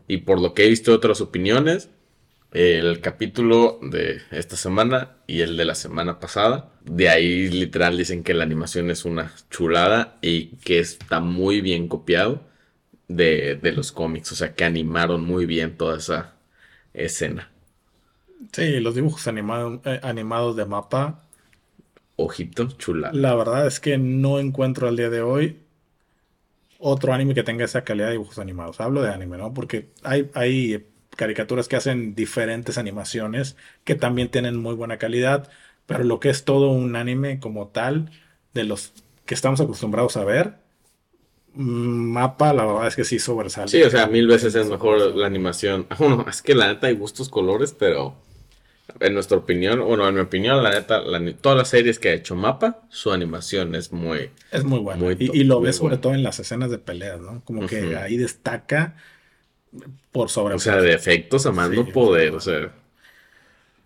Y 0.08 0.18
por 0.18 0.42
lo 0.42 0.54
que 0.54 0.66
he 0.66 0.70
visto 0.70 0.94
otras 0.94 1.22
opiniones, 1.22 1.90
el 2.52 3.00
capítulo 3.02 3.80
de 3.82 4.22
esta 4.32 4.56
semana 4.56 5.18
y 5.28 5.42
el 5.42 5.56
de 5.58 5.66
la 5.66 5.76
semana 5.76 6.20
pasada. 6.20 6.72
De 6.84 7.10
ahí 7.10 7.48
literal 7.50 7.98
dicen 7.98 8.24
que 8.24 8.34
la 8.34 8.44
animación 8.44 8.90
es 8.90 9.06
una 9.06 9.32
chulada 9.50 10.18
y 10.22 10.58
que 10.58 10.80
está 10.80 11.20
muy 11.20 11.62
bien 11.62 11.88
copiado 11.88 12.42
de, 13.08 13.60
los 13.76 13.92
cómics. 13.92 14.32
O 14.32 14.36
sea, 14.36 14.56
que 14.56 14.66
animaron 14.66 15.24
muy 15.24 15.46
bien 15.46 15.78
toda 15.78 15.98
esa 15.98 16.34
escena. 16.94 17.52
Sí, 18.52 18.80
los 18.80 18.96
dibujos 18.96 19.28
animados, 19.28 19.82
eh, 19.86 20.00
animados 20.02 20.56
de 20.56 20.66
mapa. 20.66 21.24
Ojito, 22.16 22.68
chula. 22.78 23.12
La 23.14 23.36
verdad 23.36 23.68
es 23.68 23.80
que 23.80 23.98
no 23.98 24.40
encuentro 24.40 24.88
al 24.88 24.98
día 24.98 25.10
de 25.10 25.22
hoy 25.22 25.60
otro 26.80 27.14
anime 27.14 27.36
que 27.36 27.44
tenga 27.44 27.66
esa 27.66 27.84
calidad 27.84 28.08
de 28.08 28.14
dibujos 28.14 28.40
animados. 28.40 28.80
Hablo 28.80 29.02
de 29.02 29.10
anime, 29.10 29.38
¿no? 29.38 29.54
Porque 29.54 29.92
hay, 30.04 30.32
hay 30.34 30.88
caricaturas 31.20 31.68
que 31.68 31.76
hacen 31.76 32.16
diferentes 32.16 32.78
animaciones 32.78 33.58
que 33.84 33.94
también 33.94 34.30
tienen 34.30 34.56
muy 34.56 34.74
buena 34.74 34.98
calidad, 34.98 35.50
pero 35.86 36.06
lo 36.06 36.22
que 36.22 36.30
es 36.30 36.46
todo 36.46 36.70
un 36.70 36.96
anime 36.96 37.42
como 37.42 37.68
tal, 37.68 38.10
de 38.54 38.64
los 38.64 38.94
que 39.26 39.36
estamos 39.36 39.60
acostumbrados 39.60 40.16
a 40.16 40.24
ver, 40.24 40.54
mm, 41.56 42.12
mapa, 42.14 42.54
la 42.54 42.66
verdad 42.66 42.88
es 42.88 42.96
que 42.96 43.04
sí 43.04 43.20
sobresale. 43.20 43.68
Sí, 43.68 43.84
o 43.84 43.90
sea, 43.90 44.08
mil 44.08 44.28
veces 44.28 44.56
es 44.56 44.70
mejor 44.70 45.14
la 45.14 45.28
animación. 45.28 45.88
Bueno, 46.00 46.26
es 46.30 46.42
que 46.42 46.56
la 46.56 46.68
neta 46.68 46.88
hay 46.88 46.96
gustos 46.96 47.28
colores, 47.28 47.76
pero 47.78 48.16
en 49.02 49.14
nuestra 49.14 49.36
opinión, 49.36 49.86
bueno, 49.86 50.08
en 50.08 50.16
mi 50.16 50.22
opinión, 50.22 50.64
la 50.64 50.72
neta, 50.72 51.04
todas 51.42 51.58
las 51.58 51.68
series 51.68 52.00
que 52.00 52.12
ha 52.12 52.14
hecho 52.14 52.34
Mapa, 52.34 52.84
su 52.88 53.12
animación 53.12 53.76
es 53.76 53.92
muy... 53.92 54.30
Es 54.52 54.64
muy 54.64 54.80
buena. 54.80 55.04
y, 55.20 55.44
lo 55.44 55.60
ves 55.60 55.76
sobre 55.76 55.98
todo 55.98 56.14
en 56.14 56.24
las 56.24 56.40
escenas 56.40 56.72
de 56.72 56.78
peleas, 56.78 57.20
¿no? 57.20 57.42
Como 57.44 57.68
que 57.68 57.98
ahí 57.98 58.16
destaca 58.16 58.96
por 60.12 60.30
sobre... 60.30 60.56
O 60.56 60.60
sea, 60.60 60.82
de 60.82 60.94
efectos 60.94 61.46
a 61.46 61.52
mando 61.52 61.86
poder, 61.88 62.34
o 62.34 62.40
sea... 62.40 62.74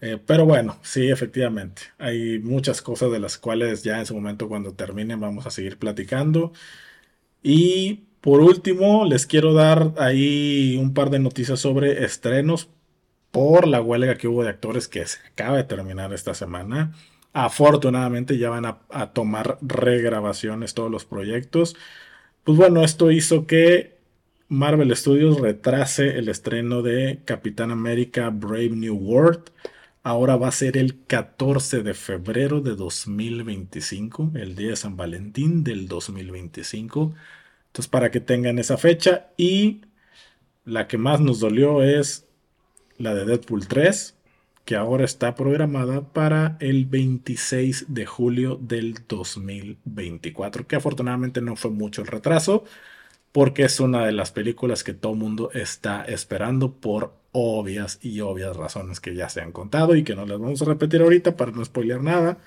Eh, 0.01 0.19
pero 0.25 0.45
bueno, 0.45 0.79
sí, 0.81 1.09
efectivamente. 1.09 1.83
Hay 1.97 2.39
muchas 2.39 2.81
cosas 2.81 3.09
de 3.11 3.19
las 3.19 3.37
cuales 3.37 3.83
ya 3.83 3.99
en 3.99 4.05
su 4.05 4.13
momento 4.13 4.49
cuando 4.49 4.73
terminen 4.73 5.21
vamos 5.21 5.45
a 5.45 5.49
seguir 5.49 5.77
platicando. 5.77 6.51
Y 7.41 8.03
por 8.23 8.41
último, 8.41 9.05
les 9.05 9.25
quiero 9.25 9.53
dar 9.53 9.93
ahí 9.97 10.77
un 10.77 10.93
par 10.93 11.09
de 11.09 11.19
noticias 11.19 11.59
sobre 11.59 12.05
estrenos 12.05 12.69
por 13.31 13.67
la 13.67 13.81
huelga 13.81 14.15
que 14.15 14.27
hubo 14.27 14.43
de 14.43 14.49
actores 14.49 14.87
que 14.87 15.05
se 15.05 15.19
acaba 15.27 15.57
de 15.57 15.63
terminar 15.65 16.13
esta 16.13 16.33
semana. 16.33 16.93
Afortunadamente 17.33 18.37
ya 18.37 18.49
van 18.49 18.65
a, 18.65 19.13
tomar 19.13 19.57
regrabaciones 19.61 20.73
todos 20.73 20.91
los 20.91 21.03
proyectos. 21.05 21.75
Pues 22.43 22.57
bueno, 22.57 22.83
esto 22.83 23.11
hizo 23.11 23.47
que 23.47 23.92
Marvel 24.53 24.95
Studios 24.95 25.41
retrase 25.41 26.19
el 26.19 26.29
estreno 26.29 26.83
de 26.83 27.21
Capitán 27.25 27.71
América 27.71 28.29
Brave 28.29 28.69
New 28.69 28.95
World. 28.95 29.49
Ahora 30.03 30.35
va 30.35 30.49
a 30.49 30.51
ser 30.51 30.77
el 30.77 31.03
14 31.05 31.81
de 31.81 31.95
febrero 31.95 32.61
de 32.61 32.75
2025, 32.75 34.33
el 34.35 34.55
día 34.55 34.69
de 34.69 34.75
San 34.75 34.95
Valentín 34.95 35.63
del 35.63 35.87
2025. 35.87 37.15
Entonces, 37.67 37.89
para 37.89 38.11
que 38.11 38.19
tengan 38.19 38.59
esa 38.59 38.77
fecha. 38.77 39.31
Y 39.37 39.81
la 40.65 40.87
que 40.87 40.99
más 40.99 41.19
nos 41.19 41.39
dolió 41.39 41.81
es 41.81 42.27
la 42.99 43.15
de 43.15 43.25
Deadpool 43.25 43.67
3, 43.67 44.15
que 44.65 44.75
ahora 44.75 45.03
está 45.03 45.33
programada 45.33 46.13
para 46.13 46.57
el 46.59 46.85
26 46.85 47.85
de 47.87 48.05
julio 48.05 48.59
del 48.61 48.99
2024, 49.07 50.67
que 50.67 50.75
afortunadamente 50.75 51.41
no 51.41 51.55
fue 51.55 51.71
mucho 51.71 52.01
el 52.01 52.07
retraso, 52.07 52.65
porque 53.33 53.63
es 53.63 53.79
una 53.79 54.05
de 54.05 54.13
las 54.13 54.31
películas 54.31 54.83
que 54.83 54.93
todo 54.93 55.15
mundo 55.15 55.49
está 55.53 56.05
esperando 56.05 56.71
por 56.71 57.15
obvias 57.31 57.97
y 58.01 58.21
obvias 58.21 58.55
razones 58.55 58.99
que 58.99 59.15
ya 59.15 59.27
se 59.27 59.41
han 59.41 59.51
contado 59.51 59.95
y 59.95 60.03
que 60.03 60.15
no 60.15 60.25
las 60.25 60.39
vamos 60.39 60.61
a 60.61 60.65
repetir 60.65 61.01
ahorita 61.01 61.35
para 61.35 61.51
no 61.51 61.65
spoilear 61.65 62.01
nada. 62.01 62.37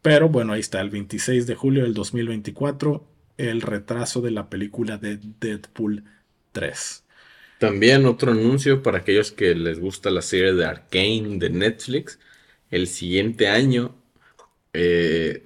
Pero 0.00 0.30
bueno, 0.30 0.54
ahí 0.54 0.60
está, 0.60 0.80
el 0.80 0.88
26 0.88 1.46
de 1.46 1.54
julio 1.54 1.84
del 1.84 1.92
2024, 1.92 3.04
el 3.36 3.60
retraso 3.60 4.22
de 4.22 4.30
la 4.30 4.48
película 4.48 4.96
de 4.96 5.20
Deadpool 5.38 6.02
3. 6.52 7.04
También 7.58 8.06
otro 8.06 8.32
anuncio 8.32 8.82
para 8.82 8.98
aquellos 8.98 9.32
que 9.32 9.54
les 9.54 9.78
gusta 9.78 10.10
la 10.10 10.22
serie 10.22 10.54
de 10.54 10.64
Arkane 10.64 11.38
de 11.38 11.50
Netflix. 11.50 12.18
El 12.70 12.88
siguiente 12.88 13.48
año, 13.48 13.94
eh, 14.72 15.44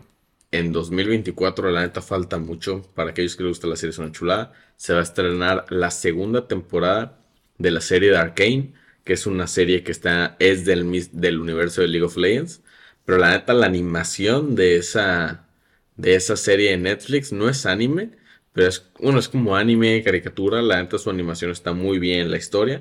en 0.58 0.72
2024, 0.72 1.70
la 1.70 1.82
neta 1.82 2.02
falta 2.02 2.38
mucho. 2.38 2.82
Para 2.94 3.10
aquellos 3.10 3.36
que 3.36 3.42
les 3.44 3.50
gusta 3.50 3.66
la 3.66 3.76
serie, 3.76 3.90
es 3.90 3.98
una 3.98 4.12
chulada. 4.12 4.52
Se 4.76 4.92
va 4.92 5.00
a 5.00 5.02
estrenar 5.02 5.64
la 5.70 5.90
segunda 5.90 6.48
temporada 6.48 7.18
de 7.58 7.70
la 7.70 7.80
serie 7.80 8.10
de 8.10 8.18
Arkane, 8.18 8.74
que 9.04 9.12
es 9.14 9.26
una 9.26 9.46
serie 9.46 9.82
que 9.84 9.92
está, 9.92 10.36
es 10.38 10.64
del, 10.64 11.08
del 11.12 11.40
universo 11.40 11.80
de 11.82 11.88
League 11.88 12.06
of 12.06 12.16
Legends. 12.16 12.62
Pero 13.04 13.18
la 13.18 13.30
neta, 13.32 13.54
la 13.54 13.66
animación 13.66 14.54
de 14.56 14.76
esa, 14.76 15.46
de 15.96 16.14
esa 16.16 16.36
serie 16.36 16.70
de 16.70 16.78
Netflix 16.78 17.32
no 17.32 17.48
es 17.48 17.66
anime 17.66 18.10
pero 18.56 18.68
es, 18.68 18.86
uno 19.00 19.18
es 19.18 19.28
como 19.28 19.54
anime, 19.54 20.02
caricatura, 20.02 20.62
la 20.62 20.80
neta 20.82 20.96
su 20.96 21.10
animación 21.10 21.50
está 21.50 21.74
muy 21.74 21.98
bien, 21.98 22.30
la 22.30 22.38
historia. 22.38 22.80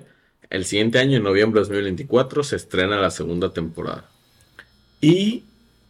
El 0.50 0.64
siguiente 0.64 1.00
año, 1.00 1.18
en 1.18 1.24
noviembre 1.24 1.60
de 1.60 1.68
2024, 1.68 2.46
se 2.46 2.56
estrena 2.56 2.96
la 2.96 3.12
segunda 3.12 3.52
temporada. 3.52 4.10
Y 5.02 5.44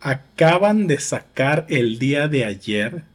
acaban 0.06 0.86
de 0.86 1.00
sacar 1.00 1.66
el 1.68 1.98
día 1.98 2.28
de 2.28 2.46
ayer 2.46 3.06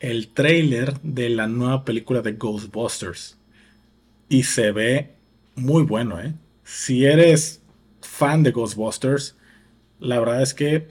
el 0.00 0.28
trailer 0.28 0.98
de 1.02 1.28
la 1.28 1.46
nueva 1.46 1.84
película 1.84 2.22
de 2.22 2.32
Ghostbusters. 2.32 3.36
Y 4.30 4.44
se 4.44 4.72
ve 4.72 5.10
muy 5.56 5.82
bueno, 5.82 6.18
¿eh? 6.18 6.32
Si 6.64 7.04
eres 7.04 7.60
fan 8.00 8.42
de 8.42 8.50
Ghostbusters, 8.50 9.36
la 10.00 10.18
verdad 10.18 10.40
es 10.40 10.54
que 10.54 10.86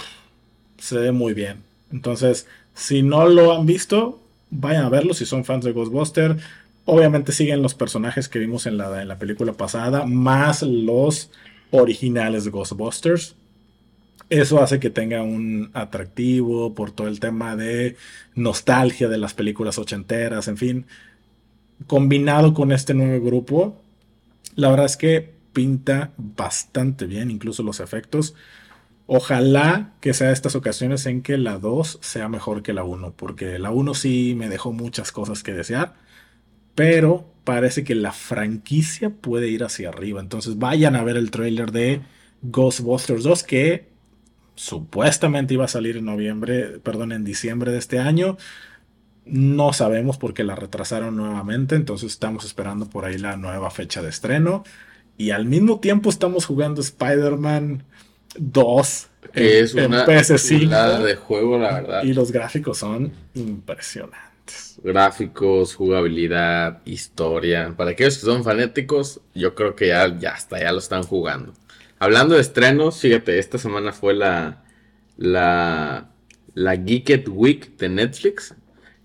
se 0.77 0.99
ve 0.99 1.11
muy 1.11 1.33
bien. 1.33 1.63
Entonces, 1.91 2.45
si 2.75 3.01
no 3.01 3.27
lo 3.27 3.51
han 3.51 3.65
visto, 3.65 4.21
vayan 4.51 4.85
a 4.85 4.89
verlo 4.89 5.15
si 5.15 5.25
son 5.25 5.43
fans 5.43 5.65
de 5.65 5.71
Ghostbuster. 5.71 6.37
Obviamente 6.85 7.31
siguen 7.31 7.63
los 7.63 7.73
personajes 7.73 8.29
que 8.29 8.37
vimos 8.37 8.67
en 8.67 8.77
la, 8.77 9.01
en 9.01 9.07
la 9.07 9.17
película 9.17 9.53
pasada, 9.53 10.05
más 10.05 10.61
los 10.61 11.31
originales 11.71 12.45
de 12.45 12.51
Ghostbusters. 12.51 13.35
Eso 14.29 14.61
hace 14.61 14.79
que 14.79 14.89
tenga 14.89 15.21
un 15.21 15.69
atractivo 15.73 16.73
por 16.73 16.91
todo 16.91 17.07
el 17.07 17.19
tema 17.19 17.55
de 17.55 17.95
nostalgia 18.33 19.07
de 19.07 19.19
las 19.19 19.33
películas 19.33 19.77
ochenteras, 19.77 20.47
en 20.47 20.57
fin. 20.57 20.85
Combinado 21.87 22.53
con 22.53 22.71
este 22.71 22.93
nuevo 22.93 23.23
grupo, 23.23 23.81
la 24.55 24.69
verdad 24.69 24.87
es 24.87 24.97
que 24.97 25.33
pinta 25.53 26.11
bastante 26.17 27.05
bien, 27.05 27.29
incluso 27.29 27.61
los 27.63 27.79
efectos. 27.79 28.33
Ojalá 29.07 29.93
que 30.01 30.15
sea 30.15 30.31
estas 30.31 30.55
ocasiones 30.55 31.05
en 31.05 31.21
que 31.21 31.37
la 31.37 31.59
2 31.59 31.99
sea 32.01 32.27
mejor 32.27 32.63
que 32.63 32.73
la 32.73 32.83
1, 32.83 33.13
porque 33.15 33.59
la 33.59 33.69
1 33.69 33.93
sí 33.93 34.33
me 34.35 34.49
dejó 34.49 34.73
muchas 34.73 35.11
cosas 35.11 35.43
que 35.43 35.53
desear, 35.53 35.93
pero 36.73 37.31
parece 37.43 37.83
que 37.83 37.93
la 37.93 38.11
franquicia 38.11 39.11
puede 39.11 39.49
ir 39.49 39.63
hacia 39.63 39.89
arriba. 39.89 40.19
Entonces 40.19 40.57
vayan 40.57 40.95
a 40.95 41.03
ver 41.03 41.17
el 41.17 41.29
trailer 41.29 41.71
de 41.71 42.01
Ghostbusters 42.41 43.23
2 43.23 43.43
que 43.43 43.94
supuestamente 44.55 45.53
iba 45.53 45.65
a 45.65 45.69
salir 45.69 45.97
en 45.97 46.05
noviembre, 46.05 46.79
perdón, 46.79 47.11
en 47.11 47.23
diciembre 47.23 47.71
de 47.71 47.77
este 47.77 47.99
año. 47.99 48.37
No 49.25 49.73
sabemos 49.73 50.17
por 50.17 50.33
qué 50.33 50.43
la 50.43 50.55
retrasaron 50.55 51.15
nuevamente, 51.15 51.75
entonces 51.75 52.11
estamos 52.11 52.45
esperando 52.45 52.89
por 52.89 53.05
ahí 53.05 53.17
la 53.17 53.37
nueva 53.37 53.71
fecha 53.71 54.01
de 54.01 54.09
estreno. 54.09 54.63
Y 55.17 55.31
al 55.31 55.45
mismo 55.45 55.79
tiempo 55.79 56.09
estamos 56.09 56.45
jugando 56.45 56.81
Spider-Man 56.81 57.83
2 58.37 59.09
que 59.33 59.59
es 59.59 59.73
una 59.73 60.05
ps 60.05 60.49
de 60.49 61.15
juego, 61.15 61.57
la 61.57 61.81
verdad. 61.81 62.03
Y 62.03 62.13
los 62.13 62.31
gráficos 62.31 62.77
son 62.77 63.11
impresionantes. 63.33 64.79
Gráficos, 64.83 65.75
jugabilidad, 65.75 66.81
historia. 66.85 67.73
Para 67.75 67.91
aquellos 67.91 68.17
que 68.17 68.25
son 68.25 68.43
fanáticos, 68.43 69.21
yo 69.33 69.55
creo 69.55 69.75
que 69.75 69.87
ya, 69.87 70.17
ya 70.17 70.31
hasta 70.31 70.59
ya 70.59 70.71
lo 70.71 70.79
están 70.79 71.03
jugando. 71.03 71.53
Hablando 71.99 72.35
de 72.35 72.41
estrenos, 72.41 72.99
fíjate, 72.99 73.39
esta 73.39 73.57
semana 73.57 73.91
fue 73.91 74.13
la 74.13 74.63
la 75.17 76.11
la 76.53 76.75
Geeked 76.75 77.27
Week 77.29 77.77
de 77.77 77.89
Netflix 77.89 78.55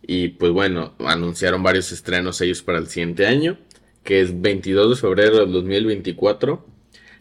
y 0.02 0.28
pues 0.28 0.52
bueno, 0.52 0.94
anunciaron 0.98 1.62
varios 1.62 1.92
estrenos 1.92 2.40
ellos 2.40 2.62
para 2.62 2.78
el 2.78 2.88
siguiente 2.88 3.26
año, 3.26 3.58
que 4.02 4.20
es 4.20 4.40
22 4.40 4.90
de 4.90 4.96
febrero 4.96 5.38
del 5.38 5.52
2024 5.52 6.70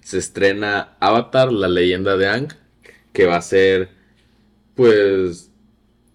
se 0.02 0.18
estrena 0.18 0.96
Avatar, 1.00 1.52
la 1.52 1.68
leyenda 1.68 2.18
de 2.18 2.28
Ang, 2.28 2.54
que 3.14 3.26
va 3.26 3.36
a 3.38 3.42
ser, 3.42 3.90
pues... 4.76 5.52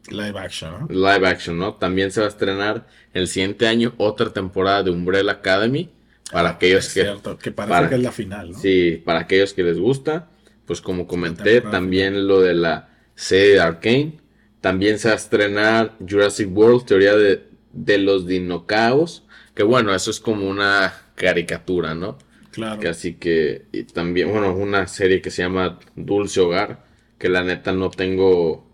Live 0.09 0.39
action, 0.39 0.81
¿no? 0.81 0.89
Live 0.89 1.29
action, 1.29 1.59
¿no? 1.59 1.75
También 1.75 2.11
se 2.11 2.21
va 2.21 2.27
a 2.27 2.31
estrenar 2.31 2.87
el 3.13 3.29
siguiente 3.29 3.67
año 3.67 3.95
otra 3.97 4.33
temporada 4.33 4.83
de 4.83 4.91
Umbrella 4.91 5.31
Academy. 5.31 5.91
Para 6.33 6.51
ah, 6.51 6.53
aquellos 6.53 6.87
que... 6.87 7.03
Cierto, 7.03 7.39
que 7.39 7.53
parece 7.53 7.89
que 7.89 7.95
es 7.97 8.03
la 8.03 8.13
final, 8.13 8.53
¿no? 8.53 8.59
Sí, 8.59 9.03
para 9.05 9.21
aquellos 9.21 9.53
que 9.53 9.63
les 9.63 9.79
gusta. 9.79 10.31
Pues 10.67 10.81
como 10.81 11.07
comenté, 11.07 11.61
también 11.61 12.27
lo 12.27 12.41
de 12.41 12.55
la 12.55 12.89
serie 13.15 13.55
de 13.55 13.61
Arkane. 13.61 14.21
También 14.61 14.99
se 14.99 15.09
va 15.09 15.15
a 15.15 15.19
estrenar 15.19 15.95
Jurassic 16.09 16.49
World, 16.57 16.87
teoría 16.87 17.15
de, 17.15 17.45
de 17.73 17.99
los 17.99 18.27
dinocaos. 18.27 19.25
Que 19.55 19.63
bueno, 19.63 19.95
eso 19.95 20.11
es 20.11 20.21
como 20.21 20.49
una 20.49 20.95
caricatura, 21.15 21.95
¿no? 21.95 22.19
Claro. 22.55 22.89
así 22.89 23.15
que 23.15 23.67
y 23.73 23.83
también, 23.83 24.31
bueno, 24.31 24.55
una 24.55 24.87
serie 24.87 25.21
que 25.21 25.33
se 25.33 25.43
llama 25.43 25.81
Dulce 25.97 26.41
Hogar, 26.41 26.85
que 27.19 27.29
la 27.29 27.43
neta 27.43 27.73
no 27.73 27.91
tengo 27.91 28.65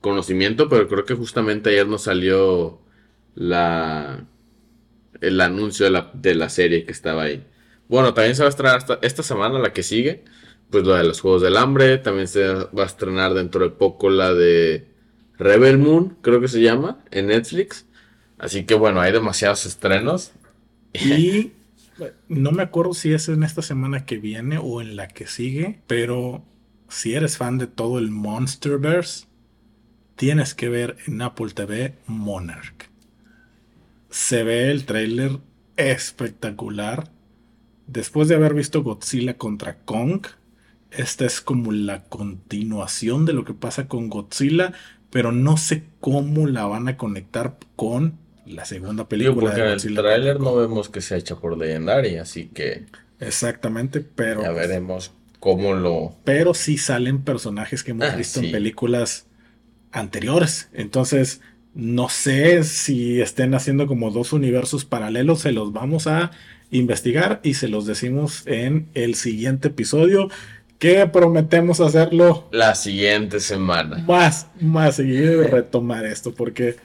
conocimiento, 0.00 0.68
pero 0.68 0.86
creo 0.86 1.04
que 1.04 1.14
justamente 1.14 1.70
ayer 1.70 1.88
nos 1.88 2.02
salió 2.04 2.80
la 3.34 4.24
el 5.26 5.40
anuncio 5.40 5.84
de 5.84 5.90
la, 5.90 6.10
de 6.14 6.34
la 6.34 6.48
serie 6.48 6.84
que 6.84 6.92
estaba 6.92 7.24
ahí. 7.24 7.44
Bueno, 7.88 8.14
también 8.14 8.34
se 8.34 8.42
va 8.42 8.48
a 8.48 8.50
estrenar 8.50 8.76
hasta 8.76 8.98
esta 9.02 9.22
semana, 9.22 9.58
la 9.58 9.72
que 9.72 9.82
sigue, 9.82 10.24
pues 10.70 10.86
la 10.86 10.98
de 10.98 11.04
los 11.04 11.20
Juegos 11.20 11.42
del 11.42 11.56
Hambre, 11.56 11.98
también 11.98 12.28
se 12.28 12.46
va 12.46 12.82
a 12.82 12.86
estrenar 12.86 13.34
dentro 13.34 13.64
de 13.64 13.70
poco 13.70 14.10
la 14.10 14.32
de 14.32 14.88
Rebel 15.38 15.78
Moon, 15.78 16.16
creo 16.22 16.40
que 16.40 16.48
se 16.48 16.60
llama, 16.60 17.04
en 17.10 17.28
Netflix. 17.28 17.86
Así 18.38 18.64
que 18.64 18.74
bueno, 18.74 19.00
hay 19.00 19.12
demasiados 19.12 19.66
estrenos. 19.66 20.32
Y 20.92 21.52
no 22.28 22.52
me 22.52 22.62
acuerdo 22.62 22.94
si 22.94 23.12
es 23.12 23.28
en 23.28 23.42
esta 23.42 23.62
semana 23.62 24.04
que 24.06 24.18
viene 24.18 24.58
o 24.58 24.80
en 24.80 24.96
la 24.96 25.08
que 25.08 25.26
sigue, 25.26 25.80
pero 25.86 26.44
si 26.88 27.14
eres 27.14 27.36
fan 27.36 27.58
de 27.58 27.66
todo 27.66 27.98
el 27.98 28.10
Monsterverse, 28.10 29.26
tienes 30.16 30.54
que 30.54 30.68
ver 30.68 30.96
en 31.06 31.22
Apple 31.22 31.50
TV 31.54 31.94
Monarch. 32.06 32.90
Se 34.14 34.44
ve 34.44 34.70
el 34.70 34.84
trailer 34.84 35.40
espectacular. 35.76 37.10
Después 37.88 38.28
de 38.28 38.36
haber 38.36 38.54
visto 38.54 38.84
Godzilla 38.84 39.36
contra 39.36 39.78
Kong, 39.78 40.24
esta 40.92 41.26
es 41.26 41.40
como 41.40 41.72
la 41.72 42.04
continuación 42.04 43.26
de 43.26 43.32
lo 43.32 43.44
que 43.44 43.54
pasa 43.54 43.88
con 43.88 44.08
Godzilla, 44.10 44.72
pero 45.10 45.32
no 45.32 45.56
sé 45.56 45.82
cómo 45.98 46.46
la 46.46 46.64
van 46.64 46.86
a 46.86 46.96
conectar 46.96 47.58
con 47.74 48.20
la 48.46 48.64
segunda 48.64 49.08
película. 49.08 49.50
porque 49.50 49.60
en 49.60 49.66
el 49.70 49.94
tráiler 49.96 50.38
no 50.38 50.54
vemos 50.54 50.88
que 50.88 51.00
sea 51.00 51.16
hecha 51.16 51.34
por 51.34 51.58
Legendary, 51.58 52.18
así 52.18 52.46
que... 52.46 52.86
Exactamente, 53.18 54.00
pero... 54.00 54.42
Ya 54.42 54.52
veremos 54.52 55.10
cómo 55.40 55.74
lo... 55.74 56.14
Pero 56.22 56.54
sí 56.54 56.78
salen 56.78 57.24
personajes 57.24 57.82
que 57.82 57.90
hemos 57.90 58.08
ah, 58.08 58.14
visto 58.14 58.38
en 58.38 58.52
películas 58.52 59.26
anteriores. 59.90 60.68
Entonces, 60.72 61.40
no 61.74 62.08
sé 62.08 62.62
si 62.64 63.20
estén 63.20 63.54
haciendo 63.54 63.86
como 63.86 64.10
dos 64.10 64.32
universos 64.32 64.84
paralelos, 64.84 65.40
se 65.40 65.52
los 65.52 65.72
vamos 65.72 66.06
a 66.06 66.30
investigar 66.70 67.40
y 67.42 67.54
se 67.54 67.68
los 67.68 67.86
decimos 67.86 68.42
en 68.46 68.88
el 68.94 69.14
siguiente 69.14 69.68
episodio 69.68 70.28
que 70.78 71.06
prometemos 71.06 71.80
hacerlo 71.80 72.48
la 72.52 72.74
siguiente 72.74 73.40
semana. 73.40 74.04
Más, 74.06 74.48
más 74.60 74.96
seguir 74.96 75.48
retomar 75.50 76.04
esto 76.04 76.34
porque 76.34 76.76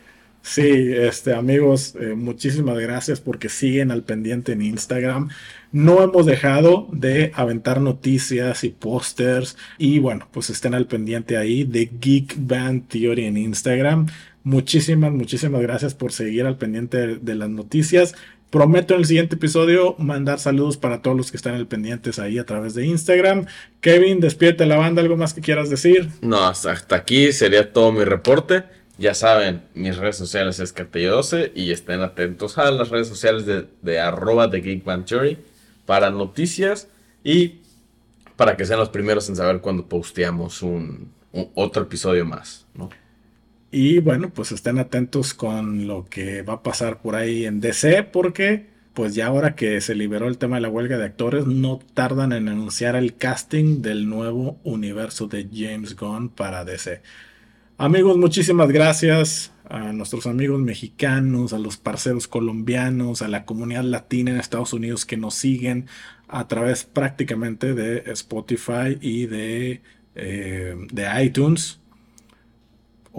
sí, 0.41 0.93
este 0.93 1.33
amigos, 1.33 1.95
eh, 1.99 2.13
muchísimas 2.15 2.77
gracias 2.77 3.19
porque 3.19 3.49
siguen 3.49 3.91
al 3.91 4.03
pendiente 4.03 4.53
en 4.53 4.61
Instagram. 4.61 5.29
No 5.71 6.01
hemos 6.01 6.25
dejado 6.25 6.87
de 6.91 7.31
aventar 7.35 7.81
noticias 7.81 8.63
y 8.63 8.69
pósters 8.69 9.57
y 9.77 9.99
bueno, 9.99 10.27
pues 10.31 10.49
estén 10.49 10.73
al 10.73 10.87
pendiente 10.87 11.37
ahí 11.37 11.63
de 11.63 11.91
Geek 11.99 12.35
Band 12.37 12.87
Theory 12.87 13.25
en 13.25 13.37
Instagram. 13.37 14.07
Muchísimas, 14.43 15.11
muchísimas 15.11 15.61
gracias 15.61 15.93
por 15.93 16.11
seguir 16.11 16.45
al 16.45 16.57
pendiente 16.57 17.17
de 17.17 17.35
las 17.35 17.49
noticias. 17.49 18.15
Prometo 18.49 18.95
en 18.95 19.01
el 19.01 19.05
siguiente 19.05 19.35
episodio 19.35 19.95
mandar 19.99 20.39
saludos 20.39 20.77
para 20.77 21.03
todos 21.03 21.15
los 21.15 21.29
que 21.29 21.37
están 21.37 21.53
al 21.53 21.67
pendientes 21.67 22.17
ahí 22.17 22.39
a 22.39 22.45
través 22.45 22.73
de 22.73 22.85
Instagram. 22.85 23.45
Kevin, 23.79 24.19
despierte 24.19 24.65
la 24.65 24.77
banda, 24.77 25.03
¿algo 25.03 25.17
más 25.17 25.35
que 25.35 25.41
quieras 25.41 25.69
decir? 25.69 26.09
No, 26.21 26.47
hasta, 26.47 26.73
aquí 26.95 27.31
sería 27.31 27.71
todo 27.71 27.91
mi 27.91 28.03
reporte. 28.03 28.63
Ya 28.97 29.13
saben, 29.13 29.61
mis 29.75 29.97
redes 29.97 30.17
sociales 30.17 30.59
es 30.59 30.75
Cartello12 30.75 31.51
y 31.53 31.71
estén 31.71 32.01
atentos 32.01 32.57
a 32.57 32.71
las 32.71 32.89
redes 32.89 33.07
sociales 33.07 33.45
de, 33.45 33.67
de 33.81 33.99
arroba 33.99 34.47
de 34.47 35.37
para 35.85 36.09
noticias 36.09 36.87
y 37.23 37.59
para 38.35 38.57
que 38.57 38.65
sean 38.65 38.79
los 38.79 38.89
primeros 38.89 39.29
en 39.29 39.35
saber 39.35 39.61
cuando 39.61 39.87
posteamos 39.87 40.63
un, 40.63 41.11
un 41.31 41.51
otro 41.53 41.83
episodio 41.83 42.25
más, 42.25 42.65
¿no? 42.73 42.89
Y 43.71 43.99
bueno, 43.99 44.31
pues 44.31 44.51
estén 44.51 44.79
atentos 44.79 45.33
con 45.33 45.87
lo 45.87 46.05
que 46.05 46.41
va 46.41 46.53
a 46.53 46.63
pasar 46.63 47.01
por 47.01 47.15
ahí 47.15 47.45
en 47.45 47.59
DC, 47.61 48.03
porque 48.03 48.67
pues 48.93 49.15
ya 49.15 49.27
ahora 49.27 49.55
que 49.55 49.79
se 49.79 49.95
liberó 49.95 50.27
el 50.27 50.37
tema 50.37 50.57
de 50.57 50.61
la 50.61 50.69
huelga 50.69 50.97
de 50.97 51.05
actores, 51.05 51.45
no 51.45 51.79
tardan 51.93 52.33
en 52.33 52.49
anunciar 52.49 52.95
el 52.95 53.15
casting 53.15 53.81
del 53.81 54.09
nuevo 54.09 54.59
universo 54.63 55.27
de 55.27 55.47
James 55.53 55.95
Gunn 55.95 56.29
para 56.29 56.65
DC. 56.65 57.01
Amigos, 57.77 58.17
muchísimas 58.17 58.69
gracias 58.69 59.53
a 59.69 59.93
nuestros 59.93 60.25
amigos 60.25 60.59
mexicanos, 60.59 61.53
a 61.53 61.59
los 61.59 61.77
parceros 61.77 62.27
colombianos, 62.27 63.21
a 63.21 63.27
la 63.27 63.45
comunidad 63.45 63.83
latina 63.83 64.31
en 64.31 64.39
Estados 64.39 64.73
Unidos 64.73 65.05
que 65.05 65.15
nos 65.15 65.35
siguen 65.35 65.85
a 66.27 66.47
través 66.47 66.83
prácticamente 66.83 67.75
de 67.75 68.11
Spotify 68.11 68.97
y 68.99 69.27
de, 69.27 69.81
eh, 70.15 70.75
de 70.91 71.23
iTunes 71.23 71.78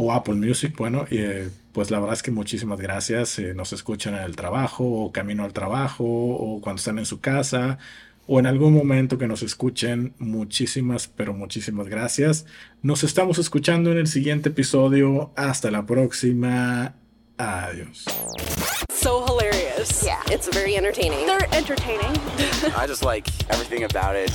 o 0.03 0.13
Apple 0.13 0.35
Music, 0.35 0.75
bueno, 0.79 1.05
eh, 1.11 1.51
pues 1.73 1.91
la 1.91 2.01
verdad 2.01 2.15
es 2.15 2.23
que 2.23 2.31
muchísimas 2.31 2.81
gracias. 2.81 3.39
Eh, 3.39 3.53
nos 3.55 3.75
escuchan 3.75 4.15
en 4.15 4.23
el 4.23 4.35
trabajo 4.35 4.83
o 4.83 5.13
camino 5.13 5.45
al 5.45 5.53
trabajo 5.53 6.05
o 6.05 6.61
cuando 6.63 6.79
están 6.79 6.99
en 6.99 7.05
su 7.05 7.21
casa 7.21 7.77
o 8.27 8.39
en 8.39 8.47
algún 8.47 8.73
momento 8.73 9.19
que 9.19 9.27
nos 9.27 9.43
escuchen. 9.43 10.15
Muchísimas, 10.19 11.07
pero 11.07 11.35
muchísimas 11.35 11.87
gracias. 11.89 12.47
Nos 12.81 13.05
estamos 13.05 13.39
escuchando 13.39 13.93
en 13.93 13.99
el 13.99 14.07
siguiente 14.07 14.49
episodio. 14.49 15.33
Hasta 15.37 15.71
la 15.71 15.85
próxima. 15.85 16.95
Adiós. 17.37 18.07
So 18.91 19.27
hilarious. 19.27 20.03
Yeah, 20.03 20.23
it's 20.31 20.49
very 20.49 20.77
entertaining. 20.77 21.27
They're 21.27 21.47
entertaining. 21.53 22.17
I 22.77 22.87
just 22.87 23.05
like 23.05 23.29
everything 23.51 23.85
about 23.85 24.17
it. 24.17 24.31